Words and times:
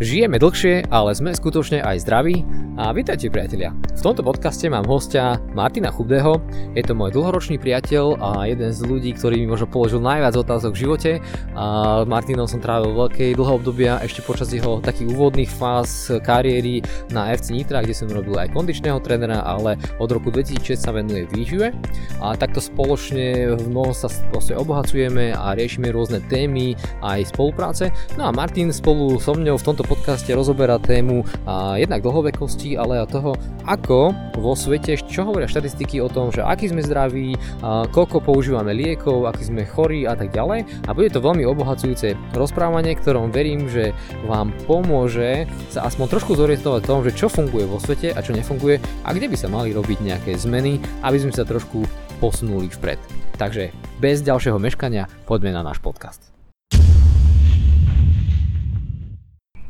Žijeme 0.00 0.40
dlhšie, 0.40 0.88
ale 0.88 1.12
sme 1.12 1.36
skutočne 1.36 1.84
aj 1.84 2.08
zdraví 2.08 2.40
a 2.80 2.88
vítajte 2.96 3.28
priatelia. 3.28 3.76
V 3.92 4.00
tomto 4.00 4.24
podcaste 4.24 4.64
mám 4.72 4.88
hostia 4.88 5.36
Martina 5.52 5.92
Chubdeho. 5.92 6.40
Je 6.72 6.80
to 6.80 6.96
môj 6.96 7.12
dlhoročný 7.12 7.60
priateľ 7.60 8.16
a 8.16 8.48
jeden 8.48 8.72
z 8.72 8.80
ľudí, 8.80 9.12
ktorý 9.12 9.44
mi 9.44 9.52
možno 9.52 9.68
položil 9.68 10.00
najviac 10.00 10.40
otázok 10.40 10.72
v 10.72 10.80
živote. 10.80 11.10
A 11.52 12.00
Martinom 12.08 12.48
som 12.48 12.64
trávil 12.64 12.96
veľké 12.96 13.36
dlhé 13.36 13.52
obdobia 13.60 14.00
ešte 14.00 14.24
počas 14.24 14.48
jeho 14.48 14.80
takých 14.80 15.12
úvodných 15.12 15.52
fáz 15.52 16.08
kariéry 16.24 16.80
na 17.12 17.28
FC 17.36 17.60
Nitra, 17.60 17.84
kde 17.84 17.92
som 17.92 18.08
robil 18.08 18.40
aj 18.40 18.56
kondičného 18.56 19.04
trénera, 19.04 19.44
ale 19.44 19.76
od 20.00 20.08
roku 20.08 20.32
2006 20.32 20.80
sa 20.80 20.96
venuje 20.96 21.28
výžive. 21.28 21.76
A 22.24 22.32
takto 22.40 22.64
spoločne 22.64 23.52
v 23.52 23.68
mnohom 23.68 23.92
sa 23.92 24.08
obohacujeme 24.56 25.36
a 25.36 25.52
riešime 25.52 25.92
rôzne 25.92 26.24
témy 26.32 26.72
aj 27.04 27.36
spolupráce. 27.36 27.92
No 28.16 28.24
a 28.24 28.32
Martin 28.32 28.72
spolu 28.72 29.20
so 29.20 29.36
mňou 29.36 29.60
v 29.60 29.66
tomto 29.68 29.84
podcaste 29.90 30.30
rozoberá 30.30 30.78
tému 30.78 31.26
a 31.42 31.74
jednak 31.74 32.06
dlhovekosti, 32.06 32.78
ale 32.78 33.02
aj 33.02 33.10
toho, 33.10 33.34
ako 33.66 34.14
vo 34.38 34.54
svete, 34.54 34.94
čo 34.94 35.26
hovoria 35.26 35.50
štatistiky 35.50 35.98
o 35.98 36.06
tom, 36.06 36.30
že 36.30 36.46
aký 36.46 36.70
sme 36.70 36.86
zdraví, 36.86 37.34
a 37.66 37.90
koľko 37.90 38.22
používame 38.22 38.70
liekov, 38.70 39.26
aký 39.26 39.50
sme 39.50 39.66
chorí 39.66 40.06
a 40.06 40.14
tak 40.14 40.30
ďalej. 40.30 40.86
A 40.86 40.94
bude 40.94 41.10
to 41.10 41.18
veľmi 41.18 41.42
obohacujúce 41.42 42.14
rozprávanie, 42.38 42.94
ktorom 42.94 43.34
verím, 43.34 43.66
že 43.66 43.90
vám 44.30 44.54
pomôže 44.70 45.50
sa 45.74 45.90
aspoň 45.90 46.06
trošku 46.06 46.38
zorientovať 46.38 46.86
v 46.86 46.90
tom, 46.90 47.02
že 47.02 47.16
čo 47.18 47.26
funguje 47.26 47.66
vo 47.66 47.82
svete 47.82 48.14
a 48.14 48.22
čo 48.22 48.30
nefunguje 48.30 48.78
a 49.02 49.10
kde 49.10 49.26
by 49.26 49.36
sa 49.36 49.50
mali 49.50 49.74
robiť 49.74 49.98
nejaké 50.06 50.38
zmeny, 50.38 50.78
aby 51.02 51.18
sme 51.18 51.34
sa 51.34 51.42
trošku 51.42 51.82
posunuli 52.22 52.70
vpred. 52.70 53.00
Takže 53.40 53.74
bez 53.98 54.22
ďalšieho 54.22 54.60
meškania 54.60 55.10
poďme 55.26 55.56
na 55.56 55.64
náš 55.64 55.82
podcast. 55.82 56.29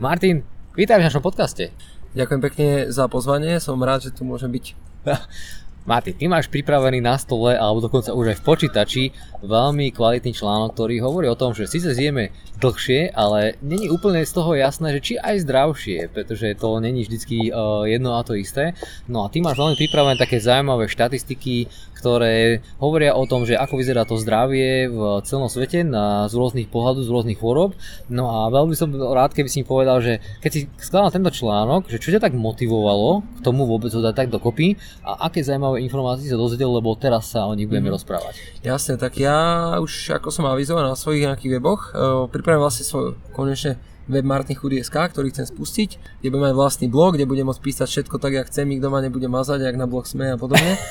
Martin, 0.00 0.48
vítaj 0.80 0.96
v 0.96 1.12
našom 1.12 1.20
podcaste. 1.20 1.76
Ďakujem 2.16 2.40
pekne 2.40 2.68
za 2.88 3.04
pozvanie, 3.04 3.60
som 3.60 3.76
rád, 3.84 4.08
že 4.08 4.16
tu 4.16 4.24
môžem 4.24 4.48
byť. 4.48 4.72
Martin, 5.90 6.14
ty 6.14 6.30
máš 6.30 6.46
pripravený 6.46 7.02
na 7.02 7.18
stole, 7.18 7.58
alebo 7.58 7.82
dokonca 7.82 8.14
už 8.14 8.30
aj 8.30 8.36
v 8.38 8.46
počítači, 8.46 9.02
veľmi 9.42 9.90
kvalitný 9.90 10.30
článok, 10.30 10.78
ktorý 10.78 11.02
hovorí 11.02 11.26
o 11.26 11.34
tom, 11.34 11.50
že 11.50 11.66
síce 11.66 11.90
zjeme 11.90 12.30
dlhšie, 12.62 13.10
ale 13.10 13.58
není 13.58 13.90
úplne 13.90 14.22
z 14.22 14.30
toho 14.30 14.54
jasné, 14.54 14.94
že 14.94 15.02
či 15.02 15.14
aj 15.18 15.42
zdravšie, 15.42 16.14
pretože 16.14 16.54
to 16.62 16.78
není 16.78 17.02
vždycky 17.02 17.50
uh, 17.50 17.82
jedno 17.90 18.14
a 18.14 18.22
to 18.22 18.38
isté. 18.38 18.78
No 19.10 19.26
a 19.26 19.34
ty 19.34 19.42
máš 19.42 19.58
veľmi 19.58 19.74
pripravené 19.74 20.14
také 20.14 20.38
zaujímavé 20.38 20.86
štatistiky, 20.86 21.66
ktoré 22.00 22.64
hovoria 22.80 23.12
o 23.12 23.28
tom, 23.28 23.44
že 23.44 23.60
ako 23.60 23.76
vyzerá 23.76 24.08
to 24.08 24.16
zdravie 24.16 24.88
v 24.88 25.20
celom 25.28 25.52
svete 25.52 25.84
na, 25.84 26.24
z 26.32 26.34
rôznych 26.38 26.72
pohľadov, 26.72 27.04
z 27.04 27.12
rôznych 27.12 27.36
chorób. 27.36 27.76
No 28.08 28.32
a 28.32 28.48
veľmi 28.48 28.72
som 28.72 28.88
rád, 28.96 29.36
keby 29.36 29.52
si 29.52 29.60
mi 29.60 29.68
povedal, 29.68 30.00
že 30.00 30.24
keď 30.40 30.50
si 30.50 30.60
skladal 30.80 31.12
tento 31.12 31.28
článok, 31.28 31.92
že 31.92 32.00
čo 32.00 32.08
ťa 32.16 32.24
tak 32.24 32.32
motivovalo 32.32 33.20
k 33.36 33.40
tomu 33.44 33.68
vôbec 33.68 33.92
ho 33.92 34.00
dať 34.00 34.16
tak 34.16 34.28
dokopy 34.32 34.80
a 35.04 35.28
aké 35.28 35.44
zaujímavé 35.44 35.79
informácie 35.80 36.28
sa 36.28 36.38
dozvedel, 36.38 36.70
lebo 36.70 36.92
teraz 36.94 37.32
sa 37.32 37.48
o 37.48 37.52
nich 37.56 37.66
budeme 37.66 37.88
mm. 37.88 37.96
rozprávať. 37.96 38.34
Jasne, 38.60 39.00
tak 39.00 39.16
ja 39.16 39.76
už 39.80 40.20
ako 40.20 40.28
som 40.28 40.46
avizoval 40.46 40.86
na 40.86 40.96
svojich 40.96 41.26
nejakých 41.26 41.58
weboch, 41.58 41.90
uh, 41.90 42.28
pripravím 42.28 42.62
vlastne 42.62 42.84
svoj 42.84 43.16
konečne 43.32 43.80
web 44.10 44.26
martinchudy.sk, 44.26 44.92
ktorý 44.92 45.30
chcem 45.30 45.46
spustiť, 45.46 46.20
kde 46.20 46.28
budem 46.34 46.50
mať 46.50 46.54
vlastný 46.58 46.86
blog, 46.90 47.14
kde 47.14 47.30
budem 47.30 47.46
môcť 47.46 47.62
písať 47.62 47.88
všetko 47.88 48.18
tak, 48.18 48.34
jak 48.34 48.46
chcem, 48.50 48.66
nikto 48.66 48.90
ma 48.90 48.98
nebude 48.98 49.30
mazať, 49.30 49.62
jak 49.62 49.78
na 49.78 49.86
blog 49.86 50.10
sme 50.10 50.34
a 50.34 50.36
podobne. 50.36 50.74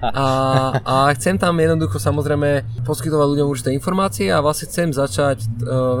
A, 0.00 0.24
a 0.80 0.94
chcem 1.12 1.36
tam 1.36 1.52
jednoducho 1.60 2.00
samozrejme 2.00 2.64
poskytovať 2.88 3.26
ľuďom 3.36 3.46
určité 3.52 3.70
informácie 3.76 4.32
a 4.32 4.40
vlastne 4.40 4.64
chcem 4.64 4.96
začať, 4.96 5.44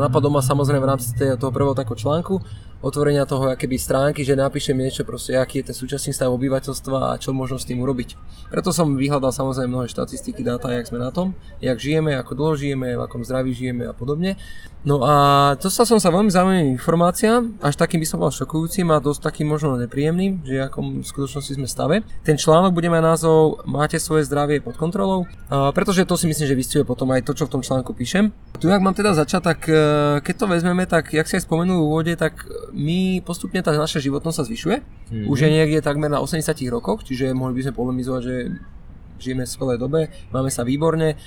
napadom 0.00 0.32
ma 0.32 0.40
samozrejme 0.40 0.80
v 0.80 0.88
rámci 0.88 1.12
toho 1.36 1.52
prvého 1.52 1.76
takého 1.76 2.00
článku, 2.00 2.40
otvorenia 2.78 3.26
toho 3.26 3.50
keby 3.58 3.76
stránky, 3.78 4.22
že 4.22 4.38
napíšem 4.38 4.78
niečo 4.78 5.02
proste, 5.02 5.34
aký 5.34 5.60
je 5.62 5.72
ten 5.72 5.76
súčasný 5.76 6.14
stav 6.14 6.30
obyvateľstva 6.30 7.14
a 7.14 7.18
čo 7.18 7.34
možno 7.34 7.58
s 7.58 7.66
tým 7.66 7.82
urobiť. 7.82 8.14
Preto 8.48 8.70
som 8.70 8.94
vyhľadal 8.94 9.34
samozrejme 9.34 9.70
mnohé 9.70 9.88
štatistiky, 9.90 10.46
dáta, 10.46 10.70
jak 10.70 10.86
sme 10.86 11.02
na 11.02 11.10
tom, 11.10 11.34
jak 11.58 11.76
žijeme, 11.76 12.14
ako 12.14 12.32
dlho 12.38 12.54
žijeme, 12.54 12.94
v 12.94 13.02
akom 13.02 13.26
zdraví 13.26 13.50
žijeme 13.52 13.90
a 13.90 13.94
podobne. 13.94 14.38
No 14.86 15.02
a 15.02 15.14
dostal 15.58 15.90
som 15.90 15.98
sa 15.98 16.14
veľmi 16.14 16.30
zaujímavým 16.30 16.78
informáciám, 16.78 17.58
až 17.58 17.74
takým 17.74 17.98
by 17.98 18.06
som 18.06 18.22
bol 18.22 18.30
šokujúcim 18.30 18.86
a 18.94 19.02
dosť 19.02 19.26
takým 19.26 19.50
možno 19.50 19.74
nepríjemným, 19.74 20.46
že 20.46 20.70
akom 20.70 21.02
v 21.02 21.06
skutočnosti 21.06 21.58
sme 21.58 21.66
stave. 21.66 22.06
Ten 22.22 22.38
článok 22.38 22.72
bude 22.78 22.86
mať 22.86 23.02
názov 23.02 23.66
Máte 23.66 23.98
svoje 23.98 24.24
zdravie 24.30 24.62
pod 24.62 24.78
kontrolou, 24.78 25.26
pretože 25.50 26.06
to 26.06 26.14
si 26.14 26.30
myslím, 26.30 26.46
že 26.46 26.54
vystihuje 26.54 26.86
potom 26.86 27.10
aj 27.10 27.26
to, 27.26 27.34
čo 27.34 27.50
v 27.50 27.58
tom 27.58 27.62
článku 27.66 27.90
píšem. 27.90 28.30
Tu, 28.62 28.70
ak 28.70 28.82
mám 28.82 28.94
teda 28.94 29.14
začať, 29.14 29.42
tak 29.42 29.60
e, 29.70 29.78
keď 30.18 30.34
to 30.34 30.46
vezmeme, 30.50 30.82
tak 30.82 31.14
jak 31.14 31.30
si 31.30 31.38
aj 31.38 31.46
spomenul 31.46 31.78
v 31.78 31.86
úvode, 31.86 32.12
tak 32.18 32.42
my 32.72 33.20
postupne 33.24 33.60
tá 33.60 33.72
naša 33.72 34.00
životnosť 34.02 34.36
sa 34.36 34.44
zvyšuje. 34.46 34.76
Mm-hmm. 34.78 35.26
Už 35.28 35.38
je 35.44 35.50
niekde 35.50 35.80
takmer 35.80 36.08
na 36.12 36.20
80 36.20 36.44
rokoch, 36.72 37.04
čiže 37.04 37.32
mohli 37.36 37.58
by 37.58 37.68
sme 37.68 37.74
polemizovať, 37.78 38.22
že 38.24 38.34
žijeme 39.18 39.44
v 39.44 39.50
skvelej 39.50 39.78
dobe, 39.82 40.00
máme 40.30 40.46
sa 40.46 40.62
výborne, 40.62 41.18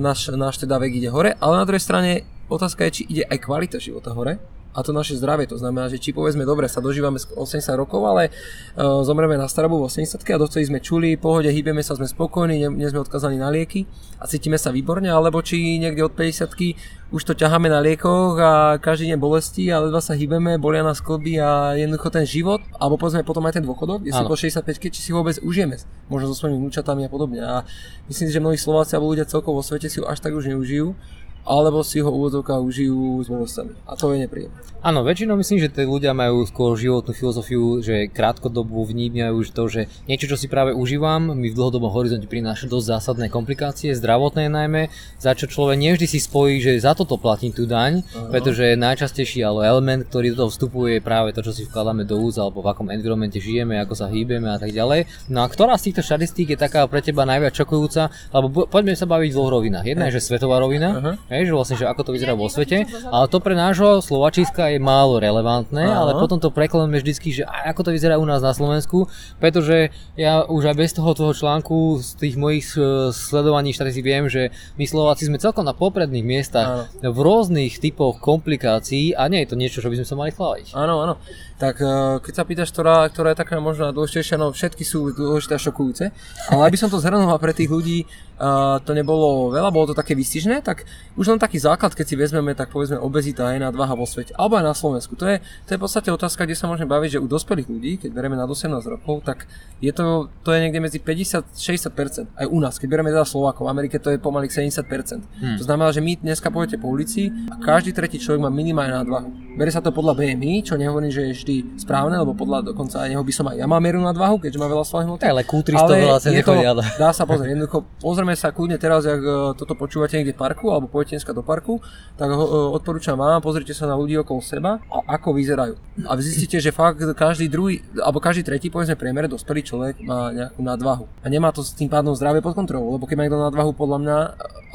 náš, 0.00 0.28
náš 0.36 0.60
teda 0.60 0.76
vek 0.76 0.92
ide 1.00 1.08
hore, 1.08 1.32
ale 1.40 1.54
na 1.56 1.64
druhej 1.64 1.80
strane 1.80 2.28
otázka 2.52 2.84
je, 2.88 3.00
či 3.00 3.02
ide 3.08 3.24
aj 3.24 3.40
kvalita 3.40 3.80
života 3.80 4.12
hore 4.12 4.36
a 4.74 4.82
to 4.82 4.90
naše 4.90 5.14
zdravie. 5.14 5.46
To 5.46 5.56
znamená, 5.56 5.86
že 5.86 6.02
či 6.02 6.10
povedzme, 6.10 6.42
dobre, 6.42 6.66
sa 6.66 6.82
dožívame 6.82 7.22
80 7.22 7.62
rokov, 7.78 8.02
ale 8.02 8.34
uh, 8.74 9.06
zomreme 9.06 9.38
na 9.38 9.46
starobu 9.46 9.78
v 9.78 9.86
80 9.86 10.18
a 10.18 10.38
dovtedy 10.42 10.66
sme 10.66 10.82
čuli, 10.82 11.14
pohode, 11.14 11.46
hýbeme 11.46 11.80
sa, 11.80 11.94
sme 11.94 12.10
spokojní, 12.10 12.58
nie, 12.58 12.68
nie 12.74 12.90
sme 12.90 13.06
odkazaní 13.06 13.38
na 13.38 13.54
lieky 13.54 13.86
a 14.18 14.26
cítime 14.26 14.58
sa 14.58 14.74
výborne, 14.74 15.06
alebo 15.06 15.38
či 15.40 15.78
niekde 15.78 16.02
od 16.02 16.18
50 16.18 17.14
už 17.14 17.22
to 17.22 17.38
ťaháme 17.38 17.70
na 17.70 17.78
liekoch 17.78 18.34
a 18.42 18.74
každý 18.82 19.14
deň 19.14 19.18
bolesti, 19.22 19.70
ale 19.70 19.86
ledva 19.86 20.02
sa 20.02 20.18
hýbeme, 20.18 20.58
bolia 20.58 20.82
nás 20.82 20.98
klby 20.98 21.38
a 21.38 21.78
jednoducho 21.78 22.10
ten 22.10 22.26
život, 22.26 22.58
alebo 22.74 22.98
povedzme 22.98 23.22
potom 23.22 23.46
aj 23.46 23.62
ten 23.62 23.64
dôchodok, 23.64 24.02
kde 24.02 24.10
si 24.10 24.22
po 24.26 24.34
65 24.34 24.66
či 24.90 24.98
si 24.98 25.14
vôbec 25.14 25.38
užijeme, 25.38 25.78
možno 26.10 26.34
so 26.34 26.42
svojimi 26.42 26.58
vnúčatami 26.58 27.06
a 27.06 27.10
podobne. 27.12 27.38
A 27.46 27.62
myslím 28.10 28.26
si, 28.26 28.34
že 28.34 28.42
mnohí 28.42 28.58
Slováci 28.58 28.98
alebo 28.98 29.14
ľudia 29.14 29.30
celkovo 29.30 29.62
vo 29.62 29.64
svete 29.64 29.86
si 29.86 30.02
ho 30.02 30.10
až 30.10 30.18
tak 30.18 30.34
už 30.34 30.50
neužijú 30.50 30.98
alebo 31.44 31.84
si 31.84 32.00
ho 32.00 32.08
úvodzovka 32.08 32.56
užijú 32.56 33.20
s 33.20 33.28
bolestami. 33.28 33.76
A 33.84 33.92
to 33.94 34.16
je 34.16 34.24
nepríjemné. 34.24 34.56
Áno, 34.84 35.00
väčšinou 35.00 35.40
myslím, 35.40 35.64
že 35.64 35.72
tí 35.72 35.84
ľudia 35.88 36.12
majú 36.12 36.44
skôr 36.44 36.76
životnú 36.76 37.16
filozofiu, 37.16 37.80
že 37.80 38.04
krátkodobu 38.12 38.84
vnímajú 38.84 39.40
už 39.40 39.48
to, 39.56 39.64
že 39.64 39.80
niečo, 40.04 40.28
čo 40.28 40.36
si 40.36 40.44
práve 40.44 40.76
užívam, 40.76 41.32
mi 41.32 41.48
v 41.48 41.56
dlhodobom 41.56 41.88
horizonte 41.88 42.28
prináša 42.28 42.68
dosť 42.68 42.92
zásadné 42.92 43.32
komplikácie, 43.32 43.96
zdravotné 43.96 44.52
najmä, 44.52 44.92
za 45.16 45.32
čo 45.32 45.48
človek 45.48 45.80
nevždy 45.80 46.04
si 46.04 46.20
spojí, 46.20 46.60
že 46.60 46.76
za 46.84 46.92
toto 46.92 47.16
platím 47.16 47.56
tú 47.56 47.64
daň, 47.64 48.04
uh-huh. 48.04 48.28
pretože 48.28 48.76
najčastejší 48.76 49.40
ale 49.40 49.64
element, 49.64 50.04
ktorý 50.04 50.36
do 50.36 50.44
toho 50.44 50.50
vstupuje, 50.52 51.00
je 51.00 51.00
práve 51.00 51.32
to, 51.32 51.40
čo 51.40 51.56
si 51.56 51.64
vkladáme 51.64 52.04
do 52.04 52.20
úz, 52.20 52.36
alebo 52.36 52.60
v 52.60 52.68
akom 52.68 52.92
environmente 52.92 53.40
žijeme, 53.40 53.80
ako 53.80 53.96
sa 53.96 54.12
hýbeme 54.12 54.52
a 54.52 54.60
tak 54.60 54.76
ďalej. 54.76 55.08
No 55.32 55.44
a 55.44 55.48
ktorá 55.48 55.80
z 55.80 55.92
týchto 55.92 56.04
štatistík 56.04 56.52
je 56.52 56.58
taká 56.60 56.84
pre 56.92 57.00
teba 57.00 57.24
najviac 57.24 57.56
šokujúca, 57.56 58.12
alebo 58.36 58.68
poďme 58.68 58.92
sa 58.92 59.08
baviť 59.08 59.32
v 59.32 59.36
dvoch 59.36 59.48
rovinách. 59.48 59.88
Jedna 59.88 60.12
je, 60.12 60.20
že 60.20 60.28
svetová 60.28 60.60
rovina, 60.60 60.88
uh-huh 60.92 61.33
Hej, 61.34 61.50
že 61.50 61.52
vlastne, 61.52 61.76
že 61.82 61.90
ako 61.90 62.02
to 62.06 62.14
vyzerá 62.14 62.38
vo 62.38 62.46
svete, 62.46 62.86
ale 63.10 63.26
to 63.26 63.42
pre 63.42 63.58
nášho 63.58 63.98
Slovačiska 63.98 64.70
je 64.70 64.78
málo 64.78 65.18
relevantné, 65.18 65.82
Aha. 65.82 65.98
ale 66.06 66.10
potom 66.14 66.38
to 66.38 66.54
preklademe 66.54 66.94
vždycky, 67.02 67.34
že 67.34 67.42
ako 67.42 67.90
to 67.90 67.90
vyzerá 67.90 68.22
u 68.22 68.26
nás 68.26 68.38
na 68.38 68.54
Slovensku, 68.54 69.10
pretože 69.42 69.90
ja 70.14 70.46
už 70.46 70.70
aj 70.70 70.76
bez 70.78 70.94
toho 70.94 71.10
toho 71.10 71.34
článku 71.34 71.98
z 71.98 72.08
tých 72.14 72.34
mojich 72.38 72.70
e, 72.78 73.10
sledovaní 73.10 73.74
štatistík 73.74 74.06
viem, 74.06 74.30
že 74.30 74.54
my 74.78 74.86
Slováci 74.86 75.26
sme 75.26 75.42
celkom 75.42 75.66
na 75.66 75.74
popredných 75.74 76.22
miestach 76.22 76.86
áno. 76.94 77.10
v 77.10 77.18
rôznych 77.18 77.82
typoch 77.82 78.22
komplikácií 78.22 79.18
a 79.18 79.26
nie 79.26 79.42
je 79.42 79.50
to 79.50 79.58
niečo, 79.58 79.82
čo 79.82 79.90
by 79.90 79.98
sme 79.98 80.06
sa 80.06 80.14
mali 80.14 80.30
chváliť. 80.30 80.78
Áno, 80.78 81.02
áno. 81.02 81.14
Tak 81.54 81.78
e, 81.78 82.18
keď 82.18 82.32
sa 82.34 82.42
pýtaš, 82.42 82.68
ktorá, 82.74 83.06
ktorá 83.06 83.30
je 83.30 83.38
taká 83.38 83.62
možno 83.62 83.94
dôležitejšia, 83.94 84.36
no 84.38 84.50
všetky 84.50 84.82
sú 84.82 85.14
dôležité 85.14 85.54
a 85.54 85.62
šokujúce, 85.62 86.04
ale 86.50 86.62
aby 86.66 86.74
som 86.74 86.90
to 86.90 86.98
zhrnul 86.98 87.30
pre 87.38 87.54
tých 87.54 87.70
ľudí, 87.70 88.10
uh, 88.38 88.82
to 88.82 88.94
nebolo 88.94 89.50
veľa, 89.54 89.70
bolo 89.70 89.90
to 89.92 89.96
také 89.98 90.18
vystižné, 90.18 90.62
tak 90.66 90.82
už 91.14 91.30
len 91.30 91.38
taký 91.38 91.62
základ, 91.62 91.94
keď 91.94 92.06
si 92.06 92.16
vezmeme, 92.18 92.54
tak 92.58 92.74
povedzme 92.74 92.98
obezita 92.98 93.54
aj 93.54 93.70
nadvaha 93.70 93.94
vo 93.94 94.06
svete, 94.06 94.34
alebo 94.34 94.58
aj 94.58 94.64
na 94.66 94.74
Slovensku. 94.74 95.14
To 95.18 95.26
je, 95.28 95.38
to 95.66 95.70
je 95.74 95.78
v 95.78 95.82
podstate 95.82 96.08
otázka, 96.10 96.46
kde 96.46 96.58
sa 96.58 96.66
môžeme 96.66 96.90
baviť, 96.90 97.18
že 97.18 97.22
u 97.22 97.28
dospelých 97.30 97.68
ľudí, 97.70 97.92
keď 98.02 98.10
bereme 98.10 98.34
na 98.34 98.46
18 98.46 98.74
rokov, 98.90 99.22
tak 99.22 99.46
je 99.78 99.92
to, 99.94 100.32
to 100.42 100.50
je 100.50 100.58
niekde 100.58 100.80
medzi 100.82 100.98
50-60%. 100.98 102.34
Aj 102.34 102.46
u 102.48 102.58
nás, 102.58 102.78
keď 102.80 102.88
bereme 102.90 103.10
teda 103.14 103.26
Slovákov, 103.26 103.66
v 103.66 103.70
Amerike 103.70 104.02
to 104.02 104.10
je 104.10 104.18
pomaly 104.18 104.50
70%. 104.50 104.82
Hmm. 104.82 105.58
To 105.60 105.64
znamená, 105.64 105.94
že 105.94 106.02
my 106.02 106.18
dneska 106.18 106.50
pôjdete 106.50 106.80
po 106.80 106.90
ulici 106.90 107.30
a 107.50 107.60
každý 107.62 107.94
tretí 107.94 108.18
človek 108.18 108.42
má 108.42 108.50
minimálne 108.50 108.94
nadvahu. 109.04 109.54
Bere 109.54 109.70
sa 109.70 109.78
to 109.78 109.94
podľa 109.94 110.18
BMI, 110.18 110.66
čo 110.66 110.74
nehovorím, 110.74 111.12
že 111.14 111.30
je 111.30 111.34
vždy 111.44 111.76
správne, 111.76 112.16
lebo 112.16 112.32
podľa 112.32 112.72
dokonca 112.72 113.04
aj 113.04 113.12
neho 113.12 113.20
by 113.20 113.32
som 113.36 113.44
aj 113.52 113.60
ja 113.60 113.68
mám 113.68 113.84
mieru 113.84 114.00
nadvahu, 114.00 114.40
keďže 114.40 114.56
má 114.56 114.66
veľa 114.72 114.84
hmoty. 114.88 115.22
Ale 115.28 115.44
Q300 115.44 115.76
ale 115.76 115.96
veľa 116.00 116.18
sa 116.18 116.28
je 116.32 116.40
to, 116.40 116.54
dá 117.04 117.10
sa 117.12 117.28
pozrieť, 117.28 117.52
jednoducho 117.52 117.84
pozrieme 118.00 118.32
sa 118.32 118.48
kľudne 118.48 118.80
teraz, 118.80 119.04
ak 119.04 119.20
e, 119.20 119.32
toto 119.60 119.76
počúvate 119.76 120.16
niekde 120.16 120.32
v 120.32 120.40
parku 120.40 120.72
alebo 120.72 120.88
pôjdete 120.88 121.20
dneska 121.20 121.36
do 121.36 121.44
parku, 121.44 121.84
tak 122.16 122.32
ho, 122.32 122.44
e, 122.48 122.58
odporúčam 122.80 123.20
vám, 123.20 123.44
pozrite 123.44 123.76
sa 123.76 123.84
na 123.84 123.94
ľudí 123.94 124.16
okolo 124.16 124.40
seba 124.40 124.80
a 124.88 125.20
ako 125.20 125.36
vyzerajú. 125.36 125.76
A 126.08 126.16
zistíte, 126.16 126.56
že 126.58 126.72
fakt 126.72 127.04
každý 127.14 127.52
druhý, 127.52 127.84
alebo 128.00 128.18
každý 128.18 128.42
tretí, 128.48 128.72
povedzme 128.72 128.96
priemer, 128.96 129.28
dospelý 129.28 129.60
človek 129.60 129.94
má 130.00 130.32
nejakú 130.32 130.64
nadvahu. 130.64 131.04
A 131.20 131.28
nemá 131.28 131.52
to 131.52 131.60
s 131.60 131.76
tým 131.76 131.92
pádom 131.92 132.16
zdravie 132.16 132.40
pod 132.40 132.56
kontrolou, 132.56 132.96
lebo 132.96 133.04
keď 133.04 133.14
má 133.20 133.22
niekto 133.28 133.38
nadvahu 133.38 133.76
podľa 133.76 133.98
mňa 134.00 134.18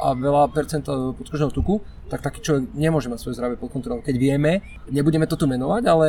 a 0.00 0.08
veľa 0.16 0.48
percent 0.54 0.86
podkožného 0.88 1.52
tuku, 1.52 1.82
tak 2.10 2.26
taký 2.26 2.42
človek 2.42 2.74
nemôže 2.74 3.06
mať 3.06 3.22
svoje 3.22 3.38
zdravie 3.38 3.54
pod 3.54 3.70
kontrolou. 3.70 4.02
Keď 4.02 4.16
vieme, 4.18 4.66
nebudeme 4.90 5.30
to 5.30 5.38
tu 5.38 5.46
menovať, 5.46 5.82
ale 5.86 6.08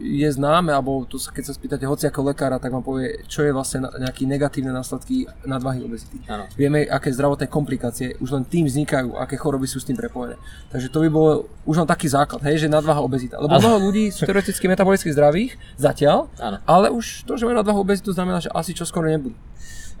je 0.00 0.28
známe, 0.32 0.72
alebo 0.72 1.04
tu, 1.04 1.20
keď 1.20 1.44
sa 1.44 1.52
spýtate 1.52 1.84
hociakého 1.84 2.24
lekára, 2.24 2.56
tak 2.56 2.72
vám 2.72 2.80
povie, 2.80 3.20
čo 3.28 3.44
je 3.44 3.52
vlastne 3.52 3.84
nejaké 4.00 4.24
negatívne 4.24 4.72
následky 4.72 5.28
nadvahy 5.44 5.84
obezity. 5.84 6.24
Áno. 6.24 6.48
Vieme, 6.56 6.88
aké 6.88 7.12
zdravotné 7.12 7.52
komplikácie 7.52 8.16
už 8.24 8.32
len 8.32 8.48
tým 8.48 8.64
vznikajú, 8.64 9.20
aké 9.20 9.36
choroby 9.36 9.68
sú 9.68 9.76
s 9.76 9.84
tým 9.84 10.00
prepojené. 10.00 10.40
Takže 10.72 10.88
to 10.88 11.04
by 11.04 11.08
bolo 11.12 11.30
už 11.68 11.84
len 11.84 11.88
taký 11.88 12.08
základ, 12.08 12.40
hej, 12.48 12.64
že 12.64 12.72
nadvaha 12.72 13.04
obezita. 13.04 13.36
Lebo 13.36 13.60
mnoho 13.60 13.92
ľudí 13.92 14.08
sú 14.08 14.24
teoreticky 14.24 14.64
metabolicky 14.64 15.12
zdravých 15.12 15.60
zatiaľ, 15.76 16.32
Áno. 16.40 16.58
ale 16.64 16.88
už 16.88 17.28
to, 17.28 17.36
že 17.36 17.44
majú 17.44 17.60
nadvahu 17.60 17.84
obezitu, 17.84 18.16
znamená, 18.16 18.40
že 18.40 18.48
asi 18.48 18.72
čo 18.72 18.88
skoro 18.88 19.04
nebudú. 19.04 19.36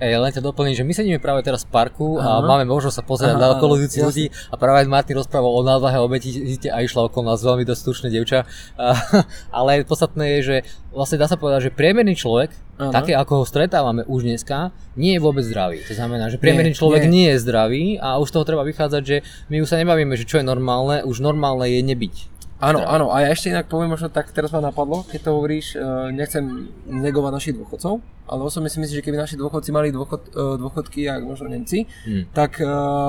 Ej, 0.02 0.18
len 0.18 0.34
ťa 0.34 0.42
doplním, 0.42 0.74
že 0.74 0.82
my 0.82 0.90
sedíme 0.90 1.18
práve 1.22 1.46
teraz 1.46 1.62
v 1.62 1.70
parku 1.70 2.18
a 2.18 2.42
Aha. 2.42 2.42
máme 2.42 2.66
možnosť 2.66 2.96
sa 2.98 3.04
pozerať 3.06 3.38
Aha, 3.38 3.42
na 3.46 3.48
okolujúcich 3.54 4.02
ľudí 4.02 4.26
a 4.50 4.58
práve 4.58 4.82
Martin 4.90 5.14
rozprával 5.14 5.54
o 5.54 5.62
nadvahe 5.62 6.02
obetite 6.02 6.66
a 6.74 6.82
išla 6.82 7.06
okolo 7.06 7.30
nás 7.30 7.38
veľmi 7.38 7.62
dosť 7.62 7.82
slušné 7.86 8.08
dievča. 8.10 8.42
A, 8.74 8.98
ale 9.62 9.86
podstatné 9.86 10.34
je, 10.34 10.38
že 10.42 10.56
vlastne 10.90 11.22
dá 11.22 11.30
sa 11.30 11.38
povedať, 11.38 11.70
že 11.70 11.70
priemerný 11.70 12.18
človek, 12.18 12.50
Áno. 12.82 12.90
také 12.90 13.14
ako 13.14 13.42
ho 13.42 13.44
stretávame 13.46 14.02
už 14.10 14.26
dneska, 14.26 14.74
nie 14.98 15.14
je 15.14 15.20
vôbec 15.22 15.46
zdravý. 15.46 15.86
To 15.86 15.94
znamená, 15.94 16.34
že 16.34 16.42
priemerný 16.42 16.74
Nie, 16.74 16.80
človek 16.82 17.06
nie. 17.06 17.14
nie 17.14 17.26
je 17.30 17.38
zdravý 17.38 17.82
a 18.02 18.18
už 18.18 18.26
z 18.26 18.34
toho 18.34 18.42
treba 18.42 18.66
vychádzať, 18.66 19.02
že 19.06 19.16
my 19.54 19.62
už 19.62 19.70
sa 19.70 19.78
nebavíme, 19.78 20.18
že 20.18 20.26
čo 20.26 20.42
je 20.42 20.44
normálne, 20.44 21.06
už 21.06 21.22
normálne 21.22 21.70
je 21.70 21.78
nebyť. 21.78 22.31
Áno, 22.62 22.78
Zdravý. 22.78 22.94
áno, 22.94 23.06
a 23.10 23.16
ja 23.20 23.34
ešte 23.34 23.50
inak 23.50 23.66
poviem 23.66 23.90
možno 23.90 24.06
tak, 24.06 24.30
teraz 24.30 24.54
ma 24.54 24.62
napadlo, 24.62 25.02
keď 25.10 25.20
to 25.26 25.30
hovoríš, 25.34 25.74
e, 25.74 25.82
nechcem 26.14 26.70
negovať 26.86 27.30
našich 27.34 27.54
dôchodcov, 27.58 27.98
ale 28.22 28.40
osobne 28.46 28.70
si 28.70 28.78
myslím, 28.78 29.02
že 29.02 29.04
keby 29.04 29.18
naši 29.18 29.34
dôchodci 29.34 29.74
mali 29.74 29.90
dôchod, 29.90 30.30
e, 30.30 30.62
dôchodky, 30.62 31.10
ako 31.10 31.24
možno 31.26 31.50
Nemci, 31.50 31.90
Hm. 32.06 32.30
tak 32.30 32.62
e, 32.62 32.66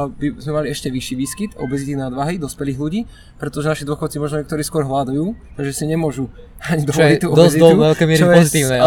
by 0.09 0.41
sme 0.41 0.51
mali 0.57 0.67
ešte 0.73 0.89
vyšší 0.89 1.13
výskyt 1.13 1.51
obezity 1.61 1.93
nadvahy 1.93 2.41
dospelých 2.41 2.77
ľudí, 2.81 3.01
pretože 3.37 3.69
naši 3.69 3.85
dôchodci 3.85 4.17
možno 4.17 4.41
niektorí 4.41 4.65
skôr 4.65 4.89
hľadujú, 4.89 5.37
takže 5.53 5.69
si 5.69 5.85
nemôžu 5.85 6.33
ani 6.57 6.89
dovoliť 6.89 7.19
tú 7.21 7.29
dosť 7.29 7.53
obezitu. 7.53 7.61
do 7.61 7.77
veľkej 7.77 8.07
miery 8.09 8.23
pozitívne, 8.25 8.77
e, 8.81 8.83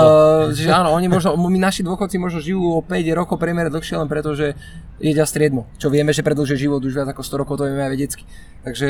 že 0.50 0.66
áno, 0.66 0.98
oni 0.98 1.06
možno, 1.06 1.38
my 1.38 1.58
naši 1.62 1.86
dôchodci 1.86 2.18
možno 2.18 2.42
žijú 2.42 2.74
o 2.74 2.82
5 2.82 3.06
rokov 3.14 3.38
priemere 3.38 3.70
dlhšie 3.70 4.02
len 4.02 4.10
preto, 4.10 4.34
že 4.34 4.58
jedia 4.98 5.28
striedmo, 5.28 5.70
čo 5.76 5.92
vieme, 5.92 6.10
že 6.10 6.24
predlžuje 6.26 6.56
život 6.58 6.80
už 6.82 6.90
viac 6.90 7.08
ako 7.12 7.22
100 7.22 7.40
rokov, 7.44 7.54
to 7.60 7.70
vieme 7.70 7.84
aj 7.84 7.92
vedecky. 7.94 8.24
Takže 8.64 8.88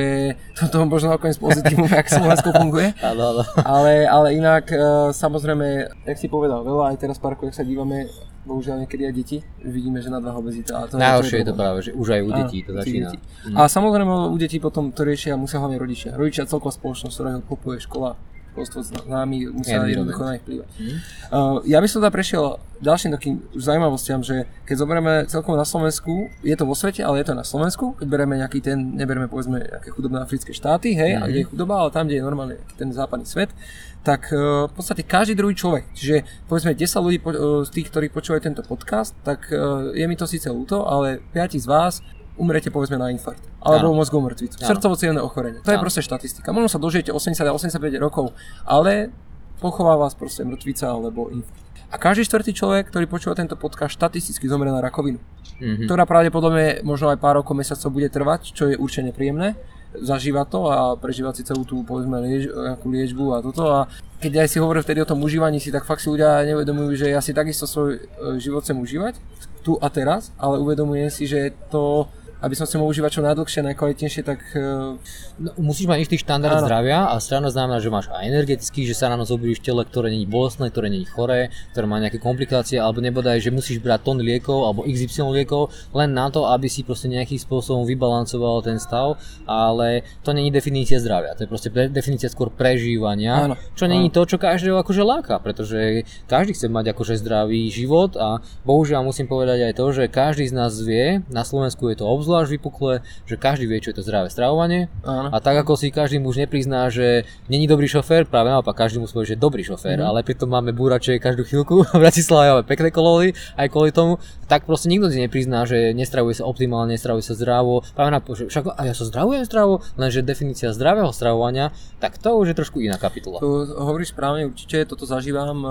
toto 0.56 0.86
možno 0.86 1.12
nakoniec 1.12 1.36
pozitívum, 1.66 1.90
jak 1.90 2.08
Slovensko 2.08 2.48
funguje. 2.54 2.88
Áno, 3.10 3.22
áno. 3.34 3.42
Ale, 3.66 4.06
ale 4.06 4.28
inak, 4.38 4.64
e, 4.70 4.78
samozrejme, 5.12 5.66
jak 6.06 6.18
si 6.18 6.30
povedal, 6.30 6.62
veľa 6.62 6.94
aj 6.94 6.96
teraz 7.02 7.16
v 7.18 7.22
parku, 7.26 7.46
jak 7.50 7.54
sa 7.58 7.66
dívame, 7.66 8.06
bohužiaľ 8.46 8.86
niekedy 8.86 9.02
aj 9.10 9.14
deti, 9.14 9.38
vidíme, 9.66 9.98
že 9.98 10.08
nadvaha 10.08 10.38
obezita. 10.38 10.70
A 10.78 10.80
to 10.86 10.94
Najhoršie 10.96 11.42
je 11.42 11.46
to 11.50 11.54
práve, 11.58 11.78
že 11.82 11.90
už 11.92 12.08
aj 12.14 12.22
u 12.22 12.30
detí 12.30 12.58
to 12.62 12.72
začína. 12.78 13.10
detí. 13.10 13.18
Hm. 13.50 13.56
A 13.58 13.60
samozrejme 13.66 14.12
u 14.30 14.36
detí 14.38 14.62
potom 14.62 14.94
to 14.94 15.02
riešia 15.02 15.34
musia 15.34 15.58
hlavne 15.58 15.76
rodičia. 15.76 16.14
Rodičia 16.14 16.46
celková 16.46 16.70
spoločnosť, 16.70 17.14
ktorá 17.14 17.30
ho 17.34 17.42
kupuje 17.42 17.82
škola, 17.82 18.14
školstvo 18.56 18.80
s 18.80 18.88
nami, 19.04 19.52
musia 19.52 19.84
jednoducho 19.84 20.24
na 20.24 20.32
nich 20.32 20.42
vplývať. 20.42 20.68
Hm. 20.72 20.96
Uh, 21.28 21.56
ja 21.68 21.76
by 21.76 21.86
som 21.86 22.00
teda 22.00 22.08
prešiel 22.08 22.44
ďalším 22.76 23.12
takým 23.12 23.34
zaujímavostiam, 23.52 24.20
že 24.20 24.48
keď 24.64 24.76
zoberieme 24.78 25.12
celkovo 25.28 25.56
na 25.56 25.64
Slovensku, 25.64 26.32
je 26.40 26.52
to 26.52 26.64
vo 26.64 26.72
svete, 26.72 27.04
ale 27.04 27.20
je 27.20 27.28
to 27.28 27.34
na 27.34 27.44
Slovensku, 27.44 27.92
keď 27.94 28.06
bereme 28.06 28.36
nejaký 28.36 28.60
ten, 28.60 28.96
nebereme 28.96 29.28
povedzme 29.28 29.60
nejaké 29.60 29.92
chudobné 29.92 30.20
africké 30.20 30.52
štáty, 30.52 30.92
hej, 30.92 31.16
a 31.16 31.24
Mhm. 31.24 31.28
kde 31.28 31.38
je 31.38 31.48
chudoba, 31.48 31.74
ale 31.84 31.90
tam, 31.92 32.08
kde 32.08 32.16
je 32.16 32.24
normálne 32.24 32.56
ten 32.76 32.88
západný 32.88 33.24
svet, 33.24 33.52
tak 34.00 34.30
uh, 34.30 34.68
v 34.68 34.72
podstate 34.72 35.02
každý 35.02 35.34
druhý 35.34 35.52
človek, 35.52 35.90
čiže 35.92 36.16
povedzme 36.46 36.72
10 36.72 37.02
ľudí 37.02 37.18
po, 37.18 37.30
uh, 37.32 37.66
z 37.66 37.70
tých, 37.74 37.90
ktorí 37.90 38.06
počúvajú 38.08 38.40
tento 38.40 38.62
podcast, 38.62 39.12
tak 39.20 39.50
uh, 39.50 39.90
je 39.90 40.04
mi 40.06 40.14
to 40.14 40.24
síce 40.24 40.46
ľúto, 40.46 40.86
ale 40.86 41.18
5 41.34 41.58
z 41.58 41.66
vás 41.66 41.98
umrete 42.36 42.68
povedzme 42.68 42.96
na 42.96 43.08
infarkt 43.08 43.40
alebo 43.58 43.90
Áno. 43.90 43.98
mozgovú 43.98 44.28
mŕtvicu, 44.28 44.56
Áno. 44.56 44.68
srdcovo 44.68 44.94
ochorenie. 45.20 45.60
To 45.60 45.70
je 45.70 45.76
Áno. 45.76 45.82
proste 45.82 46.00
štatistika. 46.00 46.52
Možno 46.52 46.68
sa 46.68 46.78
dožijete 46.78 47.10
80 47.10 47.42
a 47.42 47.52
85 47.52 47.98
rokov, 47.98 48.32
ale 48.62 49.10
pochová 49.58 49.96
vás 49.96 50.12
proste 50.12 50.44
mŕtvica 50.44 50.86
alebo 50.86 51.28
infarkt. 51.28 51.64
A 51.86 51.96
každý 51.96 52.26
štvrtý 52.26 52.50
človek, 52.52 52.90
ktorý 52.90 53.06
počúva 53.06 53.32
tento 53.32 53.54
podcast, 53.54 53.94
štatisticky 53.94 54.44
zomrie 54.46 54.70
na 54.70 54.82
rakovinu, 54.82 55.18
Mhm. 55.56 55.86
ktorá 55.86 56.04
pravdepodobne 56.04 56.82
možno 56.82 57.08
aj 57.08 57.16
pár 57.16 57.38
rokov, 57.38 57.54
mesiacov 57.54 57.88
bude 57.90 58.10
trvať, 58.10 58.52
čo 58.52 58.68
je 58.68 58.76
určite 58.76 59.08
nepríjemné. 59.08 59.54
Zažíva 59.96 60.44
to 60.44 60.68
a 60.68 60.92
prežíva 60.92 61.32
si 61.32 61.40
celú 61.40 61.64
tú 61.64 61.80
povedzme 61.80 62.20
liež, 62.20 62.52
nejakú 62.52 62.90
liečbu 62.90 63.24
a 63.32 63.40
toto 63.40 63.64
a 63.64 63.88
keď 64.20 64.44
aj 64.44 64.48
si 64.50 64.58
hovoril 64.60 64.82
vtedy 64.82 65.00
o 65.00 65.08
tom 65.08 65.22
užívaní 65.22 65.56
si, 65.56 65.72
tak 65.72 65.86
fakt 65.88 66.04
si 66.04 66.10
ľudia 66.10 66.42
neuvedomujú, 66.44 66.96
že 67.00 67.06
ja 67.08 67.22
si 67.22 67.32
takisto 67.32 67.64
svoj 67.64 67.96
e, 67.96 68.00
život 68.36 68.60
chcem 68.60 68.76
užívať 68.76 69.14
tu 69.62 69.78
a 69.80 69.88
teraz, 69.88 70.34
ale 70.36 70.58
uvedomujem 70.58 71.08
si, 71.08 71.24
že 71.24 71.54
to 71.70 72.10
aby 72.42 72.54
som 72.54 72.68
si 72.68 72.76
mohol 72.76 72.92
užívať 72.92 73.10
čo 73.16 73.22
najdlhšie, 73.24 73.60
najkvalitnejšie, 73.64 74.22
tak 74.22 74.40
e, 74.52 74.96
No, 75.36 75.52
musíš 75.60 75.84
mať 75.84 76.08
istý 76.08 76.16
štandard 76.16 76.56
Áno. 76.56 76.64
zdravia 76.64 77.12
a 77.12 77.20
strana 77.20 77.52
znamená, 77.52 77.76
že 77.76 77.92
máš 77.92 78.08
aj 78.08 78.24
energetický, 78.24 78.88
že 78.88 78.96
sa 78.96 79.12
ráno 79.12 79.28
zobudíš 79.28 79.60
v 79.60 79.68
tele, 79.68 79.82
ktoré 79.84 80.08
není 80.08 80.24
bolestné, 80.24 80.72
ktoré 80.72 80.88
není 80.88 81.04
choré, 81.04 81.52
ktoré 81.76 81.84
má 81.84 82.00
nejaké 82.00 82.16
komplikácie, 82.16 82.80
alebo 82.80 83.04
nebodaj, 83.04 83.44
že 83.44 83.52
musíš 83.52 83.84
brať 83.84 84.00
tón 84.08 84.24
liekov 84.24 84.64
alebo 84.64 84.88
XY 84.88 85.36
liekov 85.36 85.68
len 85.92 86.16
na 86.16 86.32
to, 86.32 86.48
aby 86.48 86.72
si 86.72 86.88
proste 86.88 87.12
nejakým 87.12 87.36
spôsobom 87.36 87.84
vybalancoval 87.84 88.64
ten 88.64 88.80
stav, 88.80 89.20
ale 89.44 90.08
to 90.24 90.32
není 90.32 90.48
definícia 90.48 90.96
zdravia, 91.04 91.36
to 91.36 91.44
je 91.44 91.52
proste 91.52 91.68
definícia 91.68 92.32
skôr 92.32 92.48
prežívania, 92.48 93.52
Áno, 93.52 93.60
čo 93.76 93.84
není 93.92 94.08
to, 94.08 94.24
čo 94.24 94.40
každého 94.40 94.80
akože 94.80 95.04
láka, 95.04 95.36
pretože 95.36 96.08
každý 96.32 96.56
chce 96.56 96.72
mať 96.72 96.96
akože 96.96 97.20
zdravý 97.20 97.68
život 97.68 98.16
a 98.16 98.40
bohužiaľ 98.64 99.04
musím 99.04 99.28
povedať 99.28 99.68
aj 99.68 99.72
to, 99.76 99.84
že 99.92 100.04
každý 100.08 100.48
z 100.48 100.56
nás 100.56 100.72
vie, 100.80 101.20
na 101.28 101.44
Slovensku 101.44 101.92
je 101.92 102.00
to 102.00 102.08
obzvlášť 102.26 102.50
vypuklé, 102.58 103.06
že 103.22 103.38
každý 103.38 103.70
vie, 103.70 103.78
čo 103.78 103.94
je 103.94 104.02
to 104.02 104.02
zdravé 104.02 104.26
stravovanie, 104.26 104.90
áno. 105.06 105.30
a 105.30 105.38
tak 105.38 105.62
ako 105.62 105.78
si 105.78 105.94
každý 105.94 106.18
muž 106.18 106.42
neprizná, 106.42 106.90
že 106.90 107.22
není 107.46 107.70
dobrý 107.70 107.86
šofér, 107.86 108.26
práve 108.26 108.50
naopak 108.50 108.74
každý 108.74 108.98
mu 108.98 109.06
povie, 109.06 109.32
že 109.32 109.38
dobrý 109.38 109.62
šofér, 109.62 110.02
Mhm. 110.02 110.06
ale 110.10 110.26
pritom 110.26 110.50
máme 110.50 110.74
búrače 110.74 111.22
každú 111.22 111.46
chvíľku, 111.46 111.86
v 111.94 112.02
Bratislave 112.02 112.50
máme 112.50 112.66
pekné 112.66 112.90
kolóny, 112.90 113.30
aj 113.54 113.70
kvôli 113.70 113.94
tomu, 113.94 114.18
tak 114.50 114.66
proste 114.66 114.90
nikto 114.90 115.06
si 115.06 115.22
neprizná, 115.22 115.62
že 115.62 115.94
nestravuje 115.94 116.34
sa 116.34 116.42
optimálne, 116.42 116.98
nestravuje 116.98 117.22
sa 117.22 117.38
zdravo, 117.38 117.86
práve 117.94 118.10
na 118.10 118.18
že 118.26 118.50
však 118.50 118.74
a 118.74 118.82
ja 118.82 118.94
sa 118.96 119.06
zdravujem 119.06 119.46
zdravo, 119.46 119.86
lenže 119.94 120.18
definícia 120.20 120.74
zdravého 120.74 121.14
stravovania, 121.14 121.70
tak 122.02 122.18
to 122.18 122.34
už 122.34 122.50
je 122.50 122.56
trošku 122.56 122.82
iná 122.82 122.98
kapitola. 122.98 123.38
Tu 123.38 123.46
hovoríš 123.70 124.10
správne, 124.10 124.50
určite 124.50 124.82
toto 124.82 125.06
zažívam, 125.06 125.54
e, 125.56 125.68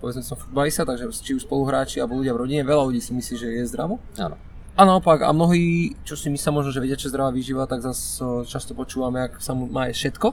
povedzme 0.00 0.24
som 0.24 0.34
futbalista, 0.34 0.82
takže 0.82 1.06
či 1.14 1.34
už 1.34 1.44
spoluhráči 1.44 2.00
alebo 2.00 2.16
ľudia 2.16 2.34
v 2.34 2.40
rodine, 2.42 2.62
veľa 2.64 2.88
ľudí 2.88 2.98
si 2.98 3.12
myslí, 3.12 3.34
že 3.36 3.48
je 3.52 3.64
zdravo. 3.68 4.00
Áno. 4.16 4.34
A 4.78 4.86
naopak, 4.86 5.26
a 5.26 5.34
mnohí, 5.34 5.98
čo 6.06 6.14
si 6.14 6.30
myslia 6.30 6.54
možno, 6.54 6.70
že 6.70 6.78
vedia, 6.78 6.94
čo 6.94 7.10
je 7.10 7.12
zdravá 7.12 7.34
výživa, 7.34 7.66
tak 7.66 7.82
zase 7.82 8.22
často 8.46 8.78
počúvame, 8.78 9.26
ak 9.26 9.42
sa 9.42 9.50
mu 9.50 9.66
má 9.66 9.90
jesť 9.90 10.14
všetko. 10.14 10.28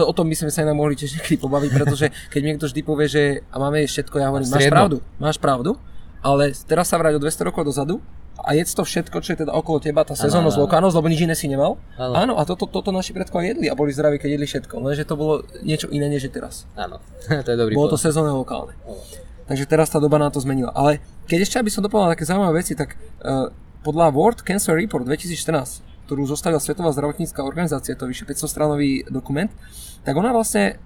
o 0.08 0.12
tom 0.16 0.32
by 0.32 0.36
sme 0.38 0.48
sa 0.48 0.64
inak 0.64 0.80
mohli 0.80 0.96
tiež 0.96 1.20
niekedy 1.20 1.36
pobaviť, 1.36 1.70
pretože 1.76 2.06
keď 2.32 2.40
niekto 2.40 2.64
vždy 2.64 2.80
povie, 2.80 3.06
že 3.12 3.22
a 3.52 3.60
máme 3.60 3.84
jesť 3.84 4.00
všetko, 4.00 4.16
ja 4.16 4.26
hovorím, 4.32 4.48
máš 4.48 4.66
pravdu, 4.72 4.96
máš 5.20 5.36
pravdu, 5.36 5.70
ale 6.24 6.56
teraz 6.64 6.88
sa 6.88 6.96
vráť 6.96 7.18
o 7.18 7.20
200 7.20 7.48
rokov 7.52 7.68
dozadu 7.68 8.00
a 8.40 8.56
jedz 8.56 8.72
to 8.72 8.80
všetko, 8.80 9.20
čo 9.20 9.36
je 9.36 9.44
teda 9.44 9.52
okolo 9.52 9.76
teba, 9.76 10.08
tá 10.08 10.16
sezónnosť, 10.16 10.56
áno. 10.56 10.64
lokánosť, 10.64 10.94
lebo 10.96 11.08
nič 11.12 11.20
iné 11.20 11.36
si 11.36 11.44
nemal. 11.44 11.76
Áno. 12.00 12.14
Áno, 12.16 12.32
a 12.40 12.48
toto, 12.48 12.64
toto 12.64 12.88
naši 12.96 13.12
predkovia 13.12 13.52
jedli 13.52 13.68
a 13.68 13.76
boli 13.76 13.92
zdraví, 13.92 14.16
keď 14.16 14.40
jedli 14.40 14.46
všetko, 14.48 14.74
lenže 14.80 15.04
to 15.04 15.20
bolo 15.20 15.44
niečo 15.60 15.92
iné, 15.92 16.08
než 16.08 16.24
je 16.24 16.32
teraz. 16.32 16.64
Áno, 16.80 17.04
to 17.44 17.48
je 17.52 17.56
dobrý 17.60 17.76
Bolo 17.76 17.92
to 17.92 18.00
sezónne 18.00 18.32
lokálne. 18.32 18.72
Áno. 18.88 19.28
Takže 19.50 19.66
teraz 19.66 19.90
tá 19.90 19.98
doba 19.98 20.22
na 20.22 20.30
to 20.30 20.38
zmenila. 20.38 20.70
Ale 20.70 21.02
keď 21.26 21.42
ešte 21.42 21.56
aby 21.58 21.74
som 21.74 21.82
dopovedal 21.82 22.14
také 22.14 22.22
zaujímavé 22.22 22.62
veci, 22.62 22.78
tak 22.78 22.94
uh, 22.94 23.50
podľa 23.82 24.14
World 24.14 24.46
Cancer 24.46 24.78
Report 24.78 25.02
2014, 25.02 26.06
ktorú 26.06 26.22
zostavila 26.22 26.62
Svetová 26.62 26.94
zdravotnícká 26.94 27.42
organizácia, 27.42 27.98
to 27.98 28.06
je 28.06 28.14
vyše 28.14 28.30
500 28.30 28.46
stranový 28.46 29.02
dokument, 29.10 29.50
tak 30.06 30.14
ona 30.14 30.30
vlastne 30.30 30.78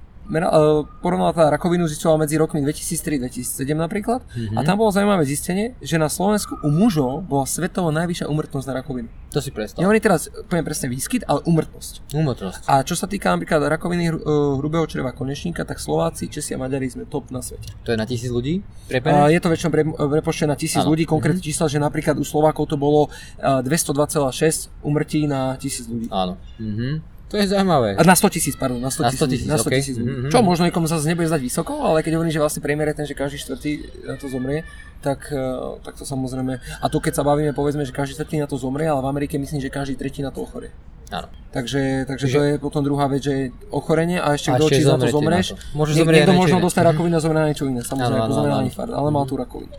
porovnala 0.98 1.32
tá 1.32 1.44
rakovinu 1.48 1.84
zistila 1.84 2.16
medzi 2.16 2.34
rokmi 2.34 2.60
2003-2007 2.60 3.76
napríklad 3.76 4.24
Mhm. 4.24 4.56
a 4.56 4.64
tam 4.64 4.78
bolo 4.78 4.90
zaujímavé 4.90 5.24
zistenie, 5.24 5.76
že 5.78 5.96
na 5.96 6.08
Slovensku 6.08 6.56
u 6.60 6.68
mužov 6.68 7.22
bola 7.22 7.44
svetovo 7.44 7.90
najvyššia 7.90 8.26
umrtnosť 8.26 8.66
na 8.66 8.74
rakovinu. 8.74 9.08
To 9.30 9.42
si 9.42 9.50
predstav. 9.50 9.82
Nehovorím 9.82 9.98
teraz 10.00 10.20
poviem 10.46 10.62
presne 10.62 10.86
výskyt, 10.86 11.26
ale 11.26 11.42
umrtnosť. 11.42 12.14
Úmotrosť. 12.14 12.60
A 12.64 12.80
čo 12.80 12.94
sa 12.94 13.04
týka 13.04 13.34
napríklad 13.34 13.66
rakoviny 13.66 14.06
uh, 14.08 14.16
hrubého 14.56 14.86
čreva 14.86 15.10
konečníka, 15.10 15.66
tak 15.66 15.82
Slováci, 15.82 16.30
Česi 16.30 16.54
a 16.54 16.58
Maďari 16.58 16.86
sme 16.86 17.02
top 17.04 17.34
na 17.34 17.42
svete. 17.42 17.74
To 17.82 17.90
je 17.90 17.98
na 17.98 18.06
tisíc 18.06 18.30
ľudí? 18.30 18.62
Prepené? 18.86 19.34
je 19.34 19.40
to 19.42 19.50
väčšinou 19.50 19.70
pre, 19.70 19.82
prepočtené 19.84 20.54
na 20.54 20.58
tisíc 20.58 20.78
Áno. 20.78 20.94
ľudí, 20.94 21.02
konkrétne 21.02 21.42
čísla, 21.42 21.66
že 21.66 21.82
napríklad 21.82 22.14
u 22.14 22.22
Slovákov 22.22 22.70
to 22.70 22.76
bolo 22.78 23.10
a, 23.42 23.58
202,6 23.58 24.70
umrtí 24.80 25.26
na 25.26 25.58
tisíc 25.58 25.90
ľudí. 25.90 26.06
Áno. 26.14 26.38
Mhm. 26.62 27.13
To 27.34 27.42
je 27.42 27.50
zaujímavé. 27.50 27.98
Na 27.98 28.14
100 28.14 28.30
tisíc, 28.30 28.54
pardon, 28.54 28.78
na 28.78 28.94
100 28.94 29.02
Na 29.02 29.10
100 29.10 29.26
tisíc,000, 29.26 29.50
na 29.50 29.58
100 29.58 29.66
okej. 29.66 29.78
tisíc 29.82 29.96
ľudí. 29.98 30.14
Mhm. 30.14 30.30
Čo 30.30 30.38
možno 30.46 30.70
niekomu 30.70 30.86
zase 30.86 31.10
nebude 31.10 31.26
zdať 31.26 31.42
vysoko, 31.42 31.82
ale 31.82 32.06
keď 32.06 32.14
hovorím, 32.14 32.30
že 32.30 32.38
vlastne 32.38 32.62
priemer 32.62 32.94
je 32.94 33.02
ten, 33.02 33.06
že 33.10 33.14
každý 33.18 33.42
štvrtý 33.42 33.70
na 34.06 34.14
to 34.14 34.30
zomrie, 34.30 34.62
tak, 35.02 35.34
eh, 35.34 35.42
tak 35.82 35.98
to 35.98 36.06
samozrejme, 36.06 36.62
a 36.62 36.86
to 36.86 37.02
keď 37.02 37.12
sa 37.18 37.26
bavíme, 37.26 37.50
povedzme, 37.50 37.82
že 37.82 37.90
každý 37.90 38.14
štvrtý 38.14 38.38
na 38.38 38.46
to 38.46 38.54
zomrie, 38.54 38.86
ale 38.86 39.02
v 39.02 39.10
Amerike 39.10 39.34
myslím, 39.34 39.58
že 39.58 39.66
každý 39.66 39.98
tretí 39.98 40.22
na 40.22 40.30
to 40.30 40.46
ochorie. 40.46 40.70
Áno. 41.10 41.28
Takže, 41.50 42.02
takže 42.04 42.26
Čiže- 42.26 42.34
to 42.34 42.42
je 42.42 42.54
potom 42.58 42.82
druhá 42.82 43.06
vec, 43.06 43.22
že 43.22 43.34
ochorenie 43.70 44.18
a 44.18 44.34
ešte 44.34 44.50
A 44.50 44.58
kto, 44.58 44.66
či 44.66 44.82
za 44.82 44.98
to 44.98 45.06
zomreš. 45.06 45.46
na 45.48 45.56
to. 45.56 45.62
Môže 45.72 45.92
Nie- 45.92 46.00
zomrieť 46.02 46.20
Niekto 46.24 46.34
možno 46.36 46.58
dostane 46.58 46.82
iné. 46.82 46.90
rakovinu 46.90 47.14
a 47.14 47.20
zomrie 47.20 47.38
na 47.38 47.48
niečo 47.48 47.64
iné, 47.64 47.80
samozrejme, 47.80 48.10
Áno, 48.16 48.26
ako 48.26 48.34
zomrie 48.34 48.52
na 48.52 48.64
infarkt, 48.64 48.92
ale 48.92 49.08
mal 49.08 49.22
tú 49.22 49.34
rakovinu. 49.36 49.74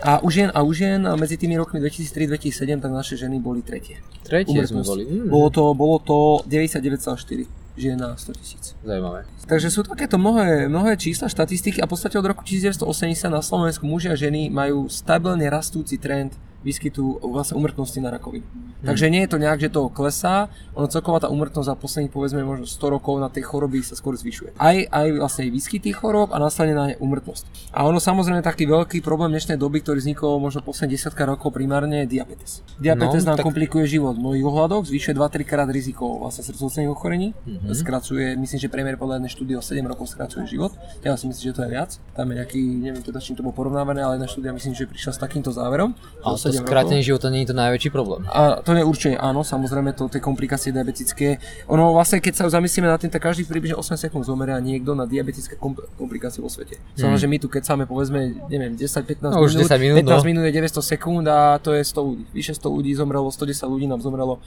A 0.00 0.10
u 0.18 0.28
žien, 0.28 0.48
a 0.48 0.60
u 0.60 0.70
žien 0.70 1.00
medzi 1.14 1.36
tými 1.36 1.54
rokmi 1.54 1.76
2003-2007, 1.78 2.80
tak 2.80 2.90
naše 2.90 3.14
ženy 3.14 3.36
boli 3.36 3.60
tretie. 3.60 4.00
Tretie 4.22 4.64
sme 4.64 4.80
Úmrtnosť. 4.80 4.88
boli. 4.88 5.02
Mm, 5.04 5.28
Bolo 5.28 5.48
to, 5.50 5.62
bolo 5.74 5.96
to 5.98 6.16
99,4 6.46 7.44
žien 7.76 7.96
na 7.96 8.12
100 8.14 8.32
tisíc. 8.34 8.72
Zaujímavé. 8.78 9.28
Takže 9.42 9.68
sú 9.68 9.80
takéto 9.82 10.16
mnohé, 10.16 10.68
mnohé 10.68 10.96
čísla, 10.96 11.26
štatistiky 11.26 11.80
a 11.80 11.84
v 11.84 11.90
podstate 11.90 12.16
od 12.16 12.24
roku 12.24 12.40
1980 12.42 12.80
na 13.28 13.40
Slovensku 13.40 13.84
muži 13.84 14.08
a 14.08 14.14
ženy 14.14 14.48
majú 14.48 14.86
stabilne 14.86 15.44
rastúci 15.46 15.96
trend 15.96 16.32
výskytu 16.60 17.00
vlastne 17.22 17.56
umrtnosti 17.56 17.96
na 17.96 18.10
rakovinu. 18.10 18.44
Hmm. 18.44 18.72
Takže 18.82 19.08
nie 19.08 19.20
je 19.20 19.28
to 19.28 19.36
nejak, 19.36 19.58
že 19.58 19.68
to 19.68 19.88
klesá, 19.88 20.48
ono 20.72 20.86
celková 20.86 21.18
tá 21.18 21.28
umrtnosť 21.28 21.66
za 21.66 21.74
posledných 21.74 22.08
povedzme 22.10 22.40
možno 22.40 22.64
100 22.64 22.76
rokov 22.90 23.16
na 23.16 23.26
tej 23.26 23.42
choroby 23.42 23.80
sa 23.80 23.92
skôr 23.92 24.12
zvyšuje. 24.14 24.56
Aj, 24.56 24.76
aj 24.82 25.06
vlastne 25.14 25.42
aj 25.44 25.50
výskyt 25.50 25.80
tých 25.82 25.96
chorób 25.96 26.30
a 26.30 26.38
následne 26.38 26.74
na 26.74 26.84
ne 26.86 26.96
umrtnosť. 26.96 27.44
A 27.70 27.82
ono 27.82 27.96
samozrejme 27.96 28.40
taký 28.40 28.64
veľký 28.64 29.00
problém 29.00 29.30
dnešnej 29.30 29.56
doby, 29.56 29.80
ktorý 29.80 30.00
vznikol 30.00 30.36
možno 30.38 30.60
posledných 30.60 30.96
10 30.96 31.16
rokov 31.26 31.48
primárne 31.50 32.04
je 32.04 32.10
diabetes. 32.10 32.60
Diabetes 32.76 33.22
No, 33.22 33.32
nám 33.32 33.36
tak- 33.36 33.46
komplikuje 33.46 33.84
život 33.86 34.14
v 34.14 34.20
mnohých 34.20 34.44
ohľadoch, 34.44 34.84
zvyšuje 34.86 35.12
2-3 35.14 35.44
krát 35.44 35.68
riziko 35.68 36.18
vlastne 36.18 36.40
srdcovocných 36.42 36.88
ochorení, 36.88 37.32
Mhm. 37.42 37.72
skracuje, 37.74 38.36
myslím, 38.36 38.58
že 38.58 38.68
priemer 38.68 38.96
podľa 38.96 39.16
jednej 39.18 39.30
štúdie 39.30 39.56
o 39.56 39.62
7 39.62 39.84
rokov 39.86 40.08
skracuje 40.08 40.44
život. 40.46 40.72
Ja 41.00 41.16
si 41.16 41.24
myslím, 41.24 41.44
že 41.46 41.54
to 41.54 41.62
je 41.62 41.70
viac. 41.70 41.90
Tam 42.12 42.26
je 42.26 42.36
nejaký, 42.36 42.60
neviem 42.80 43.00
teda, 43.00 43.18
čím 43.18 43.34
to 43.34 43.42
bolo 43.42 43.52
porovnávané, 43.52 44.00
ale 44.00 44.16
jedna 44.16 44.26
štúdia 44.26 44.50
myslím, 44.50 44.72
že 44.72 44.84
prišla 44.84 45.12
s 45.12 45.18
takýmto 45.18 45.50
záverom. 45.50 45.92
To 46.22 46.49
7 46.52 46.66
skrátenie 46.66 47.00
rokov. 47.00 47.08
života 47.14 47.26
nie 47.30 47.40
je 47.44 47.48
to 47.50 47.56
najväčší 47.56 47.90
problém. 47.90 48.22
A 48.26 48.58
to 48.60 48.74
je 48.74 48.82
určite 48.82 49.14
áno, 49.14 49.40
samozrejme, 49.40 49.94
to 49.94 50.10
tie 50.10 50.18
komplikácie 50.18 50.70
diabetické. 50.70 51.38
Ono 51.66 51.94
vlastne, 51.94 52.18
keď 52.18 52.34
sa 52.34 52.44
zamyslíme 52.50 52.86
nad 52.86 52.98
tým, 52.98 53.08
tak 53.08 53.22
každý 53.22 53.46
približne 53.46 53.76
8 53.76 53.94
sekúnd 53.96 54.24
zomeria 54.24 54.58
niekto 54.58 54.92
na 54.92 55.04
diabetické 55.04 55.54
kom- 55.54 55.78
komplikácie 55.94 56.40
vo 56.40 56.48
svete. 56.48 56.78
Samozrejme, 56.94 57.18
že 57.18 57.28
my 57.28 57.36
tu 57.38 57.46
keď 57.46 57.62
máme 57.70 57.86
povedzme, 57.86 58.20
neviem, 58.48 58.74
10-15 58.74 59.22
No, 59.22 59.40
minút, 59.40 59.66
10 59.66 59.78
minút, 59.78 59.96
15 60.02 60.10
no. 60.10 60.26
minút 60.26 60.42
je 60.46 60.52
900 60.54 60.92
sekúnd 60.96 61.24
a 61.26 61.58
to 61.58 61.72
je 61.72 61.82
100 61.82 62.02
ľudí. 62.02 62.24
Vyše 62.30 62.54
100 62.56 62.66
ľudí 62.66 62.90
zomrelo, 62.94 63.28
110 63.28 63.66
ľudí 63.66 63.86
nám 63.86 64.00
zomrelo 64.00 64.38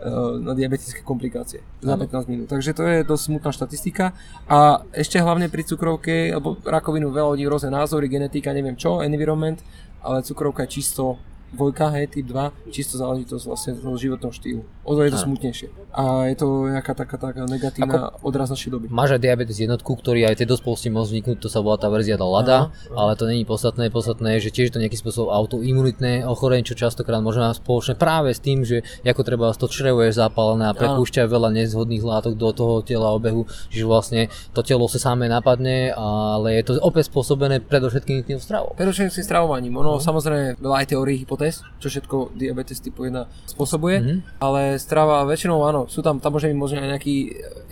eh, 0.00 0.08
na 0.40 0.52
diabetické 0.52 1.00
komplikácie 1.00 1.60
za 1.80 1.92
Áno. 1.92 2.02
15 2.04 2.24
minút. 2.26 2.46
Takže 2.48 2.70
to 2.72 2.82
je 2.82 2.96
dosť 3.02 3.22
smutná 3.26 3.50
štatistika. 3.50 4.12
A 4.46 4.80
ešte 4.92 5.16
hlavne 5.16 5.46
pri 5.46 5.62
cukrovke, 5.62 6.32
alebo 6.32 6.56
rakovinu 6.62 7.10
veľa 7.10 7.36
ľudí 7.36 7.44
rôzne 7.44 7.68
názory, 7.70 8.08
genetika, 8.08 8.50
neviem 8.50 8.74
čo, 8.74 9.00
environment, 9.00 9.60
ale 10.00 10.24
cukrovka 10.24 10.64
je 10.64 10.80
čisto 10.80 11.20
dvojka, 11.52 11.90
hej, 11.94 12.10
typ 12.10 12.26
2, 12.26 12.70
čisto 12.70 12.94
záležitosť 12.98 13.44
vlastne 13.46 13.70
toho 13.78 13.96
životného 13.98 14.32
štýlu. 14.32 14.62
Ozaj 14.86 15.04
je 15.06 15.12
to 15.12 15.18
Áno. 15.18 15.26
smutnejšie. 15.30 15.68
A 15.90 16.02
je 16.30 16.36
to 16.38 16.70
nejaká 16.70 16.94
taká, 16.94 17.18
taká 17.18 17.42
negatívna 17.46 18.14
odraz 18.22 18.50
našej 18.50 18.70
doby. 18.70 18.86
Máš 18.90 19.18
aj 19.18 19.20
diabetes 19.26 19.58
jednotku, 19.58 19.90
ktorý 19.98 20.30
aj 20.30 20.38
v 20.38 20.40
tej 20.42 20.48
dospelosti 20.50 20.88
môže 20.90 21.10
vzniknúť, 21.10 21.38
to 21.42 21.48
sa 21.50 21.58
volá 21.58 21.78
tá 21.78 21.90
verzia 21.90 22.14
LADA, 22.14 22.70
áno. 22.70 22.94
ale 22.94 23.18
to 23.18 23.26
není 23.26 23.42
podstatné, 23.42 23.90
podstatné 23.90 24.38
je, 24.38 24.50
že 24.50 24.54
tiež 24.54 24.66
je 24.70 24.74
to 24.78 24.82
nejaký 24.82 24.98
spôsob 24.98 25.30
autoimunitné 25.32 26.22
ochorenie, 26.26 26.62
čo 26.62 26.78
častokrát 26.78 27.18
môže 27.18 27.42
mať 27.42 27.58
spoločné 27.58 27.94
práve 27.98 28.30
s 28.30 28.40
tým, 28.40 28.62
že 28.62 28.86
ako 29.02 29.22
treba 29.26 29.50
to 29.50 29.66
črevo 29.66 30.06
je 30.06 30.14
zapálené 30.14 30.70
a 30.70 30.76
prepúšťa 30.76 31.26
veľa 31.26 31.50
nezhodných 31.52 32.04
látok 32.04 32.38
do 32.38 32.54
toho 32.54 32.74
tela 32.86 33.10
obehu, 33.10 33.44
že 33.68 33.82
vlastne 33.82 34.30
to 34.54 34.62
telo 34.62 34.86
sa 34.86 35.00
samé 35.00 35.26
napadne, 35.26 35.90
ale 35.92 36.60
je 36.60 36.62
to 36.70 36.72
opäť 36.80 37.10
spôsobené 37.10 37.60
predovšetkým 37.60 38.22
tým 38.24 38.38
stravou. 38.38 38.78
Predovšetkým 38.78 39.24
stravovaním. 39.24 39.74
Ono 39.80 39.98
samozrejme 39.98 40.60
veľa 40.62 40.76
aj 40.84 40.86
teórií 40.94 41.16
hypotéz, 41.24 41.39
čo 41.80 41.88
všetko 41.88 42.36
diabetes 42.36 42.78
typu 42.78 43.08
1 43.08 43.24
spôsobuje, 43.48 43.96
Mhm. 44.00 44.14
ale 44.38 44.76
strava 44.76 45.24
väčšinou 45.24 45.64
áno, 45.64 45.88
sú 45.88 46.04
tam, 46.04 46.20
tam 46.20 46.36
môže 46.36 46.52
byť 46.52 46.58
možno 46.58 46.76
aj 46.84 46.88
nejaký 46.92 47.14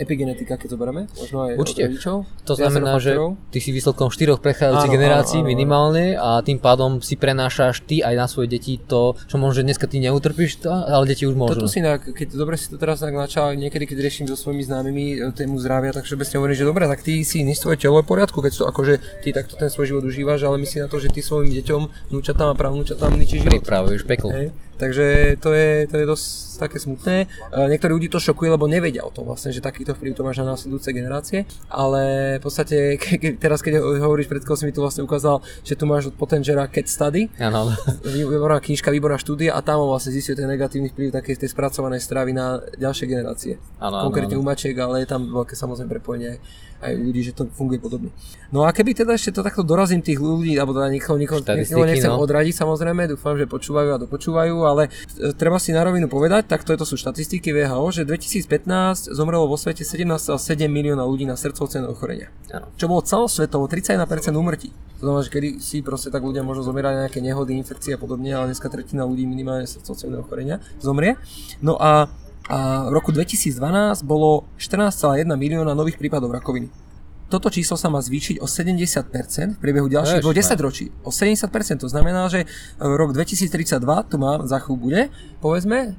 epigenetika, 0.01 0.57
keď 0.57 0.69
zoberieme, 0.73 1.03
možno 1.13 1.37
aj 1.45 1.53
Určite. 1.61 1.81
od 1.85 1.87
rodičov. 1.93 2.17
To 2.49 2.55
znamená, 2.57 2.93
že 2.99 3.13
ty 3.53 3.59
si 3.61 3.71
výsledkom 3.71 4.09
štyroch 4.09 4.41
prechádzajúcich 4.41 4.93
generácií 4.93 5.41
áno, 5.41 5.47
áno, 5.47 5.53
minimálne 5.53 6.05
a 6.17 6.41
tým 6.41 6.59
pádom 6.59 7.05
si 7.05 7.21
prenášaš 7.21 7.85
ty 7.85 8.01
aj 8.01 8.15
na 8.17 8.27
svoje 8.27 8.49
deti 8.49 8.81
to, 8.81 9.13
čo 9.29 9.37
možno 9.37 9.61
že 9.61 9.67
dneska 9.67 9.91
ty 9.91 9.99
neutrpíš, 9.99 10.63
to, 10.63 10.71
ale 10.71 11.05
deti 11.05 11.27
už 11.27 11.35
môžu. 11.35 11.59
Toto 11.59 11.67
si 11.69 11.83
inak, 11.83 12.07
keď 12.15 12.39
dobre 12.39 12.55
si 12.55 12.71
to 12.71 12.79
teraz 12.79 13.03
tak 13.03 13.13
načal, 13.13 13.53
niekedy 13.59 13.85
keď 13.91 13.99
riešim 14.01 14.25
so 14.31 14.39
svojimi 14.39 14.63
známymi 14.63 15.05
e, 15.19 15.33
tému 15.35 15.59
zdravia, 15.59 15.91
tak 15.91 16.07
všeobecne 16.07 16.37
hovorím, 16.39 16.57
že 16.57 16.65
dobre, 16.65 16.85
tak 16.87 17.03
ty 17.03 17.21
si 17.27 17.43
nie 17.43 17.59
svoje 17.59 17.77
telo 17.83 17.99
je 17.99 18.07
v 18.07 18.09
poriadku, 18.09 18.39
keď 18.39 18.53
to 18.55 18.65
akože 18.71 18.95
ty 19.27 19.35
takto 19.35 19.59
ten 19.59 19.67
svoj 19.67 19.91
život 19.91 20.05
užívaš, 20.07 20.47
ale 20.47 20.63
myslí 20.63 20.87
na 20.87 20.89
to, 20.89 21.03
že 21.03 21.11
ty 21.11 21.19
svojim 21.19 21.51
deťom, 21.51 22.13
vnúčatám 22.15 22.49
a 22.51 22.55
pravnúčatám 22.55 23.11
ničíš 23.19 23.43
život. 23.43 23.58
Pripravuješ 23.61 24.03
peklo. 24.07 24.31
Hej. 24.35 24.55
Takže 24.79 25.37
to 25.43 25.51
je, 25.53 25.91
to 25.91 25.97
je 25.99 26.07
dosť 26.07 26.27
také 26.59 26.79
smutné. 26.79 27.17
E, 27.27 27.59
Niektorí 27.71 27.91
ľudí 27.95 28.09
to 28.11 28.23
šokuje, 28.23 28.51
lebo 28.51 28.67
nevedia 28.67 29.03
o 29.07 29.11
tom 29.11 29.27
vlastne, 29.27 29.51
že 29.51 29.59
takýto 29.59 29.95
vplyv 29.95 30.15
to 30.15 30.23
máš 30.27 30.43
na 30.43 30.55
následujúce 30.55 30.91
generácie. 30.95 31.47
Ale 31.71 32.37
v 32.39 32.43
podstate, 32.43 32.99
ke, 32.99 33.19
ke, 33.19 33.29
teraz 33.39 33.63
keď 33.63 33.83
ho- 33.83 33.99
hovoríš, 33.99 34.31
pred 34.31 34.43
si 34.43 34.65
mi 34.67 34.75
tu 34.75 34.83
vlastne 34.83 35.07
ukázal, 35.07 35.43
že 35.63 35.75
tu 35.79 35.87
máš 35.87 36.11
od 36.11 36.15
Potengera 36.19 36.67
Cat 36.67 36.87
Study, 36.87 37.31
Áno, 37.39 37.75
výborná 38.03 38.59
knižka, 38.59 38.91
výborná 38.91 39.19
štúdia 39.19 39.55
a 39.55 39.63
tam 39.63 39.83
vlastne 39.87 40.11
zistil 40.15 40.35
ten 40.35 40.51
negatívny 40.51 40.91
vplyv 40.91 41.15
takej 41.15 41.47
tej 41.47 41.51
spracovanej 41.51 42.03
stravy 42.03 42.35
na 42.35 42.63
ďalšie 42.79 43.07
generácie. 43.07 43.59
Áno, 43.79 44.07
Konkrétne 44.11 44.39
áno. 44.39 44.43
u 44.43 44.47
mačiek, 44.47 44.75
ale 44.79 45.03
je 45.03 45.09
tam 45.11 45.31
veľké 45.31 45.55
samozrejme 45.55 45.91
prepojenie 45.99 46.39
aj, 46.79 46.93
ľudí, 46.95 47.21
že 47.27 47.33
to 47.35 47.51
funguje 47.51 47.83
podobne. 47.83 48.15
No 48.55 48.63
a 48.63 48.71
keby 48.71 48.95
teda 48.95 49.19
ešte 49.19 49.35
to 49.35 49.43
takto 49.43 49.67
dorazím 49.67 49.99
tých 49.99 50.23
ľudí, 50.23 50.55
alebo 50.55 50.79
teda 50.79 50.89
nikoho, 50.95 51.19
nikoho, 51.19 51.43
nikoho 51.43 51.85
nechcem 51.85 52.11
no. 52.11 52.23
odradiť 52.23 52.55
samozrejme, 52.55 53.11
dúfam, 53.11 53.35
že 53.35 53.51
počúvajú 53.51 53.89
a 53.95 53.99
dopočúvajú, 53.99 54.55
ale 54.69 54.93
e, 55.17 55.33
treba 55.33 55.57
si 55.57 55.73
na 55.73 55.83
rovinu 55.83 56.07
povedať, 56.07 56.47
tak 56.49 56.65
to, 56.65 56.77
to 56.77 56.85
sú 56.85 57.01
štatistiky 57.01 57.51
VHO, 57.53 57.89
že 57.91 58.03
2015 58.05 59.11
zomrelo 59.13 59.49
vo 59.49 59.57
svete 59.57 59.83
17,7 59.83 60.37
milióna 60.69 61.05
ľudí 61.05 61.25
na 61.25 61.35
srdcovce 61.35 61.81
ochorenia. 61.89 62.29
Čo 62.77 62.87
bolo 62.89 63.01
celosvetovo 63.05 63.67
31% 63.67 64.05
úmrtí. 64.37 64.71
To 64.99 65.07
znamená, 65.07 65.23
že 65.23 65.31
kedy 65.31 65.49
si 65.63 65.79
proste 65.81 66.11
tak 66.11 66.27
ľudia 66.27 66.43
možno 66.43 66.67
zomierali 66.67 66.99
na 66.99 67.03
nejaké 67.07 67.23
nehody, 67.23 67.55
infekcie 67.55 67.95
a 67.95 68.01
podobne, 68.01 68.35
ale 68.35 68.51
dneska 68.51 68.67
tretina 68.67 69.07
ľudí 69.07 69.25
minimálne 69.31 69.65
srdcovce 69.65 70.11
ochorenia 70.19 70.59
zomrie. 70.83 71.15
No 71.63 71.79
a, 71.79 72.11
a 72.51 72.59
v 72.91 72.93
roku 72.93 73.15
2012 73.15 73.63
bolo 74.03 74.51
14,1 74.59 75.23
milióna 75.29 75.73
nových 75.79 76.03
prípadov 76.03 76.35
rakoviny. 76.35 76.88
Toto 77.29 77.53
číslo 77.53 77.77
sa 77.77 77.93
má 77.93 78.01
zvýšiť 78.01 78.41
o 78.41 78.49
70% 78.49 79.57
v 79.57 79.59
priebehu 79.61 79.89
ďalších 79.93 80.25
dvoch 80.25 80.33
Ježišmar. 80.33 80.57
10 80.57 80.67
ročí. 80.67 80.85
O 81.05 81.13
70%, 81.13 81.85
to 81.85 81.89
znamená, 81.93 82.33
že 82.33 82.49
rok 82.81 83.13
2032 83.13 83.85
tu 84.09 84.17
má, 84.17 84.41
za 84.49 84.57
chvíľu 84.65 84.77
bude, 84.81 85.01
povedzme, 85.45 85.93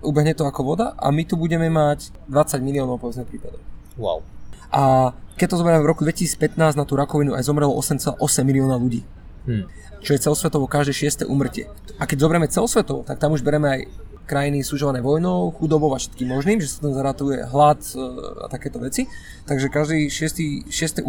ubehne 0.00 0.32
to 0.32 0.48
ako 0.48 0.64
voda 0.64 0.96
a 0.96 1.12
my 1.12 1.28
tu 1.28 1.36
budeme 1.36 1.68
mať 1.68 2.12
20 2.32 2.64
miliónov 2.64 2.96
povedzme 2.96 3.28
prípadov. 3.28 3.60
Wow. 4.00 4.24
A 4.72 5.12
keď 5.36 5.52
to 5.52 5.60
zoberieme 5.60 5.84
v 5.84 5.90
roku 5.92 6.04
2015 6.08 6.56
na 6.56 6.84
tú 6.88 6.96
rakovinu 6.96 7.36
aj 7.36 7.44
zomrelo 7.44 7.76
8,8 7.76 8.16
milióna 8.44 8.80
ľudí. 8.80 9.04
Hm. 9.44 9.68
Čo 10.00 10.16
je 10.16 10.20
celosvetovo 10.20 10.64
každé 10.64 10.96
šieste 10.96 11.24
umrtie. 11.28 11.68
A 12.00 12.08
keď 12.08 12.24
zoberieme 12.24 12.48
celosvetovo, 12.48 13.04
tak 13.04 13.20
tam 13.20 13.36
už 13.36 13.44
bereme 13.44 13.68
aj 13.68 13.80
krajiny 14.30 14.62
súžované 14.62 15.02
vojnou, 15.02 15.50
chudobou 15.58 15.90
a 15.90 15.98
všetkým 15.98 16.30
možným, 16.30 16.62
že 16.62 16.70
sa 16.70 16.86
tam 16.86 16.94
zaratuje 16.94 17.42
hlad 17.50 17.82
e, 17.82 17.98
a 18.38 18.46
takéto 18.46 18.78
veci. 18.78 19.10
Takže 19.50 19.66
každý 19.66 20.06
šiestý, 20.06 20.70
šieste 20.70 21.02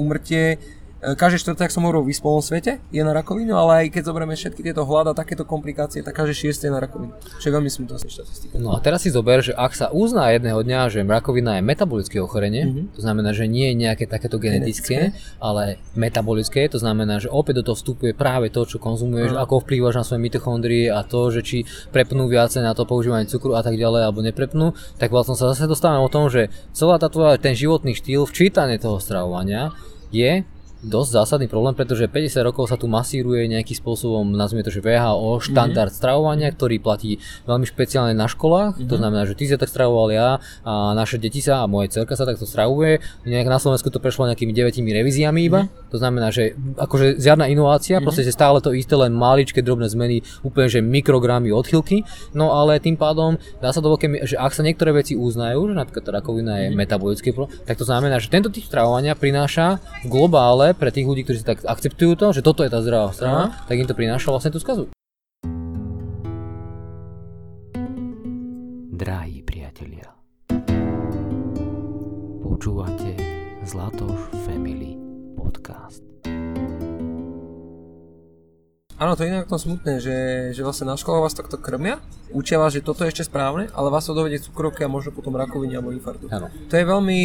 e, 1.01 1.13
každé 1.13 1.38
štvrté, 1.39 1.62
ak 1.63 1.72
som 1.72 1.81
hovoril, 1.81 2.01
v 2.01 2.10
vyspelom 2.10 2.39
svete 2.39 2.79
je 2.88 3.01
na 3.01 3.12
rakovinu, 3.12 3.53
ale 3.53 3.72
aj 3.84 3.88
keď 3.91 4.03
zoberieme 4.05 4.34
všetky 4.34 4.62
tieto 4.62 4.81
hlad 4.81 5.08
a 5.08 5.13
takéto 5.13 5.43
komplikácie, 5.43 6.00
tak 6.00 6.13
každé 6.13 6.34
šieste 6.34 6.63
je 6.65 6.72
na 6.72 6.79
rakovinu. 6.79 7.12
Čo 7.36 7.46
je 7.46 7.53
veľmi 7.53 7.67
smutná 7.67 7.98
štatistika. 7.98 8.55
No 8.55 8.72
a 8.72 8.79
teraz 8.79 9.01
si 9.01 9.10
zober, 9.10 9.41
že 9.41 9.51
ak 9.51 9.72
sa 9.72 9.89
uzná 9.89 10.29
jedného 10.29 10.60
dňa, 10.60 10.79
že 10.88 11.00
rakovina 11.01 11.58
je 11.58 11.63
metabolické 11.63 12.17
ochorenie, 12.17 12.63
Mhm. 12.63 12.81
to 12.93 13.01
znamená, 13.01 13.31
že 13.31 13.46
nie 13.46 13.70
je 13.70 13.75
nejaké 13.77 14.05
takéto 14.05 14.38
genetické, 14.38 15.12
ale 15.38 15.81
metabolické, 15.93 16.67
to 16.67 16.77
znamená, 16.77 17.17
že 17.17 17.27
opäť 17.27 17.62
do 17.62 17.67
toho 17.67 17.77
vstupuje 17.77 18.12
práve 18.12 18.48
to, 18.48 18.63
čo 18.63 18.77
konzumuješ, 18.77 19.34
Áno. 19.34 19.41
ako 19.41 19.62
vplývaš 19.62 19.96
na 19.96 20.03
svoje 20.03 20.22
mitochondrie 20.22 20.88
a 20.88 21.01
to, 21.01 21.29
že 21.29 21.41
či 21.41 21.58
prepnú 21.89 22.27
viacej 22.27 22.62
na 22.62 22.74
to 22.74 22.84
používanie 22.84 23.25
cukru 23.25 23.53
a 23.53 23.62
tak 23.62 23.74
ďalej, 23.74 24.01
alebo 24.03 24.22
neprepnú, 24.22 24.72
tak 24.96 25.10
vlastne 25.10 25.34
sa 25.34 25.50
zase 25.50 25.65
dostávame 25.65 26.00
o 26.00 26.10
tom, 26.10 26.27
že 26.27 26.48
celá 26.72 26.98
tá 26.98 27.08
tvoja, 27.08 27.36
ten 27.36 27.53
životný 27.53 27.91
štýl, 27.91 28.24
včítanie 28.24 28.77
toho 28.77 29.00
stravovania 29.00 29.72
je 30.12 30.43
dosť 30.81 31.09
zásadný 31.13 31.45
problém, 31.45 31.77
pretože 31.77 32.09
50 32.09 32.41
rokov 32.41 32.73
sa 32.73 32.77
tu 32.77 32.89
masíruje 32.89 33.45
nejakým 33.45 33.77
spôsobom, 33.77 34.33
nazvime 34.33 34.65
to, 34.65 34.73
že 34.73 34.81
VHO, 34.81 35.38
štandard 35.45 35.93
mm-hmm. 35.93 36.01
stravovania, 36.01 36.50
ktorý 36.50 36.81
platí 36.81 37.21
veľmi 37.45 37.69
špeciálne 37.69 38.17
na 38.17 38.25
školách. 38.25 38.81
Mm-hmm. 38.81 38.89
To 38.89 38.95
znamená, 38.97 39.23
že 39.29 39.38
ty 39.38 39.45
sa 39.45 39.61
tak 39.61 39.69
stravoval 39.69 40.09
ja 40.09 40.29
a 40.65 40.97
naše 40.97 41.21
deti 41.21 41.39
sa 41.39 41.61
a 41.61 41.69
moje 41.69 41.93
cerka 41.93 42.17
sa 42.17 42.25
takto 42.25 42.50
stravuje. 42.50 42.97
Nejak 43.29 43.47
na 43.47 43.61
Slovensku 43.61 43.93
to 43.93 44.01
prešlo 44.01 44.25
nejakými 44.25 44.50
9 44.50 44.81
revíziami 44.81 45.39
iba. 45.45 45.69
Mm-hmm. 45.69 45.91
To 45.93 45.97
znamená, 46.01 46.27
že 46.33 46.57
akože 46.57 47.21
žiadna 47.21 47.45
inovácia, 47.53 48.01
mm-hmm. 48.01 48.05
proste 48.05 48.25
stále 48.33 48.57
to 48.57 48.73
isté, 48.73 48.97
len 48.97 49.13
maličké 49.13 49.61
drobné 49.61 49.85
zmeny, 49.85 50.25
úplne 50.41 50.65
že 50.65 50.81
mikrogramy 50.81 51.53
odchylky. 51.53 52.01
No 52.33 52.57
ale 52.57 52.81
tým 52.81 52.97
pádom 52.97 53.38
dá 53.61 53.69
sa 53.69 53.85
do 53.85 53.93
veľké, 53.93 54.25
že 54.25 54.35
ak 54.35 54.51
sa 54.57 54.65
niektoré 54.65 54.97
veci 54.97 55.13
uznajú, 55.13 55.69
že 55.69 55.75
napríklad 55.77 56.09
rakovina 56.09 56.65
je 56.65 56.73
mm-hmm. 56.73 56.79
metabolický 56.81 57.29
problém, 57.38 57.53
tak 57.69 57.77
to 57.77 57.85
znamená, 57.85 58.17
že 58.17 58.33
tento 58.33 58.50
typ 58.50 58.65
stravovania 58.65 59.13
prináša 59.13 59.77
v 60.01 60.09
globále 60.09 60.70
pre 60.75 60.91
tých 60.91 61.07
ľudí, 61.07 61.23
ktorí 61.27 61.37
si 61.39 61.47
tak 61.47 61.63
akceptujú 61.63 62.15
to, 62.15 62.31
že 62.35 62.41
toto 62.45 62.63
je 62.63 62.71
tá 62.71 62.79
zdravá 62.79 63.11
strava, 63.11 63.55
tak 63.67 63.75
im 63.79 63.87
to 63.87 63.95
prináša 63.97 64.31
vlastne 64.31 64.51
tú 64.53 64.59
skazu. 64.59 64.87
Drahí 68.91 69.41
priatelia, 69.41 70.13
počúvate 72.45 73.17
Zlatoš 73.65 74.29
Family 74.45 74.93
Podcast. 75.33 76.05
Áno, 79.01 79.17
to 79.17 79.25
je 79.25 79.33
inak 79.33 79.49
to 79.49 79.57
smutné, 79.57 79.97
že, 79.97 80.17
že 80.53 80.61
vlastne 80.61 80.85
na 80.85 80.93
školách 80.93 81.25
vás 81.25 81.33
takto 81.33 81.57
krmia, 81.57 81.97
učia 82.37 82.61
vás, 82.61 82.77
že 82.77 82.85
toto 82.85 83.01
je 83.01 83.09
ešte 83.09 83.25
správne, 83.25 83.73
ale 83.73 83.89
vás 83.89 84.05
to 84.05 84.13
dovedie 84.13 84.37
cukrovky 84.37 84.85
a 84.85 84.93
možno 84.93 85.09
potom 85.09 85.33
rakoviny 85.33 85.73
alebo 85.73 85.89
infarktu. 85.89 86.29
To 86.69 86.75
je 86.77 86.85
veľmi, 86.85 87.19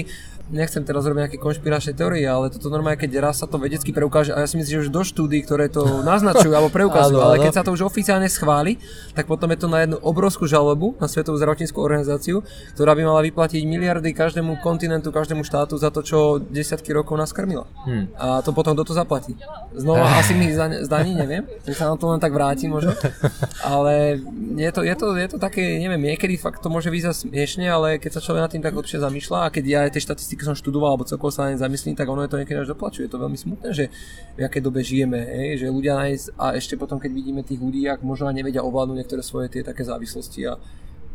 nechcem 0.51 0.83
teraz 0.87 1.05
robiť 1.07 1.21
nejaké 1.27 1.39
konšpiračné 1.41 1.93
teórie, 1.99 2.25
ale 2.27 2.53
toto 2.53 2.71
normálne, 2.71 2.99
keď 3.01 3.19
raz 3.19 3.43
sa 3.43 3.47
to 3.51 3.59
vedecky 3.59 3.91
preukáže, 3.91 4.31
a 4.31 4.43
ja 4.43 4.49
si 4.49 4.57
myslím, 4.61 4.81
že 4.81 4.83
už 4.89 4.91
do 4.95 5.03
štúdí, 5.03 5.43
ktoré 5.43 5.67
to 5.67 5.83
naznačujú 6.11 6.53
alebo 6.55 6.71
preukazujú, 6.71 7.19
ale 7.19 7.43
keď 7.43 7.53
sa 7.61 7.63
to 7.67 7.75
už 7.75 7.87
oficiálne 7.87 8.29
schváli, 8.31 8.79
tak 9.17 9.27
potom 9.27 9.51
je 9.53 9.59
to 9.61 9.69
na 9.71 9.83
jednu 9.87 9.99
obrovskú 10.03 10.47
žalobu 10.47 10.95
na 11.03 11.11
Svetovú 11.11 11.39
zdravotníckú 11.41 11.79
organizáciu, 11.81 12.47
ktorá 12.77 12.95
by 12.95 13.03
mala 13.03 13.21
vyplatiť 13.27 13.63
miliardy 13.67 14.15
každému 14.15 14.61
kontinentu, 14.63 15.11
každému 15.11 15.43
štátu 15.43 15.79
za 15.81 15.91
to, 15.91 16.05
čo 16.05 16.39
desiatky 16.39 16.93
rokov 16.95 17.17
nás 17.19 17.35
krmila. 17.35 17.67
Hmm. 17.87 18.11
A 18.17 18.41
to 18.43 18.55
potom 18.55 18.77
kto 18.77 18.93
to 18.93 18.95
zaplatí? 18.95 19.35
Znova 19.73 20.07
asi 20.21 20.37
mi 20.37 20.53
zdaní, 20.53 21.13
neviem 21.17 21.47
že 21.67 21.75
sa 21.75 21.91
na 21.91 21.97
to 21.99 22.07
len 22.11 22.21
tak 22.21 22.31
vráti 22.35 22.69
možno. 22.69 22.93
Ale 23.63 24.21
je 24.57 24.71
to, 24.71 24.81
je 24.83 24.95
to, 24.95 25.07
je 25.17 25.29
to 25.31 25.39
také, 25.41 25.81
neviem, 25.81 26.15
niekedy 26.15 26.39
fakt 26.39 26.61
to 26.63 26.69
môže 26.69 26.91
vyzať 26.93 27.27
smiešne, 27.27 27.67
ale 27.67 27.89
keď 27.99 28.19
sa 28.19 28.25
človek 28.25 28.43
nad 28.47 28.53
tým 28.53 28.65
tak 28.65 28.75
lepšie 28.77 29.03
zamýšľa 29.03 29.39
a 29.49 29.53
keď 29.53 29.65
ja 29.65 29.81
tie 29.89 30.03
štatistiky 30.03 30.36
som 30.45 30.59
študoval 30.59 30.97
alebo 30.97 31.09
celkovo 31.09 31.33
sa 31.33 31.47
na 31.47 31.55
ne 31.55 31.63
zamyslím, 31.63 31.95
tak 31.95 32.11
ono 32.11 32.27
je 32.27 32.31
to 32.33 32.41
niekedy 32.41 32.59
až 32.61 32.75
doplačuje. 32.75 33.07
Je 33.07 33.13
to 33.15 33.23
veľmi 33.23 33.39
smutné, 33.39 33.69
že 33.73 33.89
v 34.37 34.45
akej 34.45 34.61
dobe 34.61 34.83
žijeme, 34.83 35.17
hej? 35.17 35.65
že 35.65 35.73
ľudia 35.73 35.97
nájsť, 35.97 36.27
a 36.37 36.59
ešte 36.59 36.75
potom 36.75 36.99
keď 36.99 37.11
vidíme 37.15 37.47
tých 37.47 37.63
ľudí, 37.63 37.87
ak 37.87 38.03
možno 38.03 38.29
nevedia 38.35 38.67
ovládnuť 38.67 38.97
niektoré 38.99 39.23
svoje 39.23 39.49
tie 39.49 39.63
také 39.63 39.87
závislosti 39.87 40.51
a, 40.51 40.61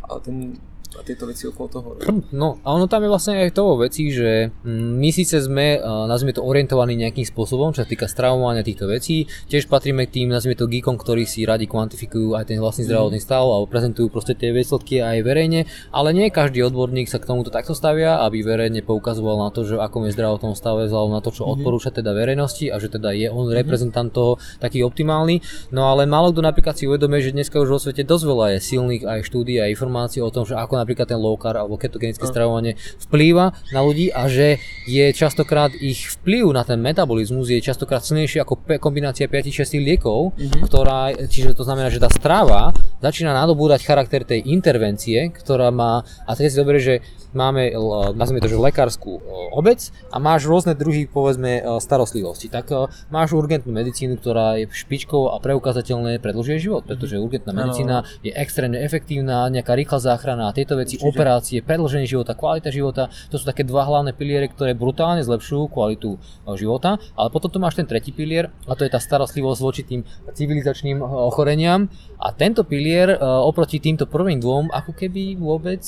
a 0.08 0.18
ten 0.24 0.58
a 0.92 1.02
tieto 1.08 1.24
veci 1.24 1.48
okolo 1.48 1.68
toho. 1.72 1.88
No 2.36 2.60
a 2.68 2.76
ono 2.76 2.92
tam 2.92 3.08
je 3.08 3.10
vlastne 3.12 3.40
aj 3.40 3.56
toho 3.56 3.80
veci, 3.80 4.12
že 4.12 4.52
mm, 4.52 4.92
my 5.00 5.10
síce 5.16 5.40
sme, 5.40 5.80
nazvime 5.82 6.36
to, 6.36 6.44
orientovaní 6.44 7.00
nejakým 7.00 7.24
spôsobom, 7.24 7.72
čo 7.72 7.84
sa 7.84 7.88
týka 7.88 8.12
stravovania 8.12 8.60
týchto 8.60 8.92
vecí, 8.92 9.24
tiež 9.48 9.72
patríme 9.72 10.04
k 10.04 10.20
tým, 10.20 10.28
nazvime 10.28 10.60
to, 10.60 10.68
geekom, 10.68 11.00
ktorí 11.00 11.24
si 11.24 11.48
radi 11.48 11.64
kvantifikujú 11.64 12.36
aj 12.36 12.52
ten 12.52 12.60
vlastný 12.60 12.92
zdravotný 12.92 13.24
stav 13.24 13.48
a 13.48 13.64
prezentujú 13.64 14.12
proste 14.12 14.36
tie 14.36 14.52
výsledky 14.52 15.00
aj 15.00 15.24
verejne, 15.24 15.64
ale 15.96 16.12
nie 16.12 16.28
každý 16.28 16.60
odborník 16.68 17.08
sa 17.08 17.24
k 17.24 17.28
tomuto 17.32 17.56
takto 17.56 17.72
stavia, 17.72 18.20
aby 18.28 18.44
verejne 18.44 18.84
poukazoval 18.84 19.48
na 19.48 19.50
to, 19.56 19.64
že 19.64 19.80
ako 19.80 20.12
je 20.12 20.16
zdravotnom 20.18 20.54
stave 20.60 20.92
vzhľadom 20.92 21.16
na 21.16 21.24
to, 21.24 21.32
čo 21.32 21.48
mm-hmm. 21.48 21.56
odporúča 21.56 21.96
teda 21.96 22.12
verejnosti 22.12 22.68
a 22.68 22.76
že 22.84 22.92
teda 22.92 23.16
je 23.16 23.32
on 23.32 23.48
mm-hmm. 23.48 23.60
reprezentant 23.64 24.12
toho 24.12 24.36
taký 24.60 24.84
optimálny. 24.84 25.40
No 25.72 25.88
ale 25.88 26.04
málo 26.04 26.36
kto 26.36 26.44
napríklad 26.44 26.76
si 26.76 26.90
uvedomuje, 26.90 27.32
že 27.32 27.32
dneska 27.32 27.56
už 27.64 27.70
vo 27.70 27.80
svete 27.80 28.04
dosť 28.04 28.24
veľa 28.28 28.46
je 28.58 28.60
silných 28.60 29.04
aj 29.08 29.20
štúdí 29.24 29.56
a 29.62 29.72
informácií 29.72 30.20
o 30.20 30.34
tom, 30.34 30.44
že 30.44 30.58
ako 30.58 30.81
napríklad 30.82 31.06
ten 31.06 31.20
low 31.22 31.38
carb 31.38 31.62
alebo 31.62 31.78
ketogenické 31.78 32.26
no. 32.26 32.32
stravovanie 32.34 32.74
vplýva 33.08 33.54
na 33.72 33.80
ľudí 33.86 34.10
a 34.10 34.26
že 34.26 34.58
je 34.90 35.06
častokrát 35.14 35.72
ich 35.78 36.10
vplyv 36.20 36.50
na 36.52 36.66
ten 36.66 36.82
metabolizmus 36.82 37.54
je 37.54 37.62
častokrát 37.62 38.02
silnejší 38.02 38.42
ako 38.42 38.66
kombinácia 38.82 39.30
5-6 39.30 39.78
liekov, 39.78 40.34
mm-hmm. 40.34 40.62
ktorá, 40.66 41.14
čiže 41.30 41.54
to 41.54 41.64
znamená, 41.64 41.94
že 41.94 42.02
tá 42.02 42.10
strava 42.10 42.74
začína 43.00 43.32
nadobúdať 43.38 43.86
charakter 43.86 44.26
tej 44.26 44.42
intervencie, 44.50 45.30
ktorá 45.30 45.70
má, 45.70 46.02
a 46.26 46.32
teraz 46.34 46.54
si 46.54 46.60
dobre, 46.60 46.82
že 46.82 47.06
máme, 47.32 47.72
nazvime 48.16 48.44
to, 48.44 48.52
že 48.52 48.60
lekárskú 48.60 49.24
obec 49.52 49.92
a 50.12 50.18
máš 50.20 50.48
rôzne 50.48 50.76
druhy, 50.76 51.08
povedzme, 51.08 51.82
starostlivosti. 51.84 52.48
Tak 52.52 52.72
máš 53.12 53.36
urgentnú 53.36 53.72
medicínu, 53.76 54.20
ktorá 54.20 54.60
je 54.60 54.72
špičkou 54.72 55.32
a 55.32 55.40
preukázateľne 55.44 56.20
predlžuje 56.20 56.58
život, 56.60 56.84
pretože 56.88 57.20
urgentná 57.20 57.52
medicína 57.52 58.04
je 58.24 58.32
extrémne 58.32 58.80
efektívna, 58.80 59.52
nejaká 59.52 59.76
rýchla 59.76 60.00
záchrana 60.00 60.50
a 60.50 60.56
tieto 60.56 60.80
veci, 60.80 60.96
Určite. 61.00 61.10
operácie, 61.12 61.58
predlženie 61.64 62.08
života, 62.08 62.36
kvalita 62.36 62.72
života, 62.72 63.12
to 63.32 63.40
sú 63.40 63.44
také 63.48 63.68
dva 63.68 63.88
hlavné 63.88 64.16
piliere, 64.16 64.48
ktoré 64.48 64.76
brutálne 64.76 65.24
zlepšujú 65.24 65.72
kvalitu 65.72 66.16
života, 66.56 67.00
ale 67.16 67.28
potom 67.32 67.52
tu 67.52 67.60
máš 67.60 67.80
ten 67.80 67.88
tretí 67.88 68.12
pilier 68.16 68.52
a 68.68 68.76
to 68.76 68.84
je 68.84 68.92
tá 68.92 69.00
starostlivosť 69.00 69.60
voči 69.60 69.82
tým 69.84 70.02
civilizačným 70.32 71.04
ochoreniam 71.04 71.88
a 72.20 72.32
tento 72.32 72.64
pilier 72.64 73.18
oproti 73.22 73.80
týmto 73.84 74.08
prvým 74.08 74.40
dvom 74.40 74.72
ako 74.72 74.92
keby 74.96 75.36
vôbec 75.40 75.82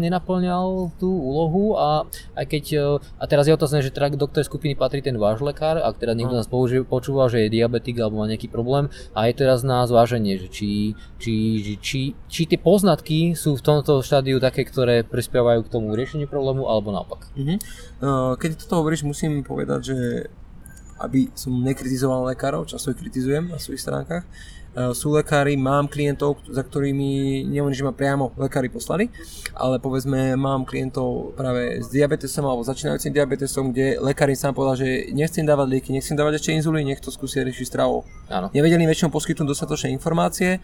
nenaplňal 0.00 0.85
tú 0.94 1.10
úlohu 1.10 1.74
a 1.74 2.06
aj 2.38 2.46
keď, 2.46 2.64
e, 2.72 2.80
a 3.18 3.24
teraz 3.26 3.50
je 3.50 3.56
otázne, 3.56 3.82
že 3.82 3.90
teda 3.90 4.14
do 4.14 4.26
ktorej 4.30 4.46
skupiny 4.46 4.78
patrí 4.78 5.02
ten 5.02 5.18
váš 5.18 5.42
lekár, 5.42 5.82
ak 5.82 5.98
teda 5.98 6.14
niekto 6.14 6.34
no. 6.34 6.40
nás 6.40 6.48
použi- 6.48 6.86
počúva, 6.86 7.26
že 7.26 7.46
je 7.46 7.54
diabetik 7.58 7.98
alebo 7.98 8.22
má 8.22 8.26
nejaký 8.30 8.46
problém 8.46 8.92
a 9.12 9.26
je 9.26 9.34
teraz 9.34 9.66
na 9.66 9.82
zváženie, 9.84 10.38
že 10.40 10.48
či, 10.48 10.70
či, 11.18 11.34
či, 11.62 11.74
či, 11.80 12.00
či 12.30 12.42
tie 12.46 12.58
poznatky 12.60 13.34
sú 13.34 13.58
v 13.58 13.62
tomto 13.62 14.00
štádiu 14.00 14.38
také, 14.38 14.62
ktoré 14.64 15.02
prispievajú 15.02 15.66
k 15.66 15.72
tomu 15.72 15.92
riešeniu 15.94 16.30
problému 16.30 16.68
alebo 16.70 16.94
naopak. 16.94 17.28
Uh-huh. 17.34 17.58
Keď 18.38 18.66
toto 18.66 18.82
hovoríš, 18.84 19.02
musím 19.02 19.42
povedať, 19.42 19.80
že 19.92 19.98
aby 20.96 21.28
som 21.36 21.52
nekritizoval 21.60 22.32
lekárov, 22.32 22.64
často 22.64 22.88
ich 22.88 22.96
kritizujem 22.96 23.52
na 23.52 23.60
svojich 23.60 23.84
stránkach, 23.84 24.24
E, 24.24 24.65
sú 24.92 25.16
lekári, 25.16 25.56
mám 25.56 25.88
klientov, 25.88 26.36
za 26.52 26.60
ktorými 26.60 27.42
nehovorím, 27.48 27.76
že 27.76 27.86
ma 27.88 27.96
priamo 27.96 28.36
lekári 28.36 28.68
poslali, 28.68 29.08
ale 29.56 29.80
povedzme 29.80 30.36
mám 30.36 30.68
klientov 30.68 31.32
práve 31.32 31.80
s 31.80 31.88
diabetesom 31.88 32.44
alebo 32.44 32.60
začínajúcim 32.60 33.08
diabetesom, 33.08 33.72
kde 33.72 33.96
lekár 34.04 34.28
im 34.28 34.36
sám 34.36 34.52
povedal, 34.52 34.76
že 34.76 35.08
nechcem 35.16 35.48
dávať 35.48 35.66
lieky, 35.72 35.90
nechcem 35.96 36.12
dávať 36.12 36.44
ešte 36.44 36.52
inzulín, 36.52 36.92
nech 36.92 37.00
to 37.00 37.08
skúsia 37.08 37.40
riešiť 37.40 37.66
stravou. 37.72 38.04
Áno. 38.28 38.52
Nevedeli 38.52 38.84
väčšinou 38.84 39.08
poskytnúť 39.08 39.56
dostatočné 39.56 39.88
informácie, 39.96 40.60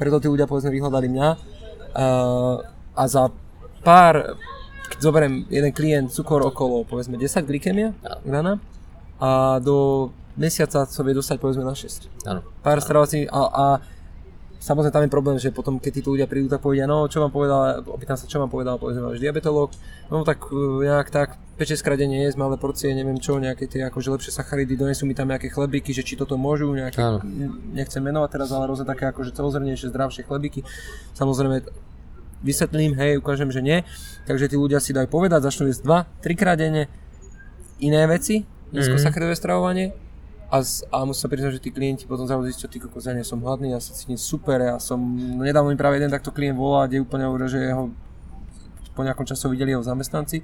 preto 0.00 0.16
tí 0.16 0.32
ľudia 0.32 0.48
povedzme 0.48 0.72
vyhľadali 0.72 1.06
mňa 1.12 1.28
a, 1.28 1.36
e, 1.36 2.06
a 2.96 3.02
za 3.04 3.28
pár, 3.84 4.40
keď 4.88 4.98
zoberiem 5.04 5.44
jeden 5.52 5.72
klient 5.76 6.08
cukor 6.08 6.40
okolo 6.48 6.88
povedzme 6.88 7.20
10 7.20 7.44
glykemia, 7.44 7.92
a 9.20 9.60
do 9.60 10.08
mesiaca 10.36 10.86
sa 10.86 11.02
vie 11.02 11.14
dostať 11.14 11.36
povedzme 11.40 11.64
na 11.64 11.74
6. 11.74 12.28
Áno. 12.28 12.40
Pár 12.62 12.78
stravovací 12.78 13.26
a, 13.30 13.40
a 13.50 13.66
samozrejme 14.60 14.92
tam 14.92 15.04
je 15.08 15.10
problém, 15.10 15.36
že 15.40 15.48
potom 15.50 15.80
keď 15.80 15.92
títo 15.98 16.12
ľudia 16.12 16.28
prídu, 16.28 16.46
tak 16.52 16.60
povedia, 16.60 16.84
no 16.84 17.08
čo 17.08 17.24
vám 17.24 17.32
povedal, 17.32 17.80
opýtam 17.88 18.20
sa, 18.20 18.28
čo 18.28 18.38
vám 18.38 18.52
povedal, 18.52 18.76
povedzme 18.76 19.08
váš 19.08 19.18
diabetolog, 19.18 19.72
no 20.12 20.22
tak 20.22 20.44
e, 20.52 20.84
nejak 20.84 21.08
tak 21.08 21.40
5-6 21.56 21.80
krát 21.80 21.96
denne 21.96 22.20
jesť 22.20 22.36
malé 22.36 22.60
porcie, 22.60 22.92
neviem 22.92 23.16
čo, 23.16 23.40
nejaké 23.40 23.64
tie 23.66 23.88
akože 23.88 24.12
lepšie 24.12 24.32
sacharidy, 24.36 24.76
donesú 24.76 25.08
mi 25.08 25.16
tam 25.16 25.32
nejaké 25.32 25.48
chlebíky, 25.48 25.96
že 25.96 26.04
či 26.04 26.20
toto 26.20 26.36
môžu, 26.36 26.68
nejaké, 26.76 27.00
Áno. 27.00 27.24
nechcem 27.72 28.04
menovať 28.04 28.28
teraz, 28.36 28.48
ale 28.52 28.68
rôzne 28.68 28.84
také 28.84 29.08
akože 29.08 29.32
celozrnejšie, 29.32 29.88
zdravšie 29.88 30.28
chlebíky. 30.28 30.60
Samozrejme 31.16 31.64
vysvetlím, 32.40 32.96
hej, 32.96 33.20
ukážem, 33.20 33.52
že 33.52 33.60
nie. 33.60 33.84
Takže 34.24 34.48
tí 34.48 34.56
ľudia 34.56 34.80
si 34.80 34.96
dajú 34.96 35.08
povedať, 35.08 35.44
začnú 35.44 35.68
jesť 35.68 35.84
2, 36.24 36.24
3 36.24 36.40
krát 36.40 36.56
denne 36.56 36.88
iné 37.80 38.04
veci, 38.08 38.44
nízkosacharidové 38.72 39.36
mm-hmm. 39.36 39.40
stravovanie 39.40 39.86
a, 40.50 40.56
a 40.66 40.96
musím 41.06 41.22
sa 41.22 41.30
priznať, 41.30 41.52
že 41.56 41.62
tí 41.62 41.70
klienti 41.70 42.10
potom 42.10 42.26
zrazu 42.26 42.42
zistia, 42.50 42.66
ty 42.66 42.82
kokos, 42.82 43.06
ja 43.06 43.14
nie 43.14 43.22
som 43.22 43.38
hladný, 43.38 43.70
ja 43.70 43.78
sa 43.78 43.94
cítim 43.94 44.18
super, 44.18 44.58
ja 44.58 44.82
som, 44.82 44.98
no 44.98 45.46
nedávno 45.46 45.70
mi 45.70 45.78
práve 45.78 46.02
jeden 46.02 46.10
takto 46.10 46.34
klient 46.34 46.58
volá, 46.58 46.90
kde 46.90 47.06
úplne 47.06 47.30
hovoril, 47.30 47.46
že 47.46 47.70
jeho 47.70 47.94
po 48.90 49.06
nejakom 49.06 49.22
čase 49.22 49.46
videli 49.46 49.70
jeho 49.70 49.86
zamestnanci 49.86 50.42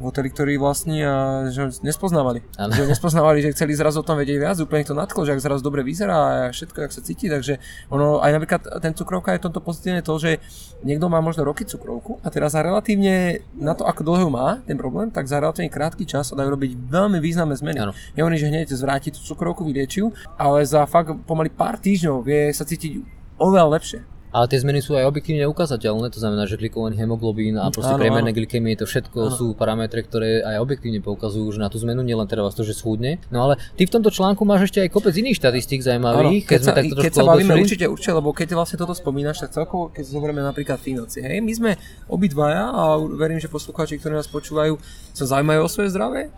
v 0.00 0.08
hoteli, 0.08 0.32
ktorý 0.32 0.56
vlastní 0.56 1.04
a 1.04 1.46
že 1.52 1.60
ho 1.60 1.68
nespoznávali. 1.84 2.40
Ano. 2.56 2.72
Že 2.72 2.88
ho 2.88 2.88
nespoznávali, 2.88 3.44
že 3.44 3.52
chceli 3.52 3.76
zrazu 3.76 4.00
o 4.00 4.06
tom 4.08 4.16
vedieť 4.16 4.40
viac, 4.40 4.56
úplne 4.56 4.88
to 4.88 4.96
nadchlo, 4.96 5.28
že 5.28 5.36
ak 5.36 5.44
zrazu 5.44 5.60
dobre 5.60 5.84
vyzerá 5.84 6.48
a 6.48 6.56
všetko, 6.56 6.88
jak 6.88 6.92
sa 6.96 7.04
cíti, 7.04 7.28
takže 7.28 7.60
ono, 7.92 8.24
aj 8.24 8.32
napríklad 8.32 8.62
ten 8.80 8.96
cukrovka 8.96 9.36
je 9.36 9.44
tomto 9.44 9.60
pozitívne 9.60 10.00
to, 10.00 10.16
že 10.16 10.40
niekto 10.80 11.12
má 11.12 11.20
možno 11.20 11.44
roky 11.44 11.68
cukrovku 11.68 12.16
a 12.24 12.32
teraz 12.32 12.56
za 12.56 12.64
relatívne 12.64 13.44
na 13.52 13.76
to, 13.76 13.84
ako 13.84 14.00
dlho 14.00 14.32
má 14.32 14.64
ten 14.64 14.80
problém, 14.80 15.12
tak 15.12 15.28
za 15.28 15.36
relatívne 15.36 15.68
krátky 15.68 16.08
čas 16.08 16.32
sa 16.32 16.34
dajú 16.34 16.56
robiť 16.56 16.80
veľmi 16.88 17.20
významné 17.20 17.60
zmeny. 17.60 17.78
Ano. 17.84 17.92
Nehovorím, 18.16 18.40
že 18.40 18.48
hneď 18.48 18.72
zvráti 18.72 19.12
tú 19.12 19.20
cukrovku, 19.20 19.68
vyliečiu, 19.68 20.16
ale 20.40 20.64
za 20.64 20.88
fakt 20.88 21.12
pomaly 21.28 21.52
pár 21.52 21.76
týždňov 21.76 22.24
vie 22.24 22.48
sa 22.56 22.64
cítiť 22.64 23.04
oveľa 23.36 23.76
lepšie 23.76 24.19
Ale 24.30 24.46
tie 24.46 24.62
zmeny 24.62 24.78
sú 24.78 24.94
aj 24.94 25.10
objektívne 25.10 25.42
ukazateľné, 25.50 26.06
to 26.14 26.22
znamená, 26.22 26.46
že 26.46 26.54
glikovaný 26.54 26.94
hemoglobín 27.02 27.58
a 27.58 27.66
proste 27.74 27.98
priemerné 27.98 28.30
glykemie, 28.30 28.78
to 28.78 28.86
všetko 28.86 29.18
áno. 29.26 29.34
sú 29.34 29.46
parametre, 29.58 30.06
ktoré 30.06 30.46
aj 30.46 30.62
objektívne 30.62 31.02
poukazujú 31.02 31.50
že 31.50 31.58
na 31.58 31.66
tú 31.66 31.82
zmenu, 31.82 32.06
nielen 32.06 32.30
teda 32.30 32.46
vás 32.46 32.54
to, 32.54 32.62
že 32.62 32.78
schúdne. 32.78 33.18
No 33.34 33.42
ale 33.42 33.58
ty 33.74 33.84
v 33.86 33.92
tomto 33.98 34.14
článku 34.14 34.46
máš 34.46 34.70
ešte 34.70 34.86
aj 34.86 34.94
kopec 34.94 35.14
iných 35.18 35.34
štatistík 35.34 35.82
zaujímavých. 35.82 36.46
Áno, 36.46 36.48
keď, 36.48 36.60
keď, 36.62 36.62
sa, 36.62 36.72
keď 37.02 37.12
sa 37.12 37.24
bavíme 37.26 37.52
určite, 37.58 37.86
určite, 37.90 38.14
lebo 38.14 38.30
keď 38.30 38.54
vlastne 38.54 38.78
toto 38.78 38.94
spomínaš, 38.94 39.42
tak 39.42 39.50
celkovo, 39.50 39.90
keď 39.90 40.04
zoberieme 40.06 40.46
napríklad 40.46 40.78
financie, 40.78 41.26
hej, 41.26 41.42
my 41.42 41.52
sme 41.52 41.70
obidvaja 42.06 42.70
a 42.70 43.02
verím, 43.02 43.42
že 43.42 43.50
poslucháči, 43.50 43.98
ktorí 43.98 44.14
nás 44.14 44.30
počúvajú, 44.30 44.78
sa 45.10 45.24
zaujímajú 45.26 45.60
o 45.66 45.68
svoje 45.68 45.90
zdravie, 45.90 46.30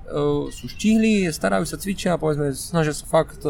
sú 0.48 0.64
štihli, 0.72 1.28
starajú 1.28 1.68
sa, 1.68 1.76
cvičia, 1.76 2.16
povedzme, 2.16 2.56
snažia 2.56 2.96
sa 2.96 3.04
fakt 3.04 3.44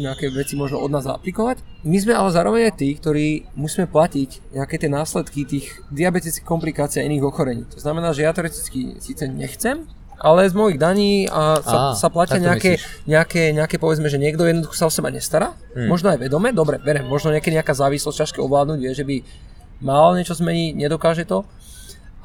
nejaké 0.00 0.32
veci 0.32 0.56
možno 0.56 0.80
od 0.80 0.88
nás 0.88 1.04
aplikovať. 1.04 1.60
My 1.86 2.02
sme 2.02 2.18
ale 2.18 2.34
zároveň 2.34 2.72
aj 2.72 2.74
tí, 2.82 2.88
ktorí 2.98 3.26
musíme 3.66 3.90
platiť 3.90 4.54
nejaké 4.54 4.78
tie 4.78 4.86
následky 4.86 5.42
tých 5.42 5.82
diabetických 5.90 6.46
komplikácií 6.46 7.02
a 7.02 7.06
iných 7.10 7.26
ochorení. 7.26 7.66
To 7.74 7.82
znamená, 7.82 8.14
že 8.14 8.22
ja 8.22 8.30
teoreticky 8.30 9.02
síce 9.02 9.26
nechcem, 9.26 9.82
ale 10.16 10.48
z 10.48 10.54
mojich 10.56 10.78
daní 10.80 11.28
a 11.28 11.60
sa, 11.60 11.78
Á, 11.92 11.98
sa 11.98 12.08
platia 12.08 12.40
nejaké, 12.40 12.80
nejaké, 13.04 13.52
nejaké, 13.52 13.76
povedzme, 13.76 14.08
že 14.08 14.16
niekto 14.16 14.48
jednoducho 14.48 14.72
sa 14.72 14.88
o 14.88 14.92
seba 14.92 15.12
nestará, 15.12 15.52
hmm. 15.76 15.90
možno 15.92 16.08
aj 16.14 16.18
vedome, 16.22 16.54
dobre, 16.56 16.80
verem, 16.80 17.04
možno 17.04 17.34
nejaké 17.34 17.52
nejaká 17.52 17.76
závislosť 17.76 18.24
ťažké 18.24 18.38
ovládnuť, 18.40 18.78
vie, 18.80 18.92
že 18.96 19.04
by 19.04 19.16
mal 19.84 20.16
niečo 20.16 20.32
zmeniť, 20.32 20.72
nedokáže 20.72 21.28
to, 21.28 21.44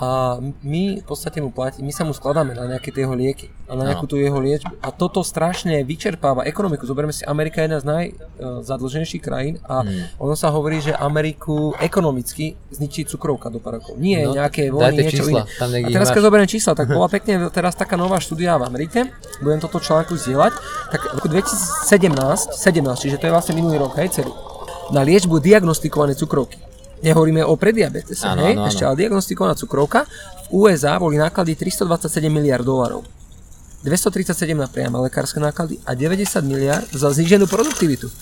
a 0.01 0.41
my 0.65 0.97
v 0.97 1.05
podstate 1.05 1.37
mu 1.43 1.53
platí, 1.53 1.85
my 1.85 1.93
sa 1.93 2.01
mu 2.01 2.15
skladáme 2.15 2.57
na 2.57 2.65
nejaké 2.65 2.89
tie 2.89 3.05
jeho 3.05 3.13
lieky 3.13 3.53
a 3.69 3.77
na 3.77 3.85
nejakú 3.85 4.07
no. 4.07 4.11
tú 4.11 4.15
jeho 4.17 4.39
liečbu. 4.41 4.81
A 4.81 4.89
toto 4.89 5.21
strašne 5.21 5.85
vyčerpáva 5.85 6.41
ekonomiku. 6.49 6.89
Zoberme 6.89 7.13
si, 7.13 7.21
Amerika 7.21 7.61
je 7.61 7.69
jedna 7.69 7.79
z 7.79 7.85
najzadlženejších 7.85 9.21
krajín 9.21 9.61
a 9.61 9.85
hmm. 9.85 10.17
ono 10.17 10.33
sa 10.33 10.49
hovorí, 10.49 10.81
že 10.81 10.97
Ameriku 10.97 11.77
ekonomicky 11.77 12.57
zničí 12.73 13.05
cukrovka 13.05 13.53
do 13.53 13.61
parokov. 13.61 13.93
Nie 14.01 14.25
no, 14.25 14.33
nejaké 14.33 14.73
vojny, 14.73 15.05
niečo 15.05 15.21
čísla, 15.21 15.45
iné. 15.45 15.59
Tam 15.61 15.69
a 15.69 15.89
teraz 15.93 16.09
keď 16.09 16.21
zoberiem 16.25 16.49
čísla, 16.49 16.73
tak 16.73 16.89
bola 16.97 17.05
pekne 17.05 17.53
teraz 17.53 17.77
taká 17.77 17.93
nová 17.93 18.17
štúdia 18.17 18.57
v 18.57 18.65
Amerike, 18.65 19.05
budem 19.45 19.61
toto 19.61 19.77
článku 19.77 20.17
zdieľať, 20.17 20.53
tak 20.89 20.99
v 21.13 21.21
roku 21.21 21.29
2017, 21.29 22.57
17, 22.57 23.03
čiže 23.05 23.21
to 23.21 23.29
je 23.29 23.33
vlastne 23.37 23.53
minulý 23.53 23.77
rok, 23.77 23.93
hej, 24.01 24.09
celý, 24.17 24.33
na 24.89 25.05
liečbu 25.05 25.37
diagnostikované 25.37 26.17
cukrovky 26.17 26.70
nehovoríme 27.01 27.41
o 27.45 27.53
prediabetese, 27.57 28.25
hej? 28.37 28.53
Ešte 28.65 28.83
ale 28.85 28.95
diagnostikovaná 29.05 29.53
cukrovka, 29.57 30.05
v 30.49 30.65
USA 30.69 30.97
boli 30.97 31.17
náklady 31.17 31.53
327 31.57 32.29
miliard 32.29 32.65
dolarov. 32.65 33.05
237 33.81 34.53
na 34.53 34.69
priame 34.69 35.01
lekárske 35.01 35.41
náklady 35.41 35.81
a 35.89 35.97
90 35.97 36.45
miliard 36.45 36.85
za 36.93 37.09
zníženú 37.09 37.49
produktivitu. 37.49 38.13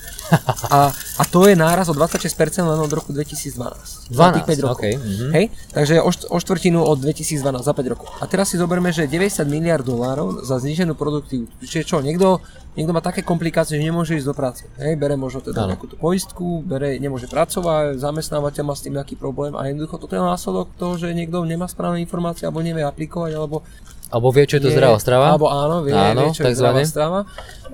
A, 0.70 0.94
a 0.94 1.24
to 1.26 1.50
je 1.50 1.58
náraz 1.58 1.90
o 1.90 1.96
26% 1.98 2.62
len 2.62 2.80
od 2.80 2.92
roku 2.94 3.10
2012. 3.10 4.14
12, 4.14 4.14
za 4.14 4.28
tých 4.38 4.46
5 4.46 4.66
rokov. 4.66 4.78
Okay, 4.78 4.94
uh-huh. 4.96 5.32
Hej? 5.34 5.46
Takže 5.74 5.96
o, 6.06 6.12
o 6.14 6.38
štvrtinu 6.38 6.80
od 6.86 7.02
2012, 7.02 7.66
za 7.66 7.74
5 7.74 7.92
rokov. 7.92 8.08
A 8.22 8.30
teraz 8.30 8.54
si 8.54 8.62
zoberme, 8.62 8.94
že 8.94 9.10
90 9.10 9.42
miliard 9.50 9.82
dolárov 9.82 10.46
za 10.46 10.62
zníženú 10.62 10.94
produktivitu. 10.94 11.50
Čiže 11.66 11.84
čo, 11.84 11.98
niekto, 12.06 12.46
niekto 12.78 12.94
má 12.94 13.02
také 13.02 13.26
komplikácie, 13.26 13.82
že 13.82 13.84
nemôže 13.84 14.16
ísť 14.16 14.28
do 14.30 14.36
práce. 14.38 14.64
Hej? 14.78 15.02
Bere 15.02 15.18
možno 15.18 15.42
teda 15.42 15.66
ano. 15.66 15.74
nejakú 15.74 15.98
poistku, 15.98 16.62
bere, 16.62 17.02
nemôže 17.02 17.26
pracovať, 17.26 17.98
zamestnávateľ 17.98 18.64
má 18.64 18.74
s 18.78 18.86
tým 18.86 18.96
nejaký 19.02 19.18
problém 19.18 19.58
a 19.58 19.66
jednoducho 19.66 19.98
toto 19.98 20.14
je 20.14 20.22
následok 20.22 20.70
toho, 20.78 20.94
že 20.96 21.12
niekto 21.12 21.42
nemá 21.42 21.66
správne 21.66 22.00
informácie 22.06 22.46
alebo 22.46 22.62
nevie 22.62 22.86
aplikovať 22.86 23.34
alebo 23.34 23.66
alebo 24.10 24.34
vie, 24.34 24.50
čo 24.50 24.58
je 24.58 24.64
to 24.66 24.72
zdravá 24.74 24.98
strava? 24.98 25.38
Alebo 25.38 25.48
áno, 25.54 25.86
vie, 25.86 25.94
áno, 25.94 26.30
vie 26.30 26.34
čo 26.34 26.42
je 26.50 26.58
zdravá 26.58 26.82
strava. 26.86 27.20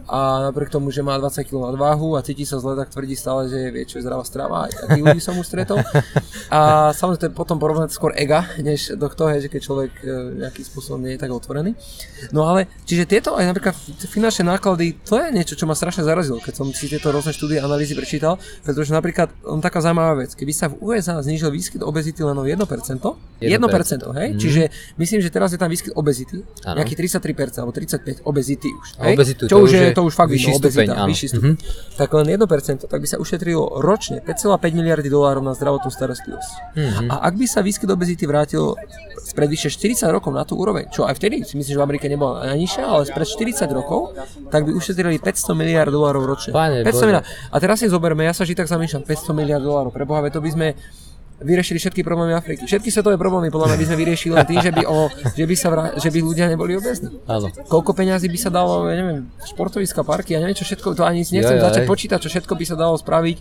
A 0.06 0.50
napriek 0.50 0.70
tomu, 0.70 0.94
že 0.94 1.02
má 1.02 1.18
20 1.18 1.50
kg 1.50 1.74
váhu 1.74 2.14
a 2.14 2.22
cíti 2.22 2.46
sa 2.46 2.62
zle, 2.62 2.78
tak 2.78 2.94
tvrdí 2.94 3.18
stále, 3.18 3.50
že 3.50 3.74
vie, 3.74 3.84
čo 3.90 3.98
je 3.98 4.06
zdravá 4.06 4.22
strava. 4.22 4.70
Aj 4.70 4.72
takých 4.72 5.04
ľudí 5.04 5.22
som 5.22 5.34
už 5.38 5.50
stretol. 5.50 5.82
A 6.54 6.92
samozrejme, 6.94 7.22
to 7.22 7.28
je 7.30 7.34
potom 7.34 7.58
porovnať 7.58 7.90
skôr 7.90 8.14
ega, 8.14 8.46
než 8.62 8.94
do 8.94 9.10
toho, 9.10 9.34
že 9.42 9.50
keď 9.50 9.62
človek 9.66 9.92
e, 10.06 10.06
nejakým 10.46 10.66
spôsobom 10.66 11.02
nie 11.02 11.18
je 11.18 11.20
tak 11.26 11.34
otvorený. 11.34 11.74
No 12.30 12.46
ale, 12.46 12.70
čiže 12.86 13.10
tieto 13.10 13.34
aj 13.34 13.50
napríklad 13.50 13.76
finančné 14.06 14.46
náklady, 14.46 15.02
to 15.02 15.18
je 15.18 15.34
niečo, 15.34 15.58
čo 15.58 15.66
ma 15.66 15.74
strašne 15.74 16.06
zarazilo, 16.06 16.38
keď 16.38 16.54
som 16.54 16.68
si 16.70 16.86
tieto 16.86 17.10
rôzne 17.10 17.34
štúdie 17.34 17.58
analýzy 17.58 17.98
prečítal, 17.98 18.38
pretože 18.62 18.94
napríklad 18.94 19.34
on 19.42 19.58
taká 19.58 19.82
zaujímavá 19.82 20.22
vec, 20.22 20.38
keby 20.38 20.54
sa 20.54 20.70
v 20.70 20.78
USA 20.86 21.18
znížil 21.18 21.50
výskyt 21.50 21.82
obezity 21.82 22.22
len 22.22 22.38
o 22.38 22.46
1%, 22.46 22.62
1%, 22.62 23.02
1% 23.42 24.20
hej, 24.22 24.30
mm. 24.36 24.40
čiže 24.40 24.62
myslím, 25.02 25.20
že 25.24 25.30
teraz 25.34 25.50
je 25.52 25.60
tam 25.60 25.72
výskyt 25.72 25.98
obezity 25.98 26.46
ano. 26.68 26.78
nejaký 26.84 26.94
33% 26.94 27.64
alebo 27.64 27.74
35 27.74 28.28
obezity 28.28 28.70
už. 28.70 28.88
Hej? 29.02 29.16
Obezitu, 29.16 29.44
čo 29.50 29.58
už 29.64 29.72
je, 29.72 29.95
to 29.96 30.04
už 30.04 30.14
fakt 30.14 30.30
vyšší 30.30 30.60
stupeň, 30.60 30.92
obezita, 30.92 31.08
vyšší 31.08 31.28
stupeň. 31.32 31.54
Mm-hmm. 31.56 31.96
Tak 31.96 32.10
len 32.12 32.26
1%, 32.36 32.92
tak 32.92 33.00
by 33.00 33.08
sa 33.08 33.18
ušetrilo 33.18 33.80
ročne 33.80 34.20
5,5 34.20 34.76
miliardy 34.76 35.08
dolárov 35.08 35.40
na 35.40 35.56
zdravotnú 35.56 35.88
starostlivosť. 35.88 36.54
Mm-hmm. 36.76 37.08
A 37.08 37.16
ak 37.24 37.34
by 37.40 37.46
sa 37.48 37.64
výskyt 37.64 37.88
obezity 37.88 38.28
vrátil 38.28 38.76
spred 39.24 39.48
vyše 39.48 39.72
40 39.72 40.12
rokov 40.12 40.36
na 40.36 40.44
tú 40.44 40.60
úroveň, 40.60 40.92
čo 40.92 41.08
aj 41.08 41.16
vtedy 41.18 41.48
si 41.48 41.56
myslím, 41.56 41.74
že 41.74 41.80
v 41.80 41.86
Amerike 41.88 42.06
nebola 42.12 42.46
najnižšia, 42.52 42.84
ale 42.84 43.08
spred 43.08 43.26
40 43.26 43.72
rokov, 43.72 44.14
tak 44.52 44.68
by 44.68 44.72
ušetrili 44.76 45.18
500 45.18 45.56
miliard 45.56 45.90
dolárov 45.90 46.28
ročne. 46.28 46.52
Pane 46.52 46.84
500 46.84 47.10
miliard. 47.10 47.26
A 47.26 47.56
teraz 47.58 47.80
si 47.80 47.88
zoberme, 47.88 48.28
ja 48.28 48.36
sa 48.36 48.44
vždy 48.44 48.60
tak 48.60 48.68
zamýšľam, 48.68 49.08
500 49.08 49.32
miliard 49.34 49.64
dolárov, 49.64 49.90
preboha, 49.96 50.28
to 50.30 50.44
by 50.44 50.52
sme 50.52 50.68
vyriešili 51.42 51.80
všetky 51.80 52.02
problémy 52.04 52.32
Afriky. 52.36 52.64
Všetky 52.64 52.90
svetové 52.92 53.20
problémy 53.20 53.52
podľa 53.52 53.76
mňa 53.76 53.78
by 53.78 53.86
sme 53.92 53.98
vyriešili 54.00 54.34
len 54.36 54.48
tým, 54.48 54.60
že 54.64 54.72
by, 54.72 54.84
o, 54.88 55.12
že 55.36 55.44
by, 55.44 55.56
sa 55.56 55.68
vrá, 55.68 55.84
že 56.00 56.10
by 56.12 56.20
ľudia 56.24 56.46
neboli 56.48 56.80
obezní. 56.80 57.12
Áno. 57.28 57.52
Koľko 57.68 57.92
peňazí 57.92 58.32
by 58.32 58.40
sa 58.40 58.50
dalo, 58.54 58.88
ja 58.88 58.96
neviem, 58.96 59.28
športoviska, 59.44 60.08
parky, 60.08 60.36
ja 60.36 60.40
neviem 60.40 60.56
čo 60.56 60.64
všetko, 60.64 60.96
to 60.96 61.04
ani 61.04 61.28
nechcem 61.28 61.60
ja, 61.60 61.60
ja, 61.60 61.66
začať 61.68 61.84
počítať, 61.84 62.20
čo 62.24 62.30
všetko 62.32 62.54
by 62.56 62.66
sa 62.66 62.76
dalo 62.80 62.96
spraviť 62.96 63.38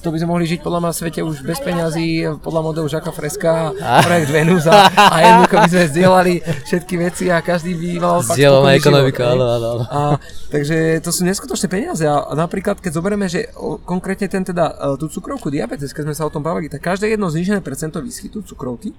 to 0.00 0.08
by 0.08 0.16
sme 0.16 0.32
mohli 0.32 0.48
žiť 0.48 0.64
podľa 0.64 0.80
mňa 0.80 0.90
v 0.90 0.96
svete 0.96 1.20
už 1.20 1.36
bez 1.44 1.60
peňazí, 1.60 2.24
podľa 2.40 2.60
modelu 2.64 2.88
Žaka 2.88 3.12
Freska, 3.12 3.76
projekt 3.76 4.32
Venus 4.32 4.64
a, 4.64 4.88
a 4.88 5.16
jednoducho 5.20 5.56
by 5.60 5.68
sme 5.68 5.84
zdieľali 5.92 6.34
všetky 6.40 6.94
veci 6.96 7.24
a 7.28 7.44
každý 7.44 7.76
by 7.76 7.88
mal 8.00 8.24
Zdieľaná 8.24 8.70
ekonomika, 8.80 9.36
áno, 9.36 9.44
áno. 9.44 9.70
A, 9.92 10.00
takže 10.48 11.04
to 11.04 11.12
sú 11.12 11.28
neskutočné 11.28 11.68
peniaze 11.68 12.08
a, 12.08 12.24
a 12.24 12.32
napríklad 12.32 12.80
keď 12.80 12.92
zoberieme, 12.96 13.28
že 13.28 13.52
konkrétne 13.84 14.26
ten 14.32 14.40
teda, 14.40 14.72
e, 14.72 14.96
tú 14.96 15.12
cukrovku, 15.12 15.52
diabetes, 15.52 15.92
keď 15.92 16.10
sme 16.10 16.14
sa 16.16 16.24
o 16.24 16.32
tom 16.32 16.40
bavili, 16.40 16.72
tak 16.72 16.80
každé 16.80 17.12
jedno 17.12 17.28
znižené 17.28 17.60
percento 17.60 18.00
výskytu 18.00 18.40
cukrovky 18.48 18.96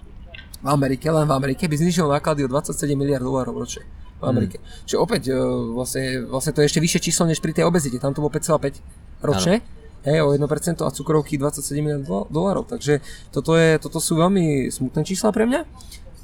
v 0.61 0.67
Amerike, 0.69 1.09
len 1.09 1.25
v 1.25 1.33
Amerike 1.33 1.65
by 1.65 1.75
znižilo 1.81 2.13
náklady 2.13 2.45
o 2.45 2.47
27 2.47 2.77
miliard 2.93 3.25
dolárov 3.25 3.57
ročne 3.57 3.81
v 4.21 4.25
Amerike. 4.29 4.61
Hmm. 4.61 4.85
Čiže 4.85 4.97
opäť 5.01 5.33
e, 5.33 5.41
vlastne, 5.73 6.29
vlastne 6.29 6.53
to 6.53 6.61
je 6.61 6.69
ešte 6.69 6.77
vyššie 6.77 7.01
číslo 7.09 7.25
než 7.25 7.41
pri 7.41 7.57
tej 7.57 7.65
obezite, 7.65 7.97
tam 7.97 8.13
to 8.13 8.21
bolo 8.21 8.29
5,5 8.29 9.25
ročne. 9.25 9.65
Ano 9.65 9.80
hej, 10.05 10.21
o 10.21 10.33
1% 10.33 10.81
a 10.81 10.89
cukrovky 10.91 11.37
27 11.37 11.81
miliard 11.81 12.05
dolárov. 12.29 12.65
Takže 12.65 13.01
toto, 13.29 13.53
je, 13.57 13.77
toto 13.77 14.01
sú 14.01 14.17
veľmi 14.17 14.69
smutné 14.69 15.01
čísla 15.05 15.29
pre 15.33 15.45
mňa 15.45 15.61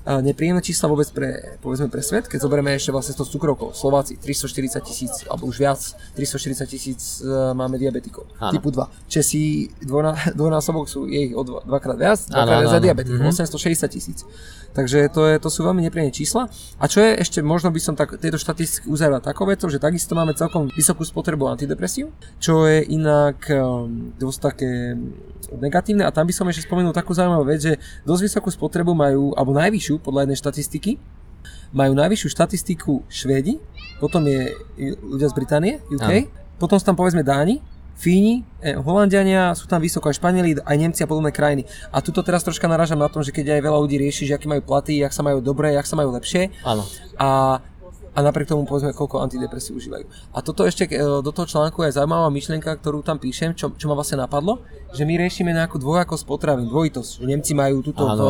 nepríjemné 0.08 0.63
čísla 0.63 0.88
vôbec 0.88 1.12
pre, 1.12 1.60
povedzme 1.60 1.92
pre 1.92 2.00
svet, 2.00 2.32
keď 2.32 2.48
zoberieme 2.48 2.72
ešte 2.72 2.96
vlastne 2.96 3.12
to 3.20 3.28
cukrovkou. 3.28 3.76
Slováci 3.76 4.16
340 4.16 4.80
tisíc, 4.88 5.13
alebo 5.28 5.52
už 5.52 5.60
viac, 5.60 5.80
340 6.16 6.63
tisíc 6.63 7.20
uh, 7.20 7.52
máme 7.52 7.76
diabetikov, 7.76 8.24
ano. 8.40 8.56
typu 8.56 8.72
2. 8.72 9.12
Česi 9.12 9.68
dvojná, 9.84 10.16
dvojnásobok 10.40 10.88
sú, 10.88 11.12
je 11.12 11.32
ich 11.32 11.34
o 11.36 11.44
dva, 11.44 11.60
dvakrát 11.68 12.00
viac, 12.00 12.20
dvakrát 12.24 12.60
viac 12.63 12.72
za 12.72 12.80
diabetikov, 12.80 13.20
mm-hmm. 13.20 13.52
860 13.52 13.92
tisíc. 13.92 14.20
Takže 14.78 15.10
to, 15.10 15.26
je, 15.26 15.36
to 15.42 15.50
sú 15.50 15.66
veľmi 15.66 15.82
nepríjemné 15.82 16.13
čísla. 16.13 16.46
A 16.78 16.86
čo 16.86 17.02
je 17.02 17.18
ešte, 17.18 17.42
možno 17.42 17.74
by 17.74 17.82
som 17.82 17.98
tak, 17.98 18.22
tieto 18.22 18.38
štatistiky 18.38 18.86
uzavrel 18.86 19.18
takou 19.18 19.50
vecou, 19.50 19.66
že 19.74 19.82
takisto 19.82 20.13
máme 20.13 20.38
celkom 20.38 20.70
vysokú 20.70 21.02
spotrebu 21.02 21.50
antidepresív, 21.50 22.13
čo 22.38 22.70
je 22.70 22.86
inak 22.86 23.42
um, 23.58 24.13
dosť 24.22 24.40
také 24.54 24.94
negatívne 25.50 26.06
a 26.06 26.13
tam 26.13 26.30
by 26.30 26.34
som 26.36 26.46
ešte 26.46 26.70
spomenul 26.70 26.94
takú 26.94 27.18
zaujímavú 27.18 27.50
vec, 27.50 27.66
že 27.66 27.82
dosť 28.06 28.22
vysokú 28.30 28.50
spotrebu 28.54 28.94
majú, 28.94 29.34
alebo 29.34 29.58
najvyššiu 29.58 29.98
podľa 29.98 30.30
jednej 30.30 30.38
štatistiky, 30.46 30.92
majú 31.74 31.98
najvyššiu 31.98 32.30
štatistiku 32.30 32.94
Švédi, 33.10 33.58
potom 33.98 34.22
je 34.30 34.54
ľudia 35.02 35.26
z 35.26 35.34
Británie, 35.34 35.74
UK, 35.90 36.06
Aha. 36.06 36.30
potom 36.62 36.78
sú 36.78 36.86
tam 36.86 36.94
povedzme 36.94 37.26
Dáni, 37.26 37.66
Fíni, 37.98 38.46
eh, 38.62 38.78
Holandiania, 38.78 39.58
sú 39.58 39.66
tam 39.66 39.82
vysoko 39.82 40.06
aj 40.14 40.22
Španieli, 40.22 40.62
aj 40.62 40.78
Nemci 40.78 41.02
a 41.02 41.10
podobné 41.10 41.34
krajiny. 41.34 41.66
A 41.90 41.98
tuto 42.06 42.22
teraz 42.22 42.46
troška 42.46 42.70
narážam 42.70 43.02
na 43.02 43.10
tom, 43.10 43.26
že 43.26 43.34
keď 43.34 43.58
aj 43.58 43.62
veľa 43.66 43.80
ľudí 43.82 43.98
rieši, 43.98 44.30
že 44.30 44.38
aké 44.38 44.46
majú 44.46 44.62
platy, 44.62 45.02
jak 45.02 45.10
sa 45.10 45.26
majú 45.26 45.42
dobre, 45.42 45.74
jak 45.74 45.90
sa 45.90 45.98
majú 45.98 46.14
lepšie. 46.14 46.54
Áno. 46.62 46.86
A 47.18 47.58
a 48.18 48.26
napriek 48.26 48.50
tomu 48.50 48.66
povedzme, 48.66 48.98
koľko 48.98 49.22
antidepresí 49.22 49.78
užívajú. 49.78 50.34
A 50.34 50.42
toto 50.42 50.66
ešte 50.66 50.90
e, 50.90 50.98
do 50.98 51.30
toho 51.30 51.46
článku 51.46 51.86
je 51.86 51.94
zaujímavá 51.94 52.34
myšlienka, 52.34 52.74
ktorú 52.82 53.06
tam 53.06 53.22
píšem, 53.22 53.54
čo, 53.54 53.70
čo 53.78 53.86
ma 53.86 53.94
vlastne 53.94 54.18
napadlo, 54.18 54.66
že 54.90 55.06
my 55.06 55.22
riešime 55.22 55.54
nejakú 55.54 55.78
dvojakosť 55.78 56.26
potravín, 56.26 56.66
dvojitosť. 56.66 57.22
Že 57.22 57.26
Nemci 57.30 57.54
majú 57.54 57.86
túto 57.86 58.10
v 58.10 58.22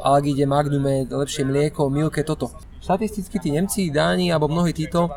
Algide, 0.00 0.48
Magnume, 0.48 1.04
lepšie 1.04 1.44
mlieko, 1.44 1.92
milke, 1.92 2.24
toto 2.24 2.56
štatisticky 2.88 3.36
tí 3.36 3.52
Nemci, 3.52 3.92
Dáni 3.92 4.32
alebo 4.32 4.48
mnohí 4.48 4.72
títo 4.72 5.12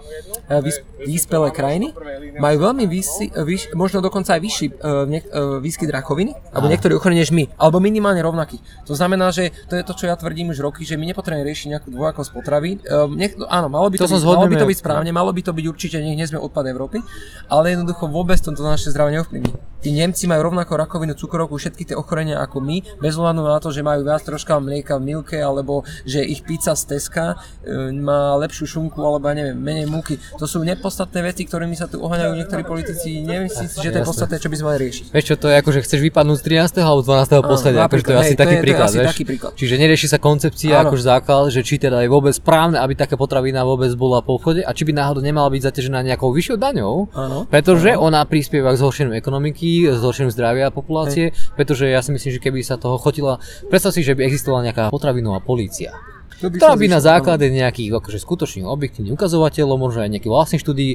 eh, 0.52 0.60
vyspelé 1.08 1.56
krajiny 1.56 1.96
majú 2.36 2.58
veľmi 2.68 2.86
vysi, 2.92 3.32
vyš, 3.32 3.72
možno 3.72 4.04
dokonca 4.04 4.36
aj 4.36 4.42
vyšší 4.42 4.68
niek, 5.08 5.24
uh, 5.30 5.60
výskyt 5.60 5.90
rakoviny, 5.90 6.32
alebo 6.54 6.72
niektorí 6.72 6.96
ochorení 6.96 7.22
než 7.22 7.34
my, 7.36 7.50
alebo 7.60 7.84
minimálne 7.84 8.22
rovnaký. 8.24 8.62
To 8.88 8.96
znamená, 8.96 9.30
že 9.34 9.52
to 9.68 9.78
je 9.78 9.84
to, 9.84 9.94
čo 9.94 10.06
ja 10.08 10.16
tvrdím 10.16 10.54
už 10.54 10.64
roky, 10.64 10.88
že 10.88 10.96
my 10.96 11.12
nepotrebujeme 11.12 11.46
riešiť 11.46 11.68
nejakú 11.76 11.90
dvojakosť 11.92 12.30
potravy. 12.32 12.80
Niek, 13.18 13.36
áno, 13.50 13.68
malo 13.68 13.92
by 13.92 13.98
to, 14.00 14.08
to 14.08 14.18
byť, 14.18 14.24
malo 14.24 14.48
by 14.48 14.58
to 14.58 14.70
byť 14.70 14.80
správne, 14.80 15.12
malo 15.12 15.32
by 15.34 15.42
to 15.44 15.52
byť 15.52 15.66
určite, 15.68 15.98
nech 16.00 16.18
nie 16.18 16.28
sme 16.28 16.40
odpad 16.40 16.66
Európy, 16.70 17.04
ale 17.52 17.76
jednoducho 17.76 18.08
vôbec 18.08 18.40
to 18.42 18.54
naše 18.56 18.90
zdravie 18.94 19.20
neovplyvní. 19.20 19.71
Tí 19.82 19.92
Nemci 19.92 20.30
majú 20.30 20.48
rovnako 20.48 20.78
rakovinu 20.78 21.14
cukrovku, 21.14 21.58
všetky 21.58 21.92
tie 21.92 21.96
ochorenia 21.98 22.38
ako 22.38 22.62
my, 22.62 23.02
bez 23.02 23.18
ohľadu 23.18 23.42
na 23.42 23.58
to, 23.58 23.70
že 23.70 23.82
majú 23.82 24.06
viac 24.06 24.22
troška 24.22 24.58
mlieka 24.58 24.96
v 24.96 25.04
milke, 25.04 25.38
alebo 25.38 25.82
že 26.06 26.22
ich 26.22 26.46
pizza 26.46 26.78
z 26.78 26.96
Teska 26.96 27.36
e, 27.66 27.90
má 27.92 28.38
lepšiu 28.38 28.66
šunku, 28.70 29.02
alebo 29.02 29.26
ja 29.28 29.36
neviem, 29.36 29.58
menej 29.58 29.90
múky. 29.90 30.22
To 30.38 30.46
sú 30.46 30.62
nepodstatné 30.62 31.26
veci, 31.26 31.44
ktorými 31.44 31.74
sa 31.74 31.86
tu 31.86 31.98
oháňajú 31.98 32.34
niektorí 32.38 32.62
politici. 32.62 33.26
Nemyslím 33.26 33.68
si, 33.68 33.78
že 33.78 33.90
to 33.90 34.00
je 34.00 34.06
podstatné, 34.06 34.38
čo 34.38 34.48
by 34.48 34.56
sme 34.56 34.66
mali 34.70 34.80
riešiť. 34.86 35.06
Vieš 35.10 35.26
čo, 35.26 35.36
to 35.36 35.48
je 35.50 35.56
ako, 35.58 35.70
že 35.74 35.80
chceš 35.82 36.00
vypadnúť 36.06 36.38
z 36.38 36.44
13. 36.70 36.86
alebo 36.86 37.02
12. 37.02 37.42
posledia, 37.42 37.82
akože 37.90 38.04
to 38.06 38.12
je 38.14 38.16
napríklad, 38.16 38.16
asi 38.22 38.34
hej, 38.34 38.38
to 38.38 38.42
taký 38.42 38.54
je- 38.54 38.54
to 38.54 38.62
je 38.62 38.66
príklad, 38.66 38.88
asi 38.88 38.98
taký 39.02 39.24
príklad. 39.26 39.52
Čiže 39.58 39.74
nerieši 39.80 40.08
sa 40.08 40.18
koncepcia 40.22 40.74
Áno. 40.78 40.90
akože 40.90 41.04
základ, 41.04 41.44
že 41.50 41.62
či 41.66 41.76
teda 41.76 41.98
je 42.06 42.10
vôbec 42.12 42.34
správne, 42.36 42.78
aby 42.78 42.94
taká 42.94 43.18
potravina 43.18 43.66
vôbec 43.66 43.90
bola 43.98 44.22
po 44.22 44.38
obchode 44.38 44.62
a 44.62 44.72
či 44.76 44.86
by 44.86 44.94
náhodou 44.94 45.24
nemala 45.24 45.50
byť 45.50 45.62
zaťažená 45.74 46.06
nejakou 46.06 46.30
vyššou 46.30 46.58
daňou, 46.60 46.94
Áno. 47.16 47.38
pretože 47.50 47.96
ona 47.96 48.22
prispieva 48.28 48.70
k 48.72 48.78
zhoršeniu 48.78 49.16
ekonomiky, 49.16 49.71
zhoršeniu 49.96 50.32
zdravia 50.34 50.74
populácie, 50.74 51.36
pretože 51.56 51.88
ja 51.88 52.00
si 52.04 52.12
myslím, 52.12 52.32
že 52.36 52.44
keby 52.44 52.60
sa 52.66 52.76
toho 52.76 52.98
chotila, 53.00 53.40
predstav 53.72 53.96
si, 53.96 54.04
že 54.04 54.16
by 54.18 54.28
existovala 54.28 54.68
nejaká 54.70 54.84
potravinová 54.92 55.40
polícia. 55.40 55.96
To 56.42 56.50
by 56.50 56.58
Ktorá 56.58 56.74
by 56.74 56.88
na 56.90 56.98
zišlo, 56.98 57.10
základe 57.14 57.46
nejakých 57.54 58.02
akože 58.02 58.18
skutočných 58.18 58.66
objektívnych 58.66 59.14
ukazovateľov, 59.14 59.78
možno 59.78 60.02
aj 60.02 60.10
nejakých 60.10 60.34
vlastných 60.34 60.62
štúdí, 60.66 60.88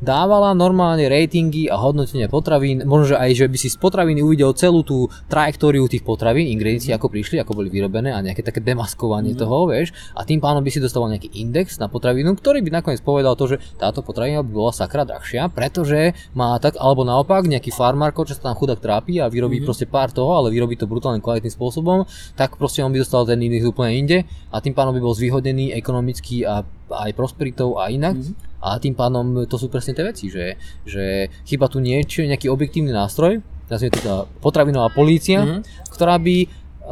dávala 0.00 0.56
normálne 0.56 1.06
ratingy 1.06 1.68
a 1.68 1.76
hodnotenie 1.76 2.26
potravín, 2.26 2.82
možno 2.88 3.14
že 3.14 3.16
aj, 3.20 3.30
že 3.36 3.46
by 3.46 3.56
si 3.60 3.68
z 3.68 3.76
potraviny 3.76 4.24
uvidel 4.24 4.56
celú 4.56 4.80
tú 4.80 5.06
trajektóriu 5.28 5.86
tých 5.86 6.02
potravín, 6.02 6.48
ingrediencií, 6.48 6.92
ako 6.96 7.12
prišli, 7.12 7.40
ako 7.40 7.52
boli 7.52 7.68
vyrobené 7.68 8.10
a 8.10 8.24
nejaké 8.24 8.40
také 8.40 8.64
demaskovanie 8.64 9.36
toho, 9.36 9.68
vieš, 9.68 9.92
a 10.16 10.24
tým 10.24 10.40
pánom 10.40 10.64
by 10.64 10.70
si 10.72 10.80
dostal 10.80 11.04
nejaký 11.06 11.30
index 11.36 11.76
na 11.76 11.86
potravinu, 11.86 12.32
ktorý 12.32 12.64
by 12.64 12.80
nakoniec 12.80 13.04
povedal 13.04 13.36
to, 13.36 13.56
že 13.56 13.56
táto 13.76 14.00
potravina 14.00 14.40
by 14.40 14.50
bola 14.50 14.72
sakra 14.72 15.04
drahšia, 15.04 15.52
pretože 15.52 16.16
má 16.32 16.56
tak, 16.58 16.80
alebo 16.80 17.04
naopak 17.04 17.44
nejaký 17.44 17.70
farmárko, 17.70 18.24
čo 18.24 18.34
sa 18.34 18.50
tam 18.50 18.56
chudák 18.56 18.80
trápi 18.80 19.20
a 19.20 19.28
vyrobí 19.28 19.60
proste 19.60 19.84
pár 19.84 20.10
toho, 20.10 20.32
ale 20.34 20.48
vyrobí 20.50 20.80
to 20.80 20.88
brutálne 20.88 21.20
kvalitným 21.20 21.52
spôsobom, 21.52 22.08
tak 22.34 22.56
proste 22.56 22.80
on 22.80 22.90
by 22.90 23.04
dostal 23.04 23.28
ten 23.28 23.38
index 23.38 23.68
úplne 23.68 23.92
inde 23.94 24.18
a 24.48 24.56
tým 24.64 24.72
pánom 24.72 24.96
by 24.96 25.00
bol 25.04 25.12
zvýhodnený 25.12 25.76
ekonomicky 25.76 26.48
a 26.48 26.64
aj 26.90 27.10
prosperitou 27.14 27.78
a 27.78 27.92
inak. 27.92 28.18
A 28.60 28.76
tým 28.76 28.92
pádom 28.92 29.48
to 29.48 29.56
sú 29.56 29.66
presne 29.66 29.92
tie 29.92 30.04
veci, 30.04 30.28
že, 30.28 30.60
že 30.84 31.28
chyba 31.48 31.66
tu 31.66 31.80
niečo, 31.80 32.20
nejaký 32.22 32.46
objektívny 32.46 32.92
nástroj, 32.92 33.40
nazvime 33.66 33.90
to 33.90 34.00
teda 34.00 34.16
potravinová 34.40 34.92
polícia, 34.92 35.40
Mhm. 35.42 35.60
ktorá 35.90 36.18
by 36.18 36.36
a, 36.44 36.48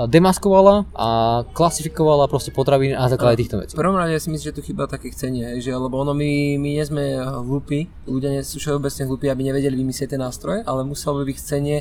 demaskovala 0.07 0.87
a 0.94 1.09
klasifikovala 1.50 2.31
proste 2.31 2.54
potraviny 2.54 2.94
na 2.94 3.11
základe 3.11 3.42
týchto 3.42 3.59
vecí. 3.59 3.74
V 3.74 3.83
prvom 3.83 3.98
rade 3.98 4.14
si 4.16 4.31
myslím, 4.31 4.48
že 4.48 4.57
tu 4.57 4.62
chyba 4.62 4.87
také 4.87 5.11
chcenie, 5.11 5.59
že 5.59 5.74
lebo 5.74 5.98
ono 5.98 6.14
my, 6.14 6.54
my 6.54 6.68
nie 6.78 6.85
sme 6.87 7.18
hlúpi, 7.18 7.90
ľudia 8.07 8.31
nie 8.31 8.46
sú 8.46 8.62
všeobecne 8.62 9.11
hlúpi, 9.11 9.26
aby 9.26 9.50
nevedeli 9.50 9.74
vymyslieť 9.74 10.14
ten 10.14 10.22
nástroj, 10.22 10.62
ale 10.62 10.87
muselo 10.87 11.18
by 11.20 11.35
byť 11.35 11.37
chcenie 11.42 11.76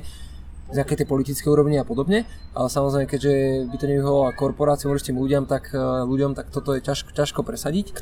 z 0.68 0.76
nejakej 0.76 0.98
tej 1.00 1.08
politické 1.08 1.48
úrovni 1.48 1.80
a 1.80 1.88
podobne, 1.88 2.28
ale 2.52 2.68
samozrejme, 2.68 3.08
keďže 3.08 3.34
by 3.72 3.76
to 3.80 3.86
nevyhovovalo 3.88 4.36
korporáciám, 4.36 4.92
určitým 4.92 5.16
ľuďom, 5.16 5.48
tak, 5.48 5.72
eh, 5.72 5.80
ľuďom, 6.04 6.36
tak 6.36 6.52
toto 6.52 6.76
je 6.76 6.84
ťažko, 6.84 7.16
ťažko 7.16 7.40
presadiť. 7.46 7.96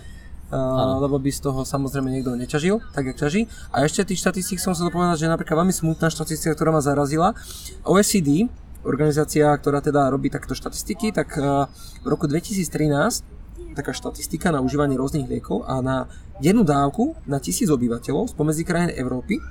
Uh, 0.56 1.04
lebo 1.04 1.20
by 1.20 1.28
z 1.36 1.44
toho 1.44 1.68
samozrejme 1.68 2.08
niekto 2.08 2.32
neťažil, 2.32 2.80
tak 2.96 3.12
jak 3.12 3.20
ťaží. 3.20 3.52
A 3.76 3.84
ešte 3.84 4.08
tých 4.08 4.24
štatistík 4.24 4.64
som 4.64 4.72
sa 4.72 4.88
povedať, 4.88 5.28
že 5.28 5.28
napríklad 5.28 5.68
veľmi 5.68 5.76
smutná 5.76 6.08
štatistika, 6.08 6.56
ktorá 6.56 6.72
ma 6.72 6.80
zarazila. 6.80 7.36
OECD, 7.84 8.48
organizácia, 8.88 9.52
ktorá 9.52 9.84
teda 9.84 10.08
robí 10.08 10.32
takto 10.32 10.56
štatistiky, 10.56 11.12
tak 11.12 11.36
uh, 11.36 11.68
v 12.04 12.08
roku 12.08 12.32
2013 12.32 13.76
taká 13.76 13.92
štatistika 13.92 14.56
na 14.56 14.64
užívanie 14.64 14.96
rôznych 14.96 15.28
liekov 15.28 15.68
a 15.68 15.84
na 15.84 16.08
jednu 16.40 16.64
dávku 16.64 17.20
na 17.28 17.44
tisíc 17.44 17.68
obyvateľov 17.68 18.32
spomedzi 18.32 18.64
krajín 18.64 18.96
Európy 18.96 19.44